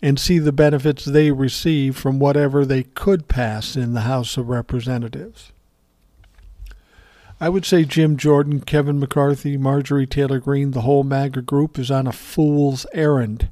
and 0.00 0.18
see 0.18 0.38
the 0.38 0.50
benefits 0.50 1.04
they 1.04 1.30
receive 1.30 1.94
from 1.94 2.18
whatever 2.18 2.64
they 2.64 2.84
could 2.84 3.28
pass 3.28 3.76
in 3.76 3.92
the 3.92 4.00
House 4.00 4.38
of 4.38 4.48
Representatives. 4.48 5.52
I 7.38 7.50
would 7.50 7.66
say 7.66 7.84
Jim 7.84 8.16
Jordan, 8.16 8.62
Kevin 8.62 8.98
McCarthy, 8.98 9.58
Marjorie 9.58 10.06
Taylor 10.06 10.38
Greene, 10.40 10.70
the 10.70 10.80
whole 10.80 11.04
MAGA 11.04 11.42
group 11.42 11.78
is 11.78 11.90
on 11.90 12.06
a 12.06 12.12
fool's 12.12 12.86
errand. 12.94 13.50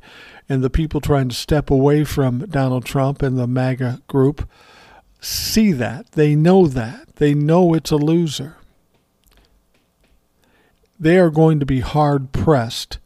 And 0.49 0.65
the 0.65 0.71
people 0.71 1.03
trying 1.03 1.29
to 1.29 1.35
step 1.35 1.71
away 1.71 2.05
from 2.05 2.47
Donald 2.47 2.87
Trump 2.87 3.21
and 3.21 3.37
the 3.37 3.47
MAGA 3.47 4.01
group 4.09 4.49
see 5.23 5.73
that. 5.73 6.13
They 6.13 6.35
know 6.35 6.67
that. 6.67 7.17
They 7.17 7.33
know 7.33 7.73
it's 7.73 7.91
a 7.91 7.97
loser. 7.97 8.57
They 10.99 11.19
are 11.19 11.31
going 11.31 11.59
to 11.61 11.67
be 11.67 11.81
hard 11.81 12.33
pressed 12.33 12.99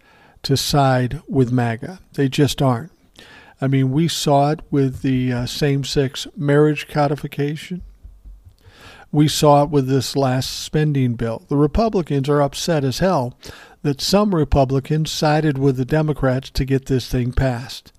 to 0.42 0.56
side 0.56 1.20
with 1.28 1.52
MAGA. 1.52 2.00
They 2.14 2.28
just 2.28 2.60
aren't. 2.60 2.92
I 3.60 3.68
mean, 3.68 3.90
we 3.90 4.08
saw 4.08 4.50
it 4.50 4.60
with 4.70 5.02
the 5.02 5.32
uh, 5.32 5.46
same 5.46 5.84
sex 5.84 6.26
marriage 6.36 6.88
codification. 6.88 7.82
We 9.10 9.28
saw 9.28 9.62
it 9.62 9.70
with 9.70 9.88
this 9.88 10.14
last 10.14 10.50
spending 10.60 11.14
bill. 11.14 11.44
The 11.48 11.56
Republicans 11.56 12.28
are 12.28 12.42
upset 12.42 12.84
as 12.84 12.98
hell 12.98 13.38
that 13.82 14.00
some 14.00 14.34
Republicans 14.34 15.10
sided 15.10 15.56
with 15.56 15.76
the 15.76 15.84
Democrats 15.84 16.50
to 16.50 16.64
get 16.64 16.86
this 16.86 17.08
thing 17.08 17.32
passed. 17.32 17.92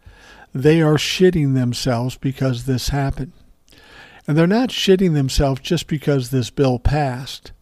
They 0.53 0.81
are 0.81 0.95
shitting 0.95 1.55
themselves 1.55 2.17
because 2.17 2.65
this 2.65 2.89
happened. 2.89 3.31
And 4.27 4.37
they're 4.37 4.45
not 4.45 4.69
shitting 4.69 5.13
themselves 5.13 5.61
just 5.61 5.87
because 5.87 6.29
this 6.29 6.49
bill 6.49 6.79
passed, 6.79 7.53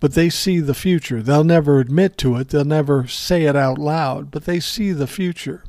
but 0.00 0.12
they 0.12 0.28
see 0.28 0.60
the 0.60 0.74
future. 0.74 1.22
They'll 1.22 1.44
never 1.44 1.80
admit 1.80 2.18
to 2.18 2.36
it, 2.36 2.48
they'll 2.48 2.64
never 2.64 3.06
say 3.06 3.44
it 3.44 3.56
out 3.56 3.78
loud, 3.78 4.30
but 4.30 4.44
they 4.44 4.60
see 4.60 4.92
the 4.92 5.06
future. 5.06 5.64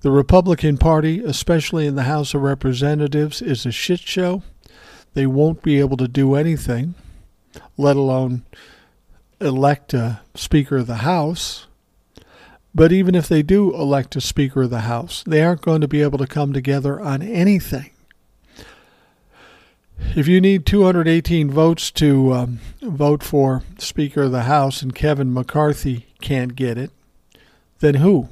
The 0.00 0.10
Republican 0.10 0.76
Party, 0.78 1.22
especially 1.22 1.86
in 1.86 1.94
the 1.94 2.04
House 2.04 2.34
of 2.34 2.40
Representatives, 2.40 3.40
is 3.40 3.64
a 3.64 3.70
shit 3.70 4.00
show. 4.00 4.42
They 5.14 5.26
won't 5.26 5.62
be 5.62 5.78
able 5.78 5.98
to 5.98 6.08
do 6.08 6.34
anything, 6.34 6.94
let 7.76 7.96
alone 7.96 8.42
elect 9.40 9.94
a 9.94 10.20
Speaker 10.34 10.78
of 10.78 10.86
the 10.86 10.96
House. 10.96 11.66
But 12.74 12.92
even 12.92 13.14
if 13.14 13.28
they 13.28 13.42
do 13.42 13.74
elect 13.74 14.16
a 14.16 14.20
Speaker 14.20 14.62
of 14.62 14.70
the 14.70 14.80
House, 14.80 15.22
they 15.26 15.42
aren't 15.42 15.62
going 15.62 15.80
to 15.80 15.88
be 15.88 16.02
able 16.02 16.18
to 16.18 16.26
come 16.26 16.52
together 16.52 17.00
on 17.00 17.20
anything. 17.20 17.90
If 20.16 20.26
you 20.26 20.40
need 20.40 20.66
218 20.66 21.50
votes 21.50 21.90
to 21.92 22.32
um, 22.32 22.60
vote 22.82 23.22
for 23.22 23.62
Speaker 23.78 24.22
of 24.22 24.32
the 24.32 24.42
House 24.42 24.82
and 24.82 24.94
Kevin 24.94 25.32
McCarthy 25.32 26.06
can't 26.20 26.56
get 26.56 26.76
it, 26.76 26.90
then 27.78 27.94
who? 27.94 28.28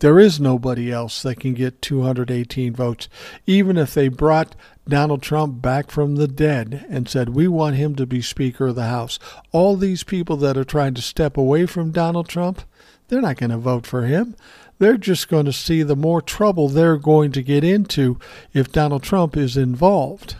There 0.00 0.18
is 0.18 0.38
nobody 0.38 0.92
else 0.92 1.22
that 1.22 1.40
can 1.40 1.54
get 1.54 1.80
218 1.80 2.74
votes. 2.74 3.08
Even 3.46 3.78
if 3.78 3.94
they 3.94 4.08
brought 4.08 4.54
Donald 4.86 5.22
Trump 5.22 5.62
back 5.62 5.90
from 5.90 6.16
the 6.16 6.28
dead 6.28 6.84
and 6.90 7.08
said, 7.08 7.30
We 7.30 7.48
want 7.48 7.76
him 7.76 7.94
to 7.96 8.06
be 8.06 8.20
Speaker 8.20 8.66
of 8.66 8.74
the 8.74 8.84
House, 8.84 9.18
all 9.52 9.76
these 9.76 10.04
people 10.04 10.36
that 10.36 10.56
are 10.56 10.64
trying 10.64 10.94
to 10.94 11.02
step 11.02 11.36
away 11.36 11.64
from 11.64 11.92
Donald 11.92 12.28
Trump, 12.28 12.62
they're 13.08 13.22
not 13.22 13.38
going 13.38 13.50
to 13.50 13.58
vote 13.58 13.86
for 13.86 14.02
him 14.02 14.36
they're 14.78 14.96
just 14.96 15.28
going 15.28 15.46
to 15.46 15.52
see 15.52 15.82
the 15.82 15.96
more 15.96 16.20
trouble 16.20 16.68
they're 16.68 16.96
going 16.98 17.32
to 17.32 17.42
get 17.42 17.64
into 17.64 18.18
if 18.52 18.72
Donald 18.72 19.02
Trump 19.02 19.36
is 19.36 19.56
involved. 19.56 20.36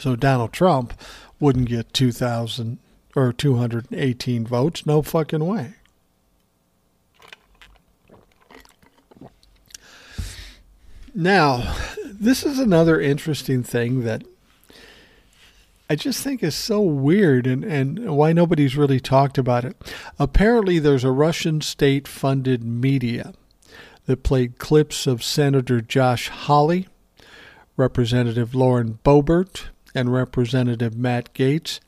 So 0.00 0.16
Donald 0.16 0.52
Trump 0.52 0.94
wouldn't 1.40 1.68
get 1.68 1.92
2,000 1.92 2.78
or 3.14 3.32
218 3.32 4.46
votes. 4.46 4.86
No 4.86 5.02
fucking 5.02 5.44
way. 5.46 5.74
Now, 11.14 11.74
this 12.04 12.44
is 12.44 12.58
another 12.58 13.00
interesting 13.00 13.62
thing 13.62 14.04
that 14.04 14.22
I 15.88 15.94
just 15.94 16.22
think 16.22 16.42
is 16.42 16.56
so 16.56 16.80
weird 16.80 17.46
and, 17.46 17.64
and 17.64 18.16
why 18.16 18.32
nobody's 18.32 18.76
really 18.76 18.98
talked 18.98 19.38
about 19.38 19.64
it. 19.64 19.76
Apparently, 20.18 20.78
there's 20.78 21.04
a 21.04 21.12
Russian 21.12 21.60
state 21.60 22.08
funded 22.08 22.64
media 22.64 23.32
that 24.06 24.24
played 24.24 24.58
clips 24.58 25.06
of 25.06 25.22
Senator 25.22 25.80
Josh 25.80 26.28
Hawley, 26.28 26.88
Representative 27.76 28.54
Lauren 28.54 28.98
Boebert, 29.04 29.66
and 29.94 30.12
Representative 30.12 30.96
Matt 30.96 31.32
Gaetz, 31.34 31.80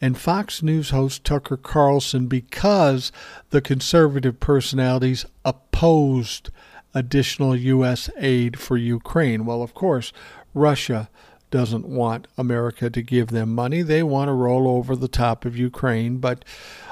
and 0.00 0.18
Fox 0.18 0.62
News 0.62 0.90
host 0.90 1.24
Tucker 1.24 1.56
Carlson 1.56 2.26
because 2.26 3.12
the 3.50 3.60
conservative 3.60 4.40
personalities 4.40 5.24
opposed 5.44 6.50
additional 6.92 7.56
U.S. 7.56 8.10
aid 8.16 8.58
for 8.58 8.76
Ukraine. 8.76 9.44
Well, 9.44 9.62
of 9.62 9.74
course, 9.74 10.12
Russia 10.52 11.08
doesn't 11.54 11.86
want 11.86 12.26
America 12.36 12.90
to 12.90 13.00
give 13.00 13.28
them 13.28 13.54
money. 13.54 13.80
They 13.80 14.02
want 14.02 14.26
to 14.26 14.32
roll 14.32 14.66
over 14.66 14.96
the 14.96 15.06
top 15.06 15.44
of 15.44 15.56
Ukraine, 15.56 16.16
but 16.16 16.44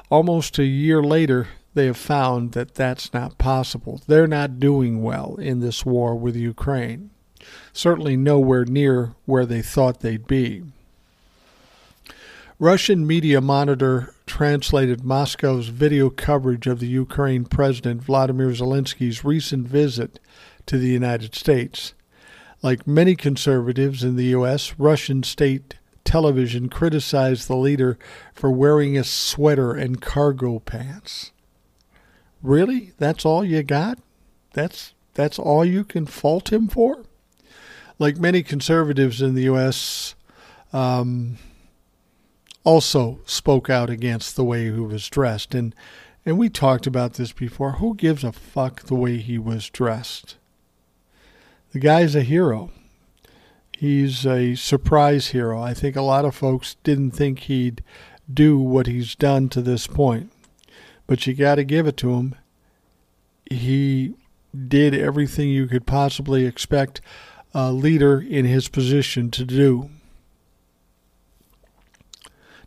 almost 0.08 0.56
a 0.56 0.64
year 0.64 1.02
later, 1.02 1.48
they 1.74 1.86
have 1.86 1.96
found 1.96 2.52
that 2.52 2.76
that's 2.76 3.12
not 3.12 3.38
possible. 3.38 4.00
They're 4.06 4.28
not 4.28 4.60
doing 4.60 5.02
well 5.02 5.34
in 5.34 5.58
this 5.58 5.84
war 5.84 6.14
with 6.14 6.36
Ukraine. 6.36 7.10
Certainly 7.72 8.18
nowhere 8.18 8.64
near 8.64 9.16
where 9.24 9.44
they 9.46 9.62
thought 9.62 9.98
they'd 9.98 10.28
be. 10.28 10.62
Russian 12.60 13.04
media 13.04 13.40
monitor 13.40 14.14
translated 14.26 15.02
Moscow's 15.02 15.66
video 15.70 16.08
coverage 16.08 16.68
of 16.68 16.78
the 16.78 16.86
Ukraine 16.86 17.46
President 17.46 18.00
Vladimir 18.00 18.50
Zelensky's 18.50 19.24
recent 19.24 19.66
visit 19.66 20.20
to 20.66 20.78
the 20.78 20.86
United 20.86 21.34
States. 21.34 21.94
Like 22.62 22.86
many 22.86 23.16
conservatives 23.16 24.04
in 24.04 24.16
the 24.16 24.26
U.S., 24.26 24.74
Russian 24.78 25.24
state 25.24 25.74
television 26.04 26.68
criticized 26.68 27.48
the 27.48 27.56
leader 27.56 27.98
for 28.34 28.50
wearing 28.50 28.96
a 28.96 29.04
sweater 29.04 29.74
and 29.74 30.00
cargo 30.00 30.60
pants. 30.60 31.32
Really? 32.42 32.92
That's 32.98 33.24
all 33.24 33.44
you 33.44 33.62
got? 33.62 33.98
That's 34.52 34.94
that's 35.14 35.38
all 35.38 35.64
you 35.64 35.84
can 35.84 36.06
fault 36.06 36.52
him 36.52 36.68
for? 36.68 37.04
Like 37.98 38.16
many 38.16 38.42
conservatives 38.42 39.20
in 39.20 39.34
the 39.34 39.42
U.S., 39.42 40.14
um, 40.72 41.36
also 42.64 43.20
spoke 43.26 43.68
out 43.68 43.90
against 43.90 44.36
the 44.36 44.44
way 44.44 44.64
he 44.64 44.80
was 44.80 45.08
dressed, 45.08 45.54
and 45.54 45.74
and 46.24 46.38
we 46.38 46.48
talked 46.48 46.86
about 46.86 47.14
this 47.14 47.32
before. 47.32 47.72
Who 47.72 47.94
gives 47.94 48.24
a 48.24 48.32
fuck 48.32 48.82
the 48.82 48.94
way 48.94 49.18
he 49.18 49.38
was 49.38 49.68
dressed? 49.68 50.36
The 51.72 51.78
guy's 51.78 52.14
a 52.14 52.22
hero. 52.22 52.70
He's 53.76 54.26
a 54.26 54.54
surprise 54.54 55.28
hero. 55.28 55.60
I 55.60 55.74
think 55.74 55.96
a 55.96 56.02
lot 56.02 56.24
of 56.24 56.34
folks 56.34 56.76
didn't 56.84 57.12
think 57.12 57.40
he'd 57.40 57.82
do 58.32 58.58
what 58.58 58.86
he's 58.86 59.14
done 59.14 59.48
to 59.50 59.62
this 59.62 59.86
point. 59.86 60.30
But 61.06 61.26
you 61.26 61.34
got 61.34 61.56
to 61.56 61.64
give 61.64 61.86
it 61.86 61.96
to 61.98 62.14
him. 62.14 62.34
He 63.50 64.14
did 64.68 64.94
everything 64.94 65.48
you 65.48 65.66
could 65.66 65.86
possibly 65.86 66.44
expect 66.44 67.00
a 67.54 67.72
leader 67.72 68.20
in 68.20 68.44
his 68.44 68.68
position 68.68 69.30
to 69.30 69.44
do. 69.44 69.90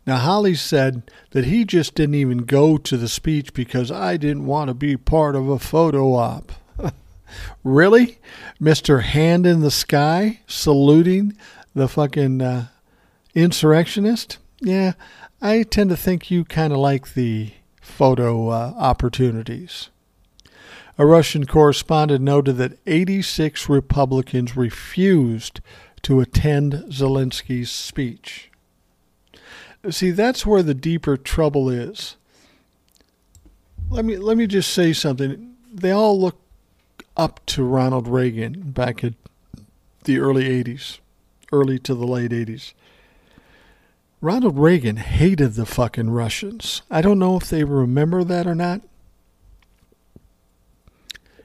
Now, 0.06 0.18
Hawley 0.18 0.54
said 0.54 1.10
that 1.30 1.46
he 1.46 1.64
just 1.64 1.94
didn't 1.94 2.14
even 2.14 2.38
go 2.38 2.76
to 2.76 2.96
the 2.96 3.08
speech 3.08 3.54
because 3.54 3.90
I 3.90 4.16
didn't 4.16 4.46
want 4.46 4.68
to 4.68 4.74
be 4.74 4.96
part 4.96 5.34
of 5.34 5.48
a 5.48 5.58
photo 5.58 6.14
op. 6.14 6.52
Really? 7.64 8.18
Mr. 8.60 9.02
Hand 9.02 9.46
in 9.46 9.60
the 9.60 9.70
Sky 9.70 10.40
saluting 10.46 11.36
the 11.74 11.88
fucking 11.88 12.40
uh, 12.40 12.66
insurrectionist? 13.34 14.38
Yeah, 14.60 14.92
I 15.40 15.62
tend 15.62 15.90
to 15.90 15.96
think 15.96 16.30
you 16.30 16.44
kind 16.44 16.72
of 16.72 16.78
like 16.78 17.14
the 17.14 17.52
photo 17.80 18.48
uh, 18.48 18.74
opportunities. 18.76 19.90
A 20.98 21.04
Russian 21.04 21.44
correspondent 21.44 22.24
noted 22.24 22.56
that 22.56 22.78
86 22.86 23.68
Republicans 23.68 24.56
refused 24.56 25.60
to 26.02 26.20
attend 26.20 26.72
Zelensky's 26.88 27.70
speech. 27.70 28.50
See, 29.90 30.10
that's 30.10 30.46
where 30.46 30.62
the 30.62 30.74
deeper 30.74 31.16
trouble 31.16 31.68
is. 31.68 32.16
Let 33.90 34.04
me 34.04 34.16
let 34.16 34.36
me 34.36 34.46
just 34.46 34.72
say 34.72 34.92
something. 34.92 35.54
They 35.72 35.90
all 35.90 36.18
look 36.18 36.40
up 37.16 37.44
to 37.46 37.64
Ronald 37.64 38.08
Reagan 38.08 38.70
back 38.72 39.02
in 39.02 39.16
the 40.04 40.18
early 40.18 40.44
80s, 40.44 40.98
early 41.52 41.78
to 41.80 41.94
the 41.94 42.06
late 42.06 42.30
80s. 42.30 42.72
Ronald 44.20 44.58
Reagan 44.58 44.96
hated 44.96 45.54
the 45.54 45.66
fucking 45.66 46.10
Russians. 46.10 46.82
I 46.90 47.00
don't 47.00 47.18
know 47.18 47.36
if 47.36 47.48
they 47.48 47.64
remember 47.64 48.24
that 48.24 48.46
or 48.46 48.54
not. 48.54 48.82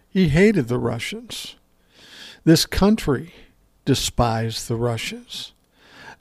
He 0.09 0.29
hated 0.29 0.67
the 0.67 0.79
Russians. 0.79 1.55
This 2.43 2.65
country 2.65 3.33
despised 3.85 4.67
the 4.67 4.75
Russians. 4.75 5.53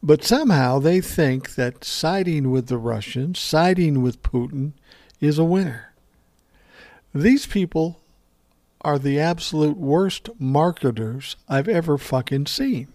But 0.02 0.24
somehow 0.24 0.78
they 0.78 1.00
think 1.00 1.54
that 1.56 1.84
siding 1.84 2.50
with 2.50 2.68
the 2.68 2.78
Russians, 2.78 3.38
siding 3.38 4.02
with 4.02 4.22
Putin, 4.22 4.72
is 5.20 5.38
a 5.38 5.44
winner. 5.44 5.92
These 7.14 7.46
people 7.46 7.99
are 8.82 8.98
the 8.98 9.18
absolute 9.18 9.76
worst 9.76 10.28
marketers 10.38 11.36
I've 11.48 11.68
ever 11.68 11.98
fucking 11.98 12.46
seen. 12.46 12.88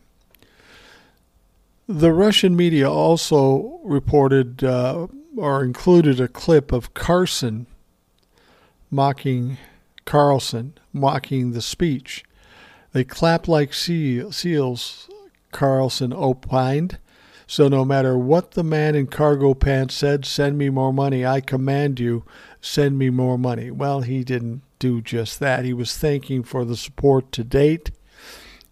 The 1.87 2.11
Russian 2.11 2.55
media 2.55 2.89
also 2.89 3.79
reported 3.83 4.63
uh, 4.63 5.07
or 5.37 5.63
included 5.63 6.19
a 6.19 6.27
clip 6.27 6.71
of 6.71 6.93
Carson 6.93 7.67
mocking 8.89 9.57
Carlson, 10.05 10.73
mocking 10.93 11.51
the 11.51 11.61
speech. 11.61 12.23
They 12.93 13.03
clap 13.03 13.47
like 13.47 13.73
seals, 13.73 15.09
Carlson 15.51 16.13
opined. 16.13 16.97
So 17.47 17.67
no 17.67 17.85
matter 17.85 18.17
what 18.17 18.51
the 18.51 18.63
man 18.63 18.95
in 18.95 19.07
cargo 19.07 19.53
pants 19.53 19.95
said, 19.95 20.25
send 20.25 20.57
me 20.57 20.69
more 20.69 20.93
money. 20.93 21.25
I 21.25 21.41
command 21.41 21.99
you, 21.99 22.23
send 22.61 22.97
me 22.97 23.09
more 23.09 23.37
money. 23.37 23.69
Well, 23.69 24.01
he 24.01 24.23
didn't 24.23 24.61
do 24.79 25.01
just 25.01 25.39
that. 25.39 25.65
He 25.65 25.73
was 25.73 25.97
thanking 25.97 26.43
for 26.43 26.65
the 26.65 26.75
support 26.75 27.31
to 27.33 27.43
date, 27.43 27.91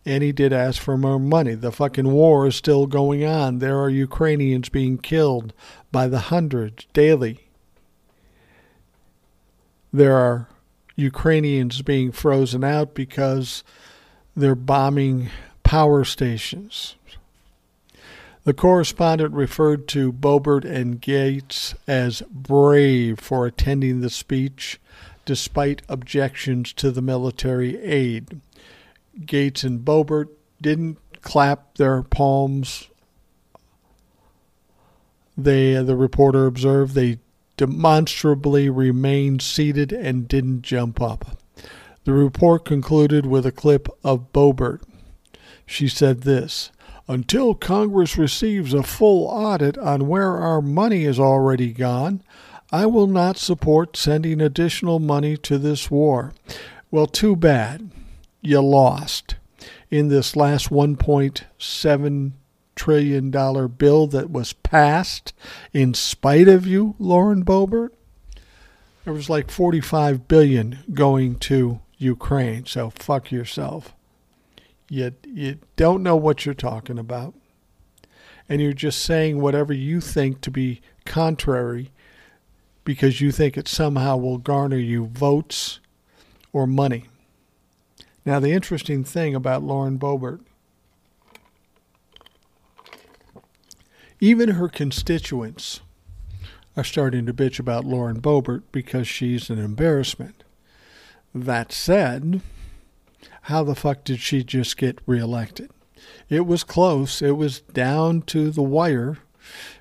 and 0.05 0.23
he 0.23 0.31
did 0.31 0.53
ask 0.53 0.81
for 0.81 0.97
more 0.97 1.19
money. 1.19 1.55
The 1.55 1.71
fucking 1.71 2.11
war 2.11 2.47
is 2.47 2.55
still 2.55 2.87
going 2.87 3.25
on. 3.25 3.59
There 3.59 3.79
are 3.79 3.89
Ukrainians 3.89 4.69
being 4.69 4.97
killed 4.97 5.53
by 5.91 6.07
the 6.07 6.19
hundreds 6.19 6.87
daily. 6.93 7.47
There 9.91 10.15
are 10.15 10.49
Ukrainians 10.95 11.81
being 11.81 12.11
frozen 12.11 12.63
out 12.63 12.93
because 12.93 13.63
they're 14.35 14.55
bombing 14.55 15.29
power 15.63 16.03
stations. 16.03 16.95
The 18.43 18.53
correspondent 18.53 19.33
referred 19.33 19.87
to 19.89 20.11
Boebert 20.11 20.65
and 20.65 21.01
Gaetz 21.01 21.75
as 21.87 22.21
brave 22.29 23.19
for 23.19 23.45
attending 23.45 24.01
the 24.01 24.09
speech 24.09 24.81
despite 25.25 25.81
objections 25.87 26.73
to 26.73 26.91
the 26.91 27.01
military 27.01 27.81
aid. 27.81 28.41
Gaetz 29.19 29.63
and 29.63 29.85
Boebert 29.85 30.29
didn't 30.61 30.97
clap 31.21 31.75
their 31.75 32.01
palms. 32.03 32.89
They, 35.37 35.73
the 35.75 35.95
reporter 35.95 36.45
observed, 36.45 36.93
they 36.93 37.19
demonstrably 37.57 38.69
remained 38.69 39.41
seated 39.41 39.91
and 39.91 40.27
didn't 40.27 40.63
jump 40.63 41.01
up. 41.01 41.37
The 42.05 42.13
report 42.13 42.65
concluded 42.65 43.25
with 43.25 43.45
a 43.45 43.51
clip 43.51 43.87
of 44.03 44.33
Boebert. 44.33 44.81
She 45.65 45.87
said 45.87 46.21
this 46.21 46.71
Until 47.07 47.55
Congress 47.55 48.17
receives 48.17 48.73
a 48.73 48.83
full 48.83 49.27
audit 49.27 49.77
on 49.77 50.07
where 50.07 50.37
our 50.37 50.61
money 50.61 51.05
is 51.05 51.19
already 51.19 51.71
gone, 51.71 52.21
I 52.73 52.87
will 52.87 53.05
not 53.05 53.37
support 53.37 53.95
sending 53.95 54.41
additional 54.41 54.97
money 54.97 55.37
to 55.37 55.59
this 55.59 55.91
war. 55.91 56.33
Well, 56.89 57.05
too 57.05 57.35
bad. 57.35 57.91
You 58.41 58.61
lost. 58.61 59.35
In 59.91 60.07
this 60.07 60.35
last 60.35 60.71
$1.7 60.71 62.31
trillion 62.75 63.29
bill 63.77 64.07
that 64.07 64.31
was 64.31 64.53
passed 64.53 65.33
in 65.71 65.93
spite 65.93 66.47
of 66.47 66.65
you, 66.65 66.95
Lauren 66.97 67.45
Boebert, 67.45 67.91
there 69.05 69.13
was 69.13 69.29
like 69.29 69.51
45 69.51 70.27
billion 70.27 70.79
going 70.95 71.35
to 71.35 71.79
Ukraine. 71.99 72.65
So 72.65 72.89
fuck 72.89 73.31
yourself. 73.31 73.93
You, 74.89 75.13
you 75.27 75.59
don't 75.75 76.01
know 76.01 76.15
what 76.15 76.43
you're 76.43 76.55
talking 76.55 76.97
about. 76.97 77.35
And 78.49 78.59
you're 78.59 78.73
just 78.73 79.03
saying 79.03 79.39
whatever 79.39 79.73
you 79.73 80.01
think 80.01 80.41
to 80.41 80.49
be 80.49 80.81
contrary 81.05 81.91
because 82.83 83.21
you 83.21 83.31
think 83.31 83.57
it 83.57 83.67
somehow 83.67 84.17
will 84.17 84.37
garner 84.37 84.77
you 84.77 85.07
votes 85.07 85.79
or 86.51 86.67
money. 86.67 87.05
Now, 88.25 88.39
the 88.39 88.51
interesting 88.51 89.03
thing 89.03 89.35
about 89.35 89.63
Lauren 89.63 89.99
Boebert, 89.99 90.41
even 94.19 94.51
her 94.51 94.69
constituents 94.69 95.81
are 96.77 96.83
starting 96.83 97.25
to 97.25 97.33
bitch 97.33 97.59
about 97.59 97.85
Lauren 97.85 98.21
Boebert 98.21 98.63
because 98.71 99.07
she's 99.07 99.49
an 99.49 99.59
embarrassment. 99.59 100.43
That 101.35 101.71
said, 101.71 102.41
how 103.43 103.63
the 103.63 103.75
fuck 103.75 104.03
did 104.03 104.19
she 104.19 104.43
just 104.43 104.77
get 104.77 104.99
reelected? 105.05 105.69
It 106.29 106.45
was 106.45 106.63
close. 106.63 107.21
It 107.21 107.37
was 107.37 107.61
down 107.61 108.21
to 108.23 108.49
the 108.49 108.61
wire. 108.61 109.17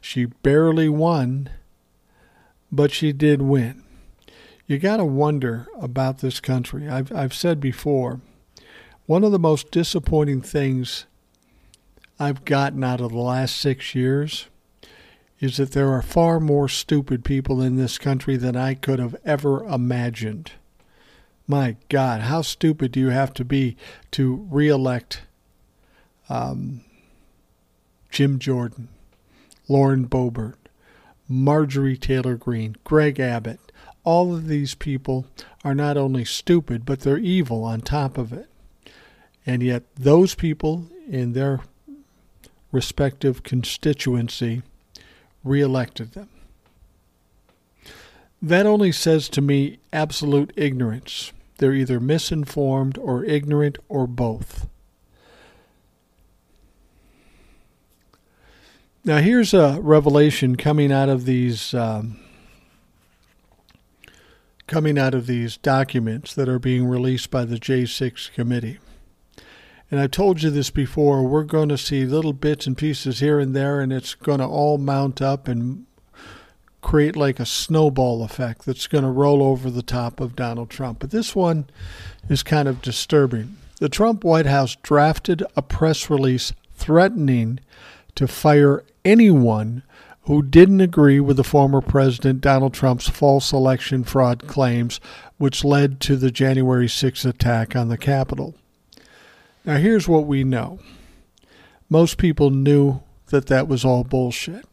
She 0.00 0.24
barely 0.24 0.88
won 0.88 1.50
but 2.72 2.90
she 2.90 3.12
did 3.12 3.42
win. 3.42 3.82
You 4.66 4.78
got 4.78 4.96
to 4.96 5.04
wonder 5.04 5.68
about 5.78 6.18
this 6.18 6.40
country. 6.40 6.88
I've, 6.88 7.12
I've 7.12 7.34
said 7.34 7.60
before, 7.60 8.20
one 9.06 9.22
of 9.22 9.32
the 9.32 9.38
most 9.38 9.70
disappointing 9.70 10.40
things 10.40 11.04
I've 12.18 12.44
gotten 12.44 12.82
out 12.82 13.00
of 13.00 13.12
the 13.12 13.18
last 13.18 13.56
six 13.56 13.94
years 13.94 14.46
is 15.40 15.56
that 15.56 15.72
there 15.72 15.90
are 15.90 16.02
far 16.02 16.38
more 16.38 16.68
stupid 16.68 17.24
people 17.24 17.60
in 17.60 17.76
this 17.76 17.98
country 17.98 18.36
than 18.36 18.56
I 18.56 18.74
could 18.74 19.00
have 19.00 19.16
ever 19.24 19.64
imagined. 19.64 20.52
My 21.48 21.76
God, 21.88 22.22
how 22.22 22.42
stupid 22.42 22.92
do 22.92 23.00
you 23.00 23.08
have 23.08 23.34
to 23.34 23.44
be 23.44 23.76
to 24.12 24.46
reelect 24.48 25.22
um, 26.28 26.82
Jim 28.08 28.38
Jordan, 28.38 28.88
Lauren 29.68 30.06
Boebert, 30.06 30.54
Marjorie 31.32 31.96
Taylor 31.96 32.36
Greene, 32.36 32.76
Greg 32.84 33.18
Abbott? 33.18 33.72
All 34.04 34.34
of 34.34 34.48
these 34.48 34.74
people 34.74 35.26
are 35.64 35.74
not 35.74 35.96
only 35.96 36.24
stupid, 36.26 36.84
but 36.84 37.00
they're 37.00 37.16
evil 37.16 37.64
on 37.64 37.80
top 37.80 38.18
of 38.18 38.32
it. 38.32 38.50
And 39.46 39.62
yet, 39.62 39.84
those 39.96 40.34
people 40.34 40.88
in 41.08 41.32
their 41.32 41.60
respective 42.70 43.42
constituency 43.42 44.62
reelected 45.42 46.12
them. 46.12 46.28
That 48.40 48.66
only 48.66 48.92
says 48.92 49.28
to 49.30 49.40
me 49.40 49.78
absolute 49.92 50.52
ignorance. 50.56 51.32
They're 51.58 51.72
either 51.74 51.98
misinformed 51.98 52.98
or 52.98 53.24
ignorant 53.24 53.78
or 53.88 54.06
both. 54.06 54.66
Now, 59.04 59.18
here's 59.18 59.52
a 59.52 59.80
revelation 59.80 60.54
coming 60.54 60.92
out 60.92 61.08
of 61.08 61.24
these 61.24 61.74
um, 61.74 62.20
coming 64.68 64.96
out 64.96 65.12
of 65.12 65.26
these 65.26 65.56
documents 65.56 66.34
that 66.34 66.48
are 66.48 66.60
being 66.60 66.86
released 66.86 67.28
by 67.28 67.44
the 67.44 67.56
J6 67.56 68.32
committee. 68.32 68.78
And 69.90 69.98
I've 69.98 70.12
told 70.12 70.42
you 70.42 70.50
this 70.50 70.70
before, 70.70 71.24
we're 71.24 71.42
going 71.42 71.68
to 71.70 71.76
see 71.76 72.04
little 72.04 72.32
bits 72.32 72.66
and 72.66 72.78
pieces 72.78 73.18
here 73.18 73.40
and 73.40 73.56
there, 73.56 73.80
and 73.80 73.92
it's 73.92 74.14
going 74.14 74.38
to 74.38 74.46
all 74.46 74.78
mount 74.78 75.20
up 75.20 75.48
and 75.48 75.84
create 76.80 77.16
like 77.16 77.40
a 77.40 77.44
snowball 77.44 78.22
effect 78.22 78.64
that's 78.64 78.86
going 78.86 79.04
to 79.04 79.10
roll 79.10 79.42
over 79.42 79.68
the 79.68 79.82
top 79.82 80.20
of 80.20 80.36
Donald 80.36 80.70
Trump. 80.70 81.00
But 81.00 81.10
this 81.10 81.34
one 81.34 81.66
is 82.28 82.44
kind 82.44 82.68
of 82.68 82.80
disturbing. 82.80 83.56
The 83.80 83.88
Trump 83.88 84.22
White 84.22 84.46
House 84.46 84.76
drafted 84.76 85.42
a 85.56 85.62
press 85.62 86.08
release 86.08 86.52
threatening 86.76 87.58
to 88.14 88.28
fire 88.28 88.84
anyone 89.04 89.82
who 90.22 90.42
didn't 90.42 90.80
agree 90.80 91.18
with 91.18 91.36
the 91.36 91.44
former 91.44 91.80
President 91.80 92.40
Donald 92.40 92.74
Trump's 92.74 93.08
false 93.08 93.52
election 93.52 94.04
fraud 94.04 94.46
claims, 94.46 95.00
which 95.36 95.64
led 95.64 96.00
to 96.00 96.16
the 96.16 96.30
January 96.30 96.86
6th 96.86 97.24
attack 97.24 97.74
on 97.74 97.88
the 97.88 97.98
Capitol. 97.98 98.54
Now, 99.64 99.76
here's 99.76 100.08
what 100.08 100.26
we 100.26 100.44
know 100.44 100.78
most 101.88 102.18
people 102.18 102.50
knew 102.50 103.00
that 103.26 103.46
that 103.46 103.68
was 103.68 103.84
all 103.84 104.04
bullshit. 104.04 104.64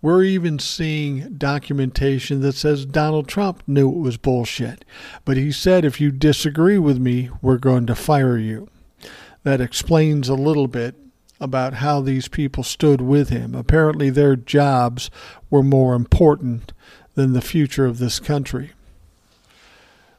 We're 0.00 0.22
even 0.24 0.58
seeing 0.58 1.34
documentation 1.34 2.40
that 2.40 2.54
says 2.54 2.86
Donald 2.86 3.28
Trump 3.28 3.62
knew 3.66 3.90
it 3.90 3.98
was 3.98 4.16
bullshit. 4.16 4.84
But 5.24 5.36
he 5.36 5.52
said, 5.52 5.84
if 5.84 6.00
you 6.00 6.10
disagree 6.10 6.78
with 6.78 6.98
me, 6.98 7.30
we're 7.42 7.58
going 7.58 7.86
to 7.86 7.94
fire 7.94 8.38
you. 8.38 8.68
That 9.42 9.60
explains 9.60 10.28
a 10.28 10.34
little 10.34 10.66
bit 10.66 10.94
about 11.40 11.74
how 11.74 12.00
these 12.00 12.28
people 12.28 12.62
stood 12.62 13.00
with 13.00 13.28
him. 13.28 13.54
Apparently, 13.54 14.10
their 14.10 14.36
jobs 14.36 15.10
were 15.50 15.62
more 15.62 15.94
important 15.94 16.72
than 17.14 17.32
the 17.32 17.40
future 17.40 17.86
of 17.86 17.98
this 17.98 18.18
country. 18.20 18.72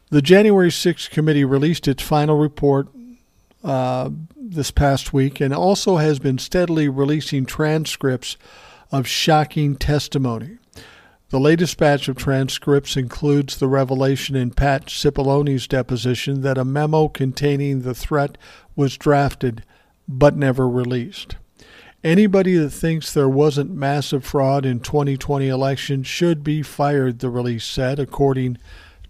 The 0.10 0.22
January 0.22 0.70
6th 0.70 1.10
committee 1.10 1.44
released 1.44 1.88
its 1.88 2.02
final 2.02 2.38
report 2.38 2.88
uh, 3.64 4.10
this 4.36 4.72
past 4.72 5.12
week 5.12 5.42
and 5.42 5.54
also 5.54 5.98
has 5.98 6.20
been 6.20 6.38
steadily 6.38 6.88
releasing 6.88 7.46
transcripts 7.46 8.38
of 8.92 9.08
shocking 9.08 9.76
testimony. 9.76 10.58
The 11.30 11.40
latest 11.42 11.78
batch 11.78 12.08
of 12.08 12.16
transcripts 12.16 12.96
includes 12.96 13.58
the 13.58 13.68
revelation 13.68 14.38
in 14.38 14.52
Pat 14.52 14.86
Cipollone's 14.86 15.68
deposition 15.68 16.42
that 16.42 16.58
a 16.58 16.64
memo 16.64 17.10
containing 17.10 17.82
the 17.82 17.94
threat 17.94 18.38
was 18.78 18.98
drafted 18.98 19.66
but 20.08 20.36
never 20.36 20.68
released. 20.68 21.36
Anybody 22.04 22.56
that 22.56 22.70
thinks 22.70 23.12
there 23.12 23.28
wasn't 23.28 23.72
massive 23.72 24.24
fraud 24.24 24.66
in 24.66 24.80
2020 24.80 25.48
election 25.48 26.04
should 26.04 26.44
be 26.44 26.62
fired, 26.62 27.20
the 27.20 27.30
release 27.30 27.66
said, 27.66 28.00
according 28.00 28.58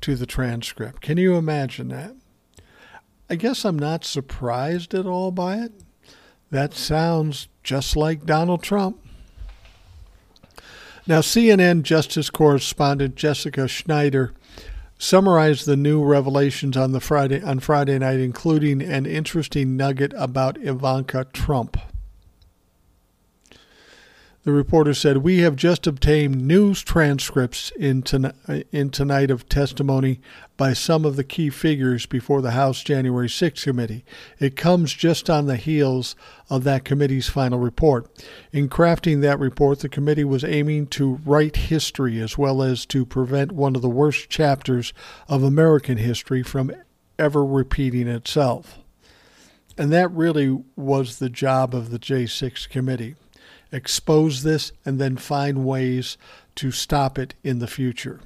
to 0.02 0.16
the 0.16 0.26
transcript. 0.26 1.02
Can 1.02 1.18
you 1.18 1.36
imagine 1.36 1.90
that? 1.90 2.16
I 3.30 3.36
guess 3.36 3.66
I'm 3.66 3.78
not 3.78 4.06
surprised 4.06 4.94
at 4.94 5.06
all 5.06 5.32
by 5.32 5.58
it. 5.58 5.74
That 6.50 6.74
sounds 6.74 7.50
just 7.62 7.98
like 7.98 8.26
Donald 8.26 8.64
Trump. 8.64 9.00
Now, 11.06 11.20
CNN 11.20 11.84
Justice 11.84 12.30
correspondent 12.30 13.16
Jessica 13.16 13.68
Schneider 13.68 14.34
summarized 14.98 15.66
the 15.66 15.78
new 15.78 16.04
revelations 16.04 16.76
on 16.76 16.92
the 16.92 17.00
Friday 17.00 17.42
on 17.42 17.60
Friday 17.60 18.00
night, 18.00 18.20
including 18.20 18.82
an 18.82 19.06
interesting 19.06 19.78
nugget 19.78 20.14
about 20.16 20.58
Ivanka 20.58 21.26
Trump. 21.34 21.78
The 24.48 24.54
reporter 24.54 24.94
said, 24.94 25.18
We 25.18 25.40
have 25.40 25.58
just 25.58 25.86
obtained 25.88 26.48
news 26.48 26.82
transcripts 26.82 27.70
in, 27.72 28.02
ton- 28.02 28.32
in 28.72 28.92
tonight 28.92 29.30
of 29.30 29.50
testimony 29.50 30.22
by 30.56 30.72
some 30.72 31.04
of 31.04 31.18
the 31.18 31.26
key 31.26 31.50
figures 31.50 32.06
before 32.06 32.42
the 32.42 32.52
House 32.52 32.82
January 32.82 33.28
6 33.28 33.62
committee. 33.66 34.06
It 34.40 34.56
comes 34.56 34.94
just 34.94 35.30
on 35.30 35.48
the 35.48 35.58
heels 35.58 36.16
of 36.50 36.64
that 36.64 36.86
committee's 36.86 37.28
final 37.28 37.60
report. 37.60 38.08
In 38.54 38.70
crafting 38.70 39.20
that 39.20 39.38
report, 39.38 39.82
the 39.82 39.90
committee 39.90 40.24
was 40.24 40.46
aiming 40.46 40.88
to 40.92 41.20
write 41.26 41.58
history 41.58 42.22
as 42.22 42.38
well 42.38 42.64
as 42.64 42.86
to 42.86 43.06
prevent 43.06 43.52
one 43.52 43.76
of 43.76 43.82
the 43.82 43.90
worst 43.90 44.30
chapters 44.30 44.94
of 45.28 45.44
American 45.44 45.98
history 45.98 46.42
from 46.42 46.72
ever 47.20 47.44
repeating 47.46 48.08
itself. 48.08 48.80
And 49.78 49.92
that 49.92 50.10
really 50.10 50.64
was 50.78 51.20
the 51.20 51.30
job 51.30 51.76
of 51.76 51.90
the 51.90 52.00
J6 52.00 52.70
committee 52.70 53.16
expose 53.72 54.44
this, 54.44 54.72
and 54.86 55.00
then 55.00 55.18
find 55.18 55.66
ways 55.66 56.18
to 56.56 56.72
stop 56.72 57.18
it 57.20 57.34
in 57.44 57.60
the 57.60 57.68
future. 57.68 58.20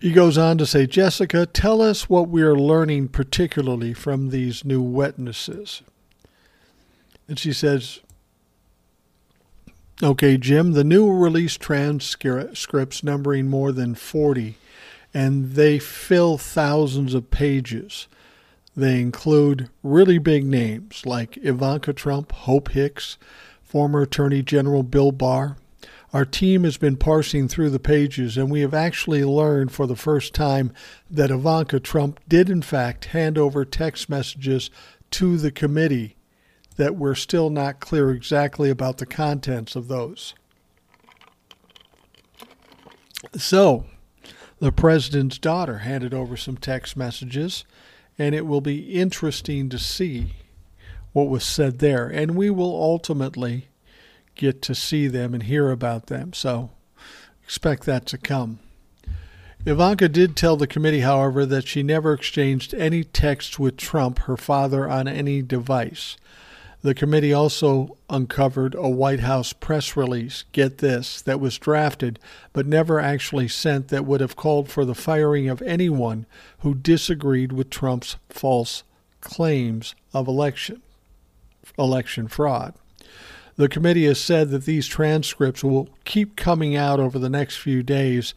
He 0.00 0.12
goes 0.12 0.38
on 0.38 0.58
to 0.58 0.66
say, 0.66 0.86
Jessica, 0.86 1.44
tell 1.44 1.82
us 1.82 2.08
what 2.08 2.28
we 2.28 2.42
are 2.42 2.54
learning 2.54 3.08
particularly 3.08 3.92
from 3.92 4.30
these 4.30 4.64
new 4.64 4.80
witnesses. 4.80 5.82
And 7.26 7.38
she 7.38 7.52
says, 7.52 8.00
Okay, 10.00 10.36
Jim, 10.36 10.72
the 10.72 10.84
new 10.84 11.10
release 11.10 11.56
transcripts 11.56 13.02
numbering 13.02 13.48
more 13.48 13.72
than 13.72 13.96
40, 13.96 14.56
and 15.12 15.52
they 15.52 15.80
fill 15.80 16.38
thousands 16.38 17.14
of 17.14 17.32
pages. 17.32 18.06
They 18.78 19.00
include 19.00 19.70
really 19.82 20.18
big 20.18 20.46
names 20.46 21.04
like 21.04 21.36
Ivanka 21.38 21.92
Trump, 21.92 22.30
Hope 22.30 22.70
Hicks, 22.70 23.18
former 23.60 24.02
Attorney 24.02 24.40
General 24.40 24.84
Bill 24.84 25.10
Barr. 25.10 25.56
Our 26.12 26.24
team 26.24 26.62
has 26.62 26.76
been 26.76 26.96
parsing 26.96 27.48
through 27.48 27.70
the 27.70 27.80
pages, 27.80 28.36
and 28.36 28.52
we 28.52 28.60
have 28.60 28.74
actually 28.74 29.24
learned 29.24 29.72
for 29.72 29.88
the 29.88 29.96
first 29.96 30.32
time 30.32 30.72
that 31.10 31.32
Ivanka 31.32 31.80
Trump 31.80 32.20
did, 32.28 32.48
in 32.48 32.62
fact, 32.62 33.06
hand 33.06 33.36
over 33.36 33.64
text 33.64 34.08
messages 34.08 34.70
to 35.10 35.38
the 35.38 35.50
committee 35.50 36.14
that 36.76 36.94
we're 36.94 37.16
still 37.16 37.50
not 37.50 37.80
clear 37.80 38.12
exactly 38.12 38.70
about 38.70 38.98
the 38.98 39.06
contents 39.06 39.74
of 39.74 39.88
those. 39.88 40.34
So, 43.36 43.86
the 44.60 44.70
president's 44.70 45.38
daughter 45.38 45.78
handed 45.78 46.14
over 46.14 46.36
some 46.36 46.56
text 46.56 46.96
messages 46.96 47.64
and 48.18 48.34
it 48.34 48.46
will 48.46 48.60
be 48.60 48.92
interesting 48.92 49.68
to 49.68 49.78
see 49.78 50.34
what 51.12 51.28
was 51.28 51.44
said 51.44 51.78
there. 51.78 52.08
And 52.08 52.36
we 52.36 52.50
will 52.50 52.74
ultimately 52.74 53.68
get 54.34 54.60
to 54.62 54.74
see 54.74 55.06
them 55.06 55.34
and 55.34 55.44
hear 55.44 55.70
about 55.70 56.06
them. 56.06 56.32
So 56.32 56.70
expect 57.44 57.84
that 57.84 58.06
to 58.06 58.18
come. 58.18 58.58
Ivanka 59.66 60.08
did 60.08 60.36
tell 60.36 60.56
the 60.56 60.66
committee, 60.66 61.00
however, 61.00 61.44
that 61.44 61.66
she 61.66 61.82
never 61.82 62.12
exchanged 62.12 62.72
any 62.74 63.04
text 63.04 63.58
with 63.58 63.76
Trump, 63.76 64.20
her 64.20 64.36
father, 64.36 64.88
on 64.88 65.08
any 65.08 65.42
device. 65.42 66.16
The 66.82 66.94
committee 66.94 67.32
also 67.32 67.96
uncovered 68.08 68.74
a 68.74 68.88
White 68.88 69.20
House 69.20 69.52
press 69.52 69.96
release, 69.96 70.44
get 70.52 70.78
this, 70.78 71.20
that 71.22 71.40
was 71.40 71.58
drafted 71.58 72.18
but 72.52 72.66
never 72.66 73.00
actually 73.00 73.48
sent 73.48 73.88
that 73.88 74.04
would 74.04 74.20
have 74.20 74.36
called 74.36 74.70
for 74.70 74.84
the 74.84 74.94
firing 74.94 75.48
of 75.48 75.60
anyone 75.62 76.26
who 76.60 76.74
disagreed 76.74 77.52
with 77.52 77.70
Trump's 77.70 78.16
false 78.28 78.84
claims 79.20 79.94
of 80.14 80.28
election 80.28 80.82
election 81.76 82.28
fraud. 82.28 82.74
The 83.56 83.68
committee 83.68 84.06
has 84.06 84.20
said 84.20 84.50
that 84.50 84.64
these 84.64 84.86
transcripts 84.86 85.64
will 85.64 85.88
keep 86.04 86.36
coming 86.36 86.76
out 86.76 87.00
over 87.00 87.18
the 87.18 87.28
next 87.28 87.56
few 87.56 87.82
days 87.82 88.32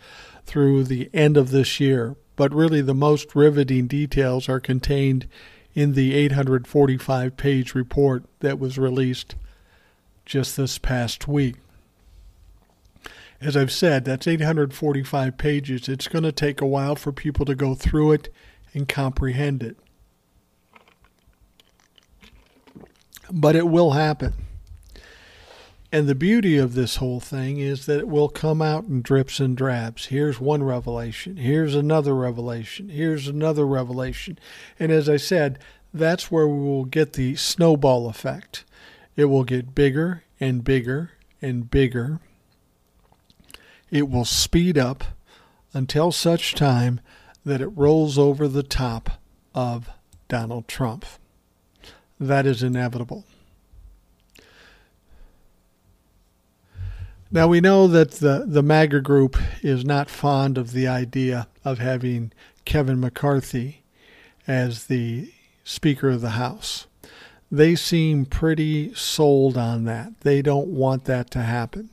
through 0.45 0.83
the 0.83 1.09
end 1.13 1.37
of 1.37 1.51
this 1.51 1.79
year, 1.79 2.15
but 2.35 2.53
really 2.53 2.81
the 2.81 2.95
most 2.95 3.35
riveting 3.35 3.85
details 3.85 4.49
are 4.49 4.59
contained 4.59 5.27
in 5.73 5.93
the 5.93 6.13
845 6.15 7.37
page 7.37 7.75
report 7.75 8.23
that 8.39 8.59
was 8.59 8.77
released 8.77 9.35
just 10.25 10.57
this 10.57 10.77
past 10.77 11.27
week. 11.27 11.55
As 13.39 13.57
I've 13.57 13.71
said, 13.71 14.05
that's 14.05 14.27
845 14.27 15.37
pages. 15.37 15.89
It's 15.89 16.07
going 16.07 16.23
to 16.23 16.31
take 16.31 16.61
a 16.61 16.65
while 16.65 16.95
for 16.95 17.11
people 17.11 17.45
to 17.45 17.55
go 17.55 17.73
through 17.73 18.11
it 18.11 18.29
and 18.73 18.87
comprehend 18.87 19.63
it. 19.63 19.77
But 23.31 23.55
it 23.55 23.67
will 23.67 23.91
happen. 23.91 24.33
And 25.91 26.07
the 26.07 26.15
beauty 26.15 26.57
of 26.57 26.73
this 26.73 26.97
whole 26.97 27.19
thing 27.19 27.57
is 27.57 27.85
that 27.85 27.99
it 27.99 28.07
will 28.07 28.29
come 28.29 28.61
out 28.61 28.85
in 28.85 29.01
drips 29.01 29.39
and 29.41 29.57
drabs. 29.57 30.05
Here's 30.05 30.39
one 30.39 30.63
revelation. 30.63 31.37
Here's 31.37 31.75
another 31.75 32.15
revelation. 32.15 32.89
Here's 32.89 33.27
another 33.27 33.67
revelation. 33.67 34.39
And 34.79 34.91
as 34.91 35.09
I 35.09 35.17
said, 35.17 35.59
that's 35.93 36.31
where 36.31 36.47
we 36.47 36.59
will 36.59 36.85
get 36.85 37.13
the 37.13 37.35
snowball 37.35 38.07
effect. 38.07 38.63
It 39.17 39.25
will 39.25 39.43
get 39.43 39.75
bigger 39.75 40.23
and 40.39 40.63
bigger 40.63 41.11
and 41.41 41.69
bigger 41.69 42.21
it 43.91 44.09
will 44.09 44.25
speed 44.25 44.77
up 44.77 45.03
until 45.73 46.11
such 46.11 46.55
time 46.55 47.01
that 47.45 47.61
it 47.61 47.67
rolls 47.67 48.17
over 48.17 48.47
the 48.47 48.63
top 48.63 49.21
of 49.53 49.89
Donald 50.29 50.67
Trump. 50.67 51.05
That 52.19 52.45
is 52.45 52.63
inevitable. 52.63 53.25
Now 57.33 57.47
we 57.47 57.61
know 57.61 57.87
that 57.87 58.11
the, 58.11 58.43
the 58.45 58.61
MAGA 58.61 58.99
group 58.99 59.37
is 59.61 59.85
not 59.85 60.09
fond 60.09 60.57
of 60.57 60.73
the 60.73 60.85
idea 60.87 61.47
of 61.63 61.79
having 61.79 62.33
Kevin 62.65 62.99
McCarthy 62.99 63.83
as 64.45 64.87
the 64.87 65.31
Speaker 65.63 66.09
of 66.09 66.19
the 66.19 66.31
House. 66.31 66.87
They 67.49 67.75
seem 67.75 68.25
pretty 68.25 68.93
sold 68.95 69.57
on 69.57 69.85
that. 69.85 70.19
They 70.21 70.41
don't 70.41 70.67
want 70.67 71.05
that 71.05 71.31
to 71.31 71.39
happen. 71.39 71.89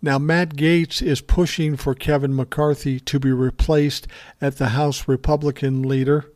Now, 0.00 0.18
Matt 0.18 0.56
Gaetz 0.56 1.02
is 1.02 1.20
pushing 1.20 1.76
for 1.76 1.94
Kevin 1.94 2.34
McCarthy 2.34 3.00
to 3.00 3.18
be 3.18 3.32
replaced 3.32 4.06
at 4.40 4.56
the 4.56 4.68
House 4.68 5.06
Republican 5.06 5.82
leader, 5.82 6.30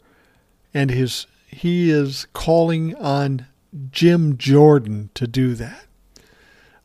and 0.74 0.90
his 0.90 1.26
he 1.46 1.90
is 1.90 2.26
calling 2.34 2.94
on 2.96 3.46
Jim 3.90 4.36
Jordan 4.36 5.08
to 5.14 5.26
do 5.26 5.54
that. 5.54 5.87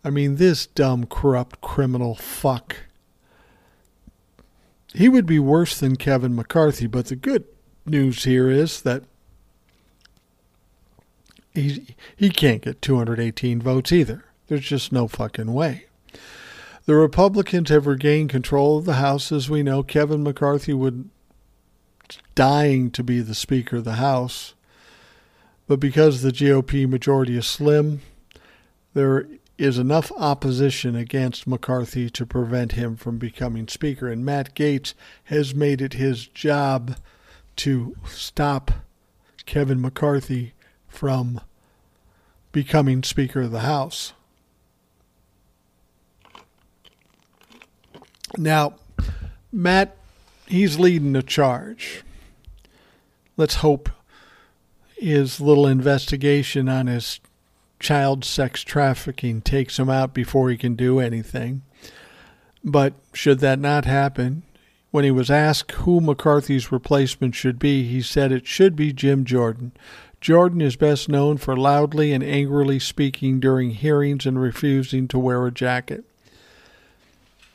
I 0.03 0.09
mean, 0.09 0.35
this 0.35 0.67
dumb, 0.67 1.05
corrupt, 1.05 1.61
criminal 1.61 2.15
fuck. 2.15 2.75
He 4.93 5.09
would 5.09 5.25
be 5.25 5.39
worse 5.39 5.79
than 5.79 5.95
Kevin 5.95 6.35
McCarthy, 6.35 6.87
but 6.87 7.07
the 7.07 7.15
good 7.15 7.45
news 7.85 8.23
here 8.25 8.49
is 8.49 8.81
that 8.81 9.03
he 11.53 11.95
he 12.15 12.29
can't 12.29 12.61
get 12.61 12.81
218 12.81 13.61
votes 13.61 13.91
either. 13.91 14.25
There's 14.47 14.65
just 14.65 14.91
no 14.91 15.07
fucking 15.07 15.53
way. 15.53 15.85
The 16.85 16.95
Republicans 16.95 17.69
have 17.69 17.87
regained 17.87 18.29
control 18.29 18.77
of 18.77 18.85
the 18.85 18.95
House. 18.95 19.31
As 19.31 19.49
we 19.49 19.63
know, 19.63 19.83
Kevin 19.83 20.23
McCarthy 20.23 20.73
would 20.73 21.09
dying 22.35 22.91
to 22.91 23.03
be 23.03 23.21
the 23.21 23.35
Speaker 23.35 23.77
of 23.77 23.85
the 23.85 23.93
House. 23.93 24.53
But 25.67 25.79
because 25.79 26.21
the 26.21 26.31
GOP 26.31 26.87
majority 26.87 27.37
is 27.37 27.47
slim, 27.47 28.01
there 28.93 29.27
is 29.57 29.77
enough 29.77 30.11
opposition 30.17 30.95
against 30.95 31.47
McCarthy 31.47 32.09
to 32.09 32.25
prevent 32.25 32.73
him 32.73 32.95
from 32.95 33.17
becoming 33.17 33.67
Speaker. 33.67 34.07
And 34.09 34.25
Matt 34.25 34.55
Gaetz 34.55 34.93
has 35.25 35.53
made 35.53 35.81
it 35.81 35.93
his 35.93 36.25
job 36.27 36.97
to 37.57 37.95
stop 38.07 38.71
Kevin 39.45 39.79
McCarthy 39.79 40.53
from 40.87 41.39
becoming 42.51 43.03
Speaker 43.03 43.41
of 43.41 43.51
the 43.51 43.61
House. 43.61 44.13
Now, 48.37 48.75
Matt, 49.51 49.95
he's 50.47 50.79
leading 50.79 51.13
the 51.13 51.21
charge. 51.21 52.03
Let's 53.37 53.55
hope 53.55 53.89
his 54.97 55.39
little 55.39 55.67
investigation 55.67 56.67
on 56.67 56.87
his 56.87 57.19
child 57.83 58.23
sex 58.23 58.63
trafficking 58.63 59.41
takes 59.41 59.77
him 59.77 59.89
out 59.89 60.13
before 60.13 60.49
he 60.49 60.57
can 60.57 60.73
do 60.75 60.99
anything. 60.99 61.61
But 62.63 62.93
should 63.13 63.39
that 63.39 63.59
not 63.59 63.85
happen, 63.85 64.43
when 64.89 65.03
he 65.03 65.11
was 65.11 65.29
asked 65.29 65.71
who 65.71 65.99
McCarthy's 65.99 66.71
replacement 66.71 67.35
should 67.35 67.59
be, 67.59 67.83
he 67.83 68.01
said 68.01 68.31
it 68.31 68.47
should 68.47 68.75
be 68.75 68.93
Jim 68.93 69.25
Jordan. 69.25 69.73
Jordan 70.21 70.61
is 70.61 70.77
best 70.77 71.09
known 71.09 71.37
for 71.37 71.57
loudly 71.57 72.13
and 72.13 72.23
angrily 72.23 72.79
speaking 72.79 73.41
during 73.41 73.71
hearings 73.71 74.25
and 74.25 74.41
refusing 74.41 75.07
to 75.09 75.19
wear 75.19 75.45
a 75.45 75.51
jacket. 75.51 76.05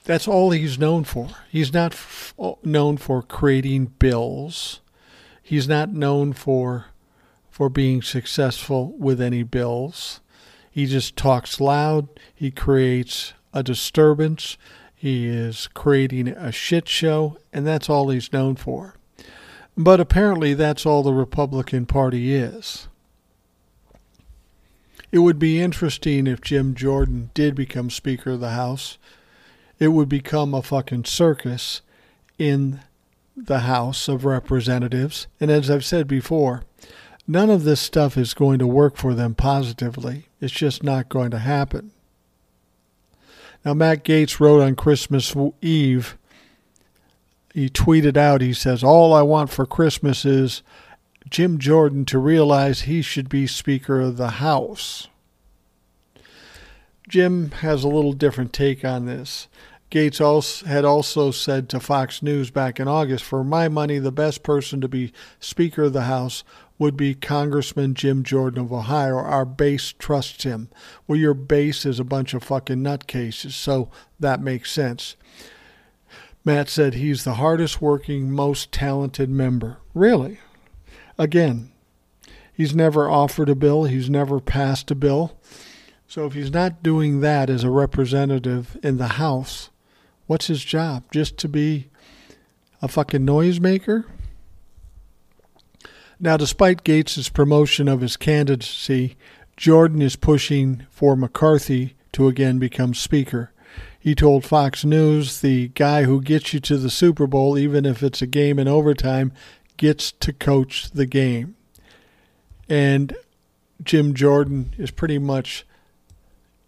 That's 0.04 0.28
all 0.28 0.50
he's 0.50 0.78
known 0.78 1.04
for. 1.04 1.30
He's 1.50 1.72
not 1.72 1.92
f- 1.92 2.34
oh, 2.38 2.58
known 2.62 2.98
for 2.98 3.22
creating 3.22 3.92
bills. 3.98 4.80
He's 5.42 5.66
not 5.66 5.92
known 5.94 6.34
for 6.34 6.86
for 7.58 7.68
being 7.68 8.02
successful 8.02 8.94
with 8.98 9.20
any 9.20 9.42
bills. 9.42 10.20
He 10.70 10.86
just 10.86 11.16
talks 11.16 11.60
loud. 11.60 12.06
He 12.32 12.52
creates 12.52 13.32
a 13.52 13.64
disturbance. 13.64 14.56
He 14.94 15.26
is 15.26 15.66
creating 15.74 16.28
a 16.28 16.52
shit 16.52 16.88
show, 16.88 17.36
and 17.52 17.66
that's 17.66 17.90
all 17.90 18.10
he's 18.10 18.32
known 18.32 18.54
for. 18.54 18.94
But 19.76 19.98
apparently, 19.98 20.54
that's 20.54 20.86
all 20.86 21.02
the 21.02 21.12
Republican 21.12 21.86
Party 21.86 22.32
is. 22.32 22.86
It 25.10 25.18
would 25.18 25.40
be 25.40 25.60
interesting 25.60 26.28
if 26.28 26.40
Jim 26.40 26.76
Jordan 26.76 27.32
did 27.34 27.56
become 27.56 27.90
Speaker 27.90 28.30
of 28.30 28.40
the 28.40 28.50
House 28.50 28.98
it 29.80 29.88
would 29.88 30.08
become 30.08 30.54
a 30.54 30.62
fucking 30.62 31.06
circus 31.06 31.82
in 32.38 32.82
the 33.36 33.60
House 33.60 34.06
of 34.06 34.24
Representatives. 34.24 35.26
And 35.40 35.50
as 35.50 35.68
I've 35.68 35.84
said 35.84 36.06
before, 36.06 36.62
none 37.28 37.50
of 37.50 37.64
this 37.64 37.80
stuff 37.80 38.16
is 38.16 38.32
going 38.34 38.58
to 38.58 38.66
work 38.66 38.96
for 38.96 39.14
them 39.14 39.34
positively. 39.34 40.26
It's 40.40 40.52
just 40.52 40.82
not 40.82 41.10
going 41.10 41.30
to 41.30 41.38
happen. 41.38 41.92
Now, 43.64 43.74
Matt 43.74 44.02
Gaetz 44.02 44.40
wrote 44.40 44.62
on 44.62 44.74
Christmas 44.74 45.36
Eve, 45.60 46.16
he 47.52 47.68
tweeted 47.68 48.16
out, 48.16 48.40
he 48.40 48.54
says, 48.54 48.82
All 48.82 49.12
I 49.12 49.22
want 49.22 49.50
for 49.50 49.66
Christmas 49.66 50.24
is 50.24 50.62
Jim 51.28 51.58
Jordan 51.58 52.04
to 52.06 52.18
realize 52.18 52.82
he 52.82 53.02
should 53.02 53.28
be 53.28 53.46
Speaker 53.46 54.00
of 54.00 54.16
the 54.16 54.30
House. 54.30 55.08
Jim 57.08 57.50
has 57.50 57.84
a 57.84 57.88
little 57.88 58.12
different 58.12 58.52
take 58.52 58.84
on 58.84 59.06
this. 59.06 59.48
Gaetz 59.90 60.20
also, 60.20 60.66
had 60.66 60.84
also 60.84 61.30
said 61.30 61.68
to 61.70 61.80
Fox 61.80 62.22
News 62.22 62.50
back 62.50 62.78
in 62.78 62.86
August, 62.86 63.24
For 63.24 63.42
my 63.42 63.68
money, 63.68 63.98
the 63.98 64.12
best 64.12 64.42
person 64.42 64.80
to 64.82 64.88
be 64.88 65.12
Speaker 65.40 65.84
of 65.84 65.94
the 65.94 66.02
House 66.02 66.44
would 66.78 66.96
be 66.96 67.14
Congressman 67.14 67.94
Jim 67.94 68.22
Jordan 68.22 68.62
of 68.62 68.72
Ohio. 68.72 69.16
Our 69.16 69.44
base 69.44 69.92
trusts 69.92 70.44
him. 70.44 70.68
Well, 71.06 71.18
your 71.18 71.34
base 71.34 71.84
is 71.84 71.98
a 71.98 72.04
bunch 72.04 72.34
of 72.34 72.44
fucking 72.44 72.78
nutcases, 72.78 73.52
so 73.52 73.90
that 74.20 74.40
makes 74.40 74.70
sense. 74.70 75.16
Matt 76.44 76.68
said 76.68 76.94
he's 76.94 77.24
the 77.24 77.34
hardest 77.34 77.82
working, 77.82 78.30
most 78.30 78.70
talented 78.72 79.28
member. 79.28 79.78
Really? 79.92 80.38
Again, 81.18 81.72
he's 82.54 82.74
never 82.74 83.10
offered 83.10 83.48
a 83.48 83.54
bill, 83.56 83.84
he's 83.84 84.08
never 84.08 84.40
passed 84.40 84.90
a 84.90 84.94
bill. 84.94 85.38
So 86.06 86.24
if 86.26 86.32
he's 86.32 86.52
not 86.52 86.82
doing 86.82 87.20
that 87.20 87.50
as 87.50 87.64
a 87.64 87.70
representative 87.70 88.78
in 88.82 88.96
the 88.96 89.08
House, 89.08 89.68
what's 90.26 90.46
his 90.46 90.64
job? 90.64 91.04
Just 91.12 91.36
to 91.38 91.48
be 91.48 91.90
a 92.80 92.88
fucking 92.88 93.26
noisemaker? 93.26 94.04
Now, 96.20 96.36
despite 96.36 96.84
Gaetz' 96.84 97.32
promotion 97.32 97.86
of 97.86 98.00
his 98.00 98.16
candidacy, 98.16 99.16
Jordan 99.56 100.02
is 100.02 100.16
pushing 100.16 100.86
for 100.90 101.16
McCarthy 101.16 101.94
to 102.12 102.26
again 102.26 102.58
become 102.58 102.94
Speaker. 102.94 103.52
He 104.00 104.14
told 104.14 104.44
Fox 104.44 104.84
News 104.84 105.40
the 105.40 105.68
guy 105.68 106.04
who 106.04 106.20
gets 106.20 106.52
you 106.52 106.60
to 106.60 106.76
the 106.76 106.90
Super 106.90 107.26
Bowl, 107.26 107.56
even 107.56 107.84
if 107.84 108.02
it's 108.02 108.22
a 108.22 108.26
game 108.26 108.58
in 108.58 108.66
overtime, 108.66 109.32
gets 109.76 110.10
to 110.12 110.32
coach 110.32 110.90
the 110.90 111.06
game. 111.06 111.56
And 112.68 113.16
Jim 113.82 114.14
Jordan 114.14 114.74
is 114.76 114.90
pretty 114.90 115.18
much 115.18 115.64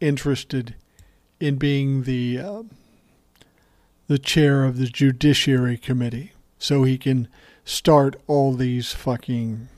interested 0.01 0.75
in 1.41 1.57
being 1.57 2.05
the 2.05 2.39
uh, 2.39 2.63
the 4.07 4.19
chair 4.19 4.65
of 4.65 4.79
the 4.79 4.87
Judiciary 4.87 5.77
Committee, 5.77 6.33
so 6.59 6.85
he 6.85 6.99
can 6.99 7.29
start 7.71 8.16
all 8.27 8.53
these 8.53 8.93
fucking 8.93 9.68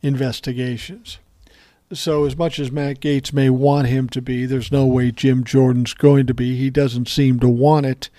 investigations. 0.00 1.18
So, 1.92 2.24
as 2.24 2.36
much 2.36 2.58
as 2.58 2.72
Matt 2.72 3.00
Gaetz 3.00 3.32
may 3.32 3.50
want 3.50 3.88
him 3.88 4.08
to 4.10 4.22
be, 4.22 4.46
there's 4.46 4.72
no 4.72 4.86
way 4.86 5.10
Jim 5.10 5.44
Jordan's 5.44 5.94
going 5.94 6.26
to 6.26 6.34
be. 6.34 6.56
He 6.56 6.70
doesn't 6.70 7.08
seem 7.08 7.40
to 7.40 7.48
want 7.48 7.86
it, 7.86 8.10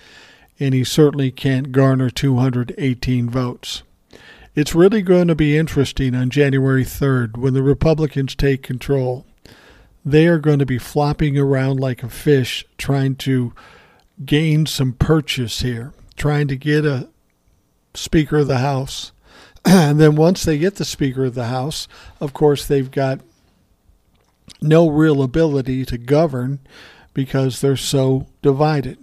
and 0.58 0.74
he 0.74 0.84
certainly 0.84 1.30
can't 1.30 1.72
garner 1.72 2.10
218 2.10 3.28
votes. 3.28 3.82
It's 4.54 4.74
really 4.74 5.02
going 5.02 5.28
to 5.28 5.36
be 5.36 5.56
interesting 5.56 6.14
on 6.14 6.30
January 6.30 6.84
3rd 6.84 7.36
when 7.36 7.54
the 7.54 7.62
Republicans 7.62 8.34
take 8.34 8.62
control. 8.62 9.24
They 10.04 10.26
are 10.26 10.38
going 10.38 10.58
to 10.58 10.66
be 10.66 10.78
flopping 10.78 11.38
around 11.38 11.78
like 11.78 12.02
a 12.02 12.08
fish 12.08 12.64
trying 12.76 13.16
to 13.16 13.52
gain 14.24 14.66
some 14.66 14.92
purchase 14.92 15.60
here, 15.60 15.92
trying 16.16 16.48
to 16.48 16.56
get 16.56 16.84
a 16.84 17.08
Speaker 17.94 18.38
of 18.38 18.46
the 18.46 18.58
House. 18.58 19.12
and 19.64 20.00
then 20.00 20.16
once 20.16 20.44
they 20.44 20.58
get 20.58 20.76
the 20.76 20.84
Speaker 20.84 21.24
of 21.24 21.34
the 21.34 21.46
House, 21.46 21.88
of 22.20 22.32
course, 22.32 22.66
they've 22.66 22.90
got 22.90 23.20
no 24.60 24.88
real 24.88 25.22
ability 25.22 25.84
to 25.86 25.98
govern 25.98 26.60
because 27.14 27.60
they're 27.60 27.76
so 27.76 28.26
divided. 28.42 28.98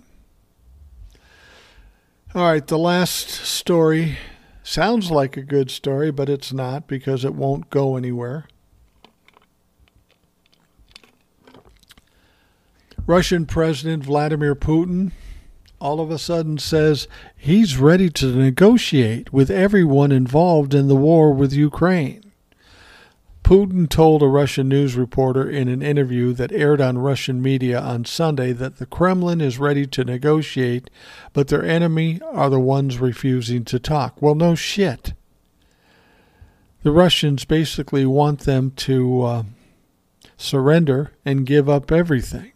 All 2.35 2.43
right, 2.43 2.65
the 2.65 2.77
last 2.77 3.29
story 3.29 4.17
sounds 4.63 5.09
like 5.09 5.37
a 5.37 5.41
good 5.41 5.71
story, 5.71 6.11
but 6.11 6.29
it's 6.29 6.53
not 6.53 6.87
because 6.87 7.25
it 7.25 7.33
won't 7.33 7.69
go 7.69 7.95
anywhere. 7.95 8.45
Russian 13.05 13.45
President 13.45 14.03
Vladimir 14.03 14.53
Putin 14.53 15.13
all 15.79 15.99
of 15.99 16.09
a 16.09 16.17
sudden 16.17 16.57
says 16.57 17.07
he's 17.35 17.77
ready 17.77 18.09
to 18.09 18.35
negotiate 18.35 19.31
with 19.31 19.51
everyone 19.51 20.11
involved 20.11 20.73
in 20.73 20.87
the 20.87 20.95
war 20.95 21.31
with 21.33 21.53
Ukraine. 21.53 22.27
Putin 23.47 23.87
told 23.87 24.21
a 24.21 24.27
Russian 24.27 24.67
news 24.67 24.95
reporter 24.95 25.49
in 25.49 25.69
an 25.69 25.81
interview 25.81 26.33
that 26.33 26.51
aired 26.51 26.81
on 26.81 26.97
Russian 26.97 27.41
media 27.41 27.79
on 27.79 28.03
Sunday 28.03 28.51
that 28.51 28.75
the 28.77 28.85
Kremlin 28.85 29.39
is 29.39 29.57
ready 29.57 29.85
to 29.87 30.03
negotiate, 30.03 30.89
but 31.31 31.47
their 31.47 31.63
enemy 31.63 32.19
are 32.33 32.49
the 32.49 32.59
ones 32.59 32.99
refusing 32.99 33.63
to 33.63 33.79
talk. 33.79 34.21
Well, 34.21 34.35
no 34.35 34.53
shit. 34.53 35.13
The 36.83 36.91
Russians 36.91 37.45
basically 37.45 38.05
want 38.05 38.41
them 38.41 38.71
to 38.71 39.21
uh, 39.21 39.43
surrender 40.35 41.13
and 41.23 41.45
give 41.45 41.69
up 41.69 41.89
everything. 41.89 42.51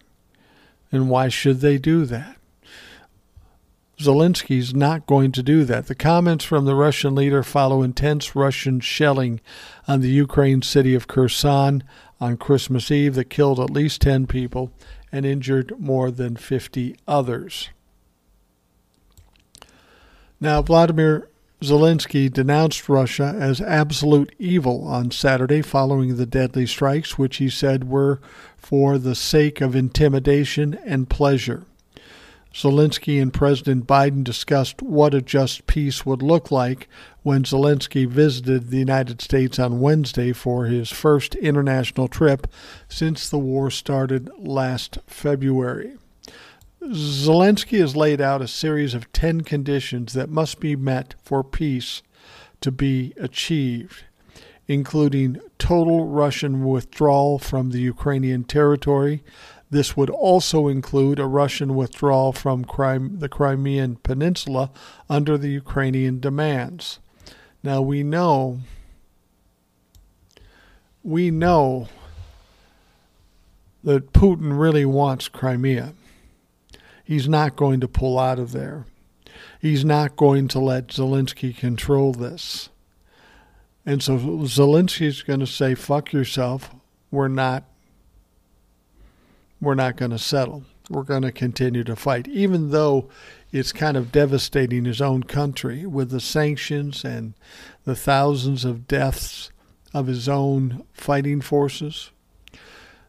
And 0.91 1.09
why 1.09 1.29
should 1.29 1.61
they 1.61 1.77
do 1.77 2.03
that? 2.05 2.35
Zelensky's 4.01 4.73
not 4.73 5.05
going 5.05 5.31
to 5.33 5.43
do 5.43 5.63
that. 5.65 5.87
The 5.87 5.95
comments 5.95 6.43
from 6.43 6.65
the 6.65 6.75
Russian 6.75 7.15
leader 7.15 7.43
follow 7.43 7.81
intense 7.81 8.35
Russian 8.35 8.79
shelling 8.79 9.41
on 9.87 10.01
the 10.01 10.09
Ukraine 10.09 10.61
city 10.61 10.95
of 10.95 11.07
Kherson 11.07 11.83
on 12.19 12.37
Christmas 12.37 12.91
Eve 12.91 13.15
that 13.15 13.29
killed 13.29 13.59
at 13.59 13.69
least 13.69 14.01
10 14.01 14.27
people 14.27 14.71
and 15.11 15.25
injured 15.25 15.73
more 15.79 16.11
than 16.11 16.35
50 16.35 16.95
others. 17.07 17.69
Now, 20.39 20.61
Vladimir 20.61 21.29
Zelensky 21.61 22.31
denounced 22.31 22.89
Russia 22.89 23.35
as 23.37 23.61
absolute 23.61 24.33
evil 24.39 24.83
on 24.87 25.11
Saturday 25.11 25.61
following 25.61 26.15
the 26.15 26.25
deadly 26.25 26.65
strikes, 26.65 27.19
which 27.19 27.37
he 27.37 27.49
said 27.49 27.87
were 27.87 28.19
for 28.57 28.97
the 28.97 29.13
sake 29.13 29.61
of 29.61 29.75
intimidation 29.75 30.79
and 30.85 31.07
pleasure. 31.07 31.65
Zelensky 32.53 33.21
and 33.21 33.33
President 33.33 33.87
Biden 33.87 34.23
discussed 34.23 34.81
what 34.81 35.13
a 35.13 35.21
just 35.21 35.67
peace 35.67 36.05
would 36.05 36.21
look 36.21 36.51
like 36.51 36.89
when 37.23 37.43
Zelensky 37.43 38.05
visited 38.05 38.69
the 38.69 38.77
United 38.77 39.21
States 39.21 39.57
on 39.57 39.79
Wednesday 39.79 40.33
for 40.33 40.65
his 40.65 40.89
first 40.89 41.35
international 41.35 42.09
trip 42.09 42.47
since 42.89 43.29
the 43.29 43.39
war 43.39 43.71
started 43.71 44.29
last 44.37 44.97
February. 45.07 45.95
Zelensky 46.83 47.79
has 47.79 47.95
laid 47.95 48.19
out 48.19 48.41
a 48.41 48.47
series 48.47 48.93
of 48.93 49.11
10 49.13 49.41
conditions 49.41 50.13
that 50.13 50.29
must 50.29 50.59
be 50.59 50.75
met 50.75 51.15
for 51.23 51.43
peace 51.43 52.01
to 52.59 52.71
be 52.71 53.13
achieved, 53.17 54.03
including 54.67 55.39
total 55.57 56.07
Russian 56.07 56.65
withdrawal 56.65 57.39
from 57.39 57.69
the 57.69 57.79
Ukrainian 57.79 58.43
territory, 58.43 59.23
this 59.71 59.95
would 59.95 60.09
also 60.09 60.67
include 60.67 61.17
a 61.17 61.25
Russian 61.25 61.75
withdrawal 61.75 62.33
from 62.33 62.61
the 62.61 63.29
Crimean 63.29 63.95
Peninsula 63.95 64.69
under 65.09 65.37
the 65.37 65.47
Ukrainian 65.47 66.19
demands. 66.19 66.99
Now 67.63 67.81
we 67.81 68.03
know 68.03 68.59
we 71.03 71.31
know 71.31 71.87
that 73.83 74.13
Putin 74.13 74.59
really 74.59 74.85
wants 74.85 75.27
Crimea. 75.27 75.93
He's 77.03 77.27
not 77.27 77.55
going 77.55 77.79
to 77.79 77.87
pull 77.87 78.19
out 78.19 78.37
of 78.37 78.51
there. 78.51 78.85
He's 79.59 79.83
not 79.83 80.15
going 80.15 80.47
to 80.49 80.59
let 80.59 80.87
Zelensky 80.89 81.55
control 81.55 82.13
this. 82.13 82.69
And 83.85 84.03
so 84.03 84.17
Zelensky's 84.17 85.23
going 85.23 85.39
to 85.39 85.47
say, 85.47 85.73
fuck 85.73 86.13
yourself. 86.13 86.69
We're 87.09 87.27
not 87.27 87.63
we're 89.61 89.75
not 89.75 89.95
going 89.95 90.11
to 90.11 90.19
settle. 90.19 90.63
We're 90.89 91.03
going 91.03 91.21
to 91.21 91.31
continue 91.31 91.83
to 91.85 91.95
fight, 91.95 92.27
even 92.27 92.71
though 92.71 93.07
it's 93.51 93.71
kind 93.71 93.95
of 93.95 94.11
devastating 94.11 94.85
his 94.85 95.01
own 95.01 95.23
country 95.23 95.85
with 95.85 96.09
the 96.09 96.19
sanctions 96.19 97.05
and 97.05 97.33
the 97.85 97.95
thousands 97.95 98.65
of 98.65 98.87
deaths 98.87 99.51
of 99.93 100.07
his 100.07 100.27
own 100.27 100.83
fighting 100.93 101.41
forces. 101.41 102.11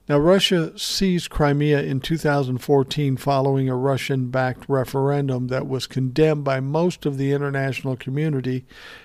Now, 0.09 0.19
Russia 0.19 0.77
seized 0.77 1.31
Crimea 1.31 1.81
in 1.83 2.01
2014 2.01 3.17
following 3.17 3.69
a 3.69 3.77
Russian 3.77 4.31
backed 4.31 4.69
referendum 4.69 5.47
that 5.47 5.69
was 5.69 5.87
condemned 5.87 6.45
by 6.45 6.61
most 6.61 7.07
of 7.07 7.19
the 7.19 7.33
international 7.33 7.97
community, 7.97 8.65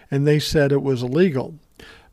and 0.10 0.26
they 0.26 0.40
said 0.40 0.72
it 0.72 0.82
was 0.82 1.04
illegal. 1.04 1.56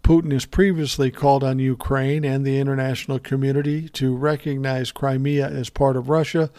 Putin 0.04 0.32
has 0.32 0.44
previously 0.44 1.10
called 1.10 1.42
on 1.42 1.58
Ukraine 1.58 2.26
and 2.26 2.44
the 2.44 2.58
international 2.58 3.18
community 3.18 3.88
to 3.88 4.14
recognize 4.14 4.92
Crimea 4.92 5.48
as 5.48 5.70
part 5.70 5.96
of 5.96 6.10
Russia, 6.10 6.50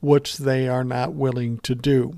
which 0.00 0.38
they 0.38 0.68
are 0.68 0.82
not 0.82 1.14
willing 1.14 1.58
to 1.58 1.76
do. 1.76 2.16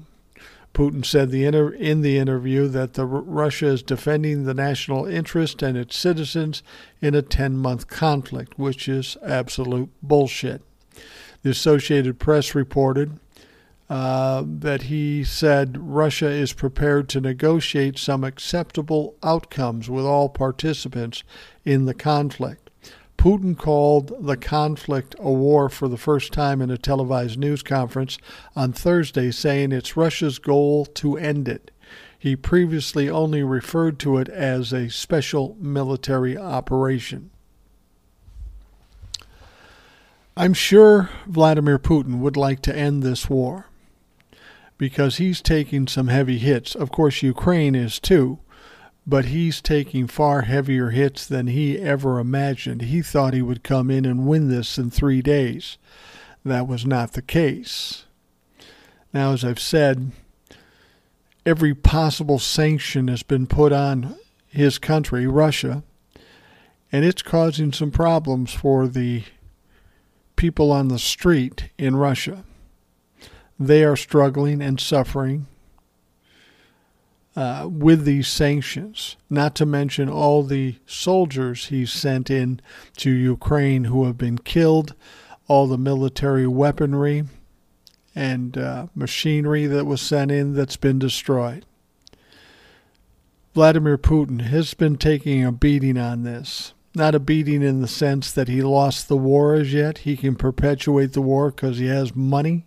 Putin 0.72 1.04
said 1.04 1.34
in 1.34 2.00
the 2.00 2.16
interview 2.16 2.66
that 2.68 2.94
the, 2.94 3.04
Russia 3.04 3.66
is 3.66 3.82
defending 3.82 4.44
the 4.44 4.54
national 4.54 5.04
interest 5.04 5.62
and 5.62 5.76
its 5.76 5.98
citizens 5.98 6.62
in 7.02 7.14
a 7.14 7.20
10 7.20 7.58
month 7.58 7.86
conflict, 7.86 8.58
which 8.58 8.88
is 8.88 9.18
absolute 9.22 9.90
bullshit. 10.02 10.62
The 11.42 11.50
Associated 11.50 12.18
Press 12.18 12.54
reported 12.54 13.18
uh, 13.90 14.44
that 14.46 14.82
he 14.82 15.24
said 15.24 15.76
Russia 15.80 16.28
is 16.28 16.52
prepared 16.52 17.08
to 17.08 17.20
negotiate 17.20 17.98
some 17.98 18.22
acceptable 18.22 19.16
outcomes 19.20 19.90
with 19.90 20.04
all 20.04 20.28
participants 20.28 21.24
in 21.64 21.86
the 21.86 21.94
conflict. 21.94 22.70
Putin 23.18 23.58
called 23.58 24.12
the 24.24 24.36
conflict 24.36 25.16
a 25.18 25.32
war 25.32 25.68
for 25.68 25.88
the 25.88 25.96
first 25.96 26.32
time 26.32 26.62
in 26.62 26.70
a 26.70 26.78
televised 26.78 27.36
news 27.36 27.64
conference 27.64 28.16
on 28.54 28.72
Thursday, 28.72 29.32
saying 29.32 29.72
it's 29.72 29.96
Russia's 29.96 30.38
goal 30.38 30.86
to 30.86 31.18
end 31.18 31.48
it. 31.48 31.72
He 32.16 32.36
previously 32.36 33.10
only 33.10 33.42
referred 33.42 33.98
to 34.00 34.18
it 34.18 34.28
as 34.28 34.72
a 34.72 34.88
special 34.88 35.56
military 35.58 36.38
operation. 36.38 37.30
I'm 40.36 40.54
sure 40.54 41.10
Vladimir 41.26 41.80
Putin 41.80 42.20
would 42.20 42.36
like 42.36 42.62
to 42.62 42.74
end 42.74 43.02
this 43.02 43.28
war 43.28 43.66
because 44.80 45.18
he's 45.18 45.42
taking 45.42 45.86
some 45.86 46.08
heavy 46.08 46.38
hits. 46.38 46.74
Of 46.74 46.90
course, 46.90 47.22
Ukraine 47.22 47.74
is 47.74 48.00
too, 48.00 48.38
but 49.06 49.26
he's 49.26 49.60
taking 49.60 50.06
far 50.06 50.40
heavier 50.40 50.88
hits 50.88 51.26
than 51.26 51.48
he 51.48 51.78
ever 51.78 52.18
imagined. 52.18 52.80
He 52.80 53.02
thought 53.02 53.34
he 53.34 53.42
would 53.42 53.62
come 53.62 53.90
in 53.90 54.06
and 54.06 54.26
win 54.26 54.48
this 54.48 54.78
in 54.78 54.90
three 54.90 55.20
days. 55.20 55.76
That 56.46 56.66
was 56.66 56.86
not 56.86 57.12
the 57.12 57.20
case. 57.20 58.06
Now, 59.12 59.34
as 59.34 59.44
I've 59.44 59.60
said, 59.60 60.12
every 61.44 61.74
possible 61.74 62.38
sanction 62.38 63.08
has 63.08 63.22
been 63.22 63.46
put 63.46 63.74
on 63.74 64.16
his 64.48 64.78
country, 64.78 65.26
Russia, 65.26 65.82
and 66.90 67.04
it's 67.04 67.20
causing 67.20 67.74
some 67.74 67.90
problems 67.90 68.54
for 68.54 68.88
the 68.88 69.24
people 70.36 70.72
on 70.72 70.88
the 70.88 70.98
street 70.98 71.68
in 71.76 71.96
Russia 71.96 72.44
they 73.60 73.84
are 73.84 73.94
struggling 73.94 74.62
and 74.62 74.80
suffering 74.80 75.46
uh, 77.36 77.68
with 77.70 78.04
these 78.04 78.26
sanctions, 78.26 79.16
not 79.28 79.54
to 79.54 79.66
mention 79.66 80.08
all 80.08 80.42
the 80.42 80.76
soldiers 80.86 81.66
he 81.66 81.84
sent 81.84 82.30
in 82.30 82.60
to 82.96 83.10
Ukraine 83.10 83.84
who 83.84 84.06
have 84.06 84.16
been 84.16 84.38
killed, 84.38 84.94
all 85.46 85.66
the 85.66 85.78
military 85.78 86.46
weaponry 86.46 87.24
and 88.14 88.56
uh, 88.56 88.86
machinery 88.94 89.66
that 89.66 89.84
was 89.84 90.00
sent 90.00 90.30
in 90.30 90.54
that's 90.54 90.76
been 90.76 90.98
destroyed. 90.98 91.64
Vladimir 93.52 93.98
Putin 93.98 94.42
has 94.42 94.72
been 94.74 94.96
taking 94.96 95.44
a 95.44 95.52
beating 95.52 95.98
on 95.98 96.22
this. 96.22 96.72
Not 96.94 97.14
a 97.14 97.20
beating 97.20 97.62
in 97.62 97.82
the 97.82 97.88
sense 97.88 98.32
that 98.32 98.48
he 98.48 98.62
lost 98.62 99.06
the 99.06 99.16
war 99.16 99.54
as 99.54 99.72
yet. 99.72 99.98
He 99.98 100.16
can 100.16 100.34
perpetuate 100.34 101.12
the 101.12 101.22
war 101.22 101.50
because 101.50 101.78
he 101.78 101.86
has 101.86 102.16
money 102.16 102.64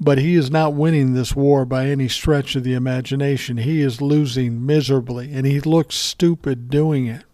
But 0.00 0.18
he 0.18 0.34
is 0.34 0.50
not 0.50 0.74
winning 0.74 1.14
this 1.14 1.36
war 1.36 1.64
by 1.64 1.86
any 1.86 2.08
stretch 2.08 2.56
of 2.56 2.64
the 2.64 2.74
imagination. 2.74 3.58
He 3.58 3.80
is 3.80 4.02
losing 4.02 4.66
miserably, 4.66 5.32
and 5.32 5.46
he 5.46 5.60
looks 5.60 5.94
stupid 5.94 6.68
doing 6.68 7.06
it. 7.06 7.24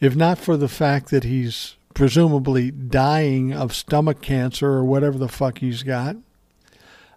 If 0.00 0.14
not 0.16 0.38
for 0.38 0.56
the 0.56 0.68
fact 0.68 1.10
that 1.10 1.24
he's 1.24 1.76
presumably 1.94 2.70
dying 2.70 3.52
of 3.52 3.74
stomach 3.74 4.22
cancer 4.22 4.68
or 4.68 4.84
whatever 4.84 5.18
the 5.18 5.28
fuck 5.28 5.58
he's 5.58 5.82
got. 5.82 6.16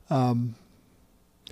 Um, 0.10 0.56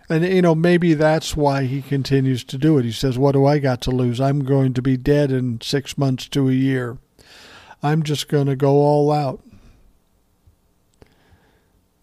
and, 0.09 0.25
you 0.25 0.41
know, 0.41 0.55
maybe 0.55 0.93
that's 0.93 1.37
why 1.37 1.63
he 1.63 1.81
continues 1.81 2.43
to 2.45 2.57
do 2.57 2.77
it. 2.77 2.83
He 2.83 2.91
says, 2.91 3.17
What 3.17 3.31
do 3.31 3.45
I 3.45 3.59
got 3.59 3.81
to 3.83 3.91
lose? 3.91 4.19
I'm 4.19 4.43
going 4.43 4.73
to 4.73 4.81
be 4.81 4.97
dead 4.97 5.31
in 5.31 5.61
six 5.61 5.97
months 5.97 6.27
to 6.29 6.49
a 6.49 6.53
year. 6.53 6.97
I'm 7.81 8.03
just 8.03 8.27
going 8.27 8.47
to 8.47 8.55
go 8.55 8.73
all 8.73 9.11
out. 9.11 9.41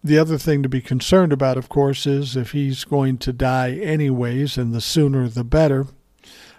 The 0.03 0.17
other 0.17 0.37
thing 0.37 0.63
to 0.63 0.69
be 0.69 0.81
concerned 0.81 1.33
about, 1.33 1.57
of 1.57 1.67
course, 1.67 2.07
is 2.07 2.37
if 2.37 2.51
he's 2.51 2.85
going 2.85 3.17
to 3.19 3.33
die 3.33 3.71
anyways, 3.71 4.57
and 4.57 4.73
the 4.73 4.79
sooner 4.79 5.27
the 5.27 5.43
better, 5.43 5.87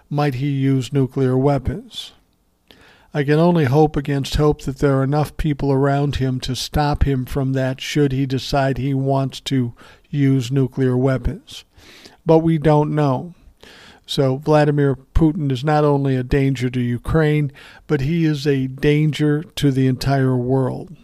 might 0.09 0.35
he 0.35 0.49
use 0.49 0.93
nuclear 0.93 1.35
weapons? 1.35 2.11
I 3.13 3.23
can 3.23 3.39
only 3.39 3.65
hope 3.65 3.97
against 3.97 4.35
hope 4.35 4.61
that 4.61 4.77
there 4.77 4.99
are 4.99 5.03
enough 5.03 5.35
people 5.37 5.71
around 5.71 6.17
him 6.17 6.39
to 6.41 6.55
stop 6.55 7.03
him 7.03 7.25
from 7.25 7.53
that 7.53 7.81
should 7.81 8.11
he 8.11 8.25
decide 8.25 8.77
he 8.77 8.93
wants 8.93 9.41
to 9.41 9.73
use 10.09 10.51
nuclear 10.51 10.95
weapons. 10.95 11.65
But 12.25 12.39
we 12.39 12.57
don't 12.57 12.93
know. 12.93 13.33
So 14.05 14.37
Vladimir 14.37 14.95
Putin 14.95 15.51
is 15.51 15.63
not 15.63 15.83
only 15.83 16.15
a 16.15 16.23
danger 16.23 16.69
to 16.69 16.79
Ukraine, 16.79 17.51
but 17.87 18.01
he 18.01 18.23
is 18.23 18.45
a 18.45 18.67
danger 18.67 19.43
to 19.43 19.71
the 19.71 19.87
entire 19.87 20.37
world. 20.37 20.95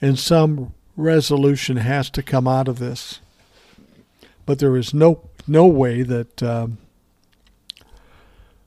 And 0.00 0.18
some 0.18 0.72
resolution 1.00 1.78
has 1.78 2.10
to 2.10 2.22
come 2.22 2.46
out 2.46 2.68
of 2.68 2.78
this. 2.78 3.20
But 4.46 4.58
there 4.58 4.76
is 4.76 4.94
no 4.94 5.28
no 5.46 5.66
way 5.66 6.02
that 6.02 6.42
um, 6.42 6.78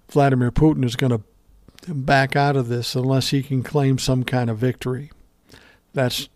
Vladimir 0.10 0.52
Putin 0.52 0.86
is 0.86 0.96
going 0.96 1.12
to 1.12 1.94
back 1.94 2.36
out 2.36 2.56
of 2.56 2.68
this 2.68 2.96
unless 2.96 3.30
he 3.30 3.44
can 3.44 3.64
claim 3.64 3.98
some 3.98 4.24
kind 4.24 4.50
of 4.50 4.58
victory. 4.58 5.12
That's 5.94 6.30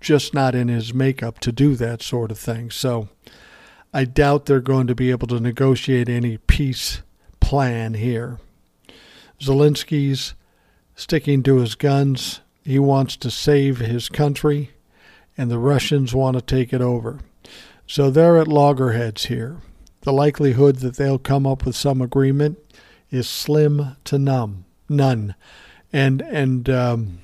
just 0.00 0.34
not 0.34 0.54
in 0.54 0.68
his 0.68 0.92
makeup 0.92 1.40
to 1.40 1.52
do 1.52 1.74
that 1.76 2.02
sort 2.02 2.30
of 2.30 2.38
thing. 2.38 2.70
So 2.70 3.08
I 3.92 4.04
doubt 4.04 4.46
they're 4.46 4.60
going 4.60 4.86
to 4.86 4.94
be 4.94 5.10
able 5.10 5.26
to 5.28 5.40
negotiate 5.40 6.08
any 6.08 6.36
peace 6.36 7.02
plan 7.40 7.94
here. 7.94 8.38
Zelensky's 9.40 10.34
sticking 10.94 11.42
to 11.44 11.56
his 11.56 11.74
guns. 11.74 12.40
He 12.64 12.78
wants 12.78 13.16
to 13.16 13.30
save 13.30 13.78
his 13.78 14.08
country, 14.08 14.70
and 15.36 15.50
the 15.50 15.58
Russians 15.58 16.14
want 16.14 16.36
to 16.36 16.42
take 16.42 16.72
it 16.72 16.80
over. 16.80 17.20
So 17.86 18.10
they're 18.10 18.38
at 18.38 18.48
loggerheads 18.48 19.26
here. 19.26 19.58
The 20.02 20.12
likelihood 20.12 20.76
that 20.76 20.96
they'll 20.96 21.18
come 21.18 21.46
up 21.46 21.64
with 21.64 21.76
some 21.76 22.00
agreement 22.00 22.58
is 23.10 23.28
slim 23.28 23.96
to 24.04 24.18
none. 24.18 24.64
None. 24.88 25.34
And 25.92 26.20
and 26.22 26.68
um, 26.68 27.18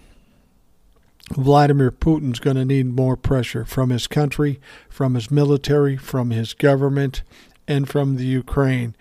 Vladimir 1.33 1.91
Putin's 1.91 2.41
going 2.41 2.57
to 2.57 2.65
need 2.65 2.87
more 2.87 3.17
pressure 3.17 3.65
from 3.65 3.91
his 3.91 4.07
country, 4.07 4.61
from 4.89 5.15
his 5.15 5.31
military, 5.31 5.97
from 5.97 6.31
his 6.31 6.55
government, 6.55 7.23
and 7.69 7.89
from 7.89 8.17
the 8.17 8.25
Ukraine, 8.25 8.97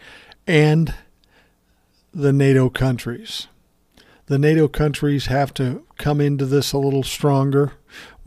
and 0.45 0.93
the 2.13 2.33
NATO 2.33 2.69
countries. 2.69 3.47
The 4.27 4.37
NATO 4.37 4.67
countries 4.67 5.25
have 5.25 5.53
to 5.55 5.83
come 5.97 6.21
into 6.21 6.45
this 6.45 6.71
a 6.71 6.77
little 6.77 7.03
stronger. 7.03 7.73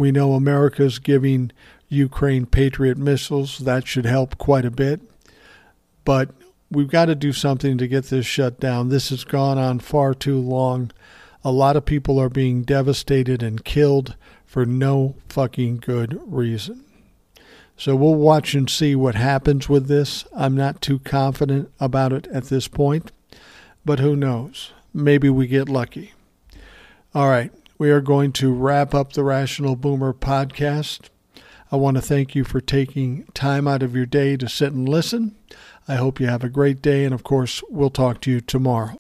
We 0.03 0.11
know 0.11 0.33
America's 0.33 0.99
giving 0.99 1.53
Ukraine 1.89 2.45
Patriot 2.45 2.99
missiles. 2.99 3.59
That 3.59 3.87
should 3.87 4.05
help 4.05 4.37
quite 4.37 4.65
a 4.65 4.71
bit. 4.73 5.01
But 6.05 6.31
we've 6.73 6.91
got 6.91 7.05
to 7.05 7.15
do 7.15 7.33
something 7.33 7.79
to 7.79 7.87
get 7.87 8.07
this 8.07 8.27
shut 8.27 8.59
down. 8.59 8.89
This 8.89 9.11
has 9.11 9.23
gone 9.23 9.59
on 9.59 9.79
far 9.79 10.13
too 10.13 10.41
long. 10.41 10.91
A 11.45 11.53
lot 11.53 11.77
of 11.77 11.85
people 11.85 12.19
are 12.19 12.29
being 12.29 12.65
devastated 12.65 13.45
and 13.45 13.65
killed 13.65 14.17
for 14.45 14.67
no 14.67 15.15
fucking 15.29 15.77
good 15.77 16.21
reason. 16.27 16.85
So 17.77 17.95
we'll 17.95 18.17
watch 18.17 18.55
and 18.55 18.69
see 18.69 18.97
what 18.97 19.15
happens 19.15 19.69
with 19.69 19.87
this. 19.87 20.25
I'm 20.35 20.57
not 20.57 20.83
too 20.83 20.99
confident 20.99 21.71
about 21.79 22.13
it 22.13 22.27
at 22.33 22.47
this 22.47 22.67
point, 22.67 23.13
but 23.85 24.01
who 24.01 24.17
knows? 24.17 24.73
Maybe 24.93 25.31
we 25.31 25.47
get 25.47 25.69
lucky. 25.69 26.13
All 27.15 27.29
right, 27.29 27.53
we 27.83 27.91
are 27.91 28.01
going 28.01 28.31
to 28.31 28.53
wrap 28.53 28.95
up 28.95 29.13
the 29.13 29.25
Rational 29.25 29.75
Boomer 29.75 30.13
podcast. 30.13 31.09
I 31.73 31.75
want 31.75 31.97
to 31.97 32.01
thank 32.01 32.33
you 32.33 32.45
for 32.45 32.61
taking 32.61 33.25
time 33.35 33.67
out 33.67 33.83
of 33.83 33.97
your 33.97 34.07
day 34.07 34.37
to 34.37 34.49
sit 34.49 34.73
and 34.73 34.89
listen. 34.89 35.35
I 35.89 35.97
hope 35.97 36.21
you 36.21 36.29
have 36.29 36.45
a 36.45 36.49
great 36.49 36.81
day, 36.81 37.05
and 37.05 37.13
of 37.13 37.25
course, 37.25 37.61
we'll 37.69 37.91
talk 37.91 38.21
to 38.21 38.31
you 38.31 38.41
tomorrow. 38.41 38.95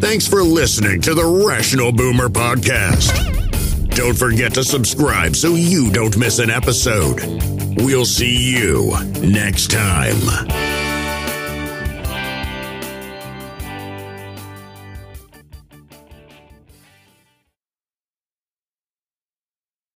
Thanks 0.00 0.26
for 0.26 0.42
listening 0.42 1.02
to 1.02 1.14
the 1.14 1.46
Rational 1.46 1.92
Boomer 1.92 2.28
Podcast. 2.28 3.14
Don't 3.94 4.18
forget 4.18 4.54
to 4.54 4.64
subscribe 4.64 5.36
so 5.36 5.54
you 5.54 5.92
don't 5.92 6.16
miss 6.16 6.40
an 6.40 6.50
episode. 6.50 7.20
We'll 7.80 8.04
see 8.04 8.56
you 8.56 8.92
next 9.20 9.70
time. 9.70 10.75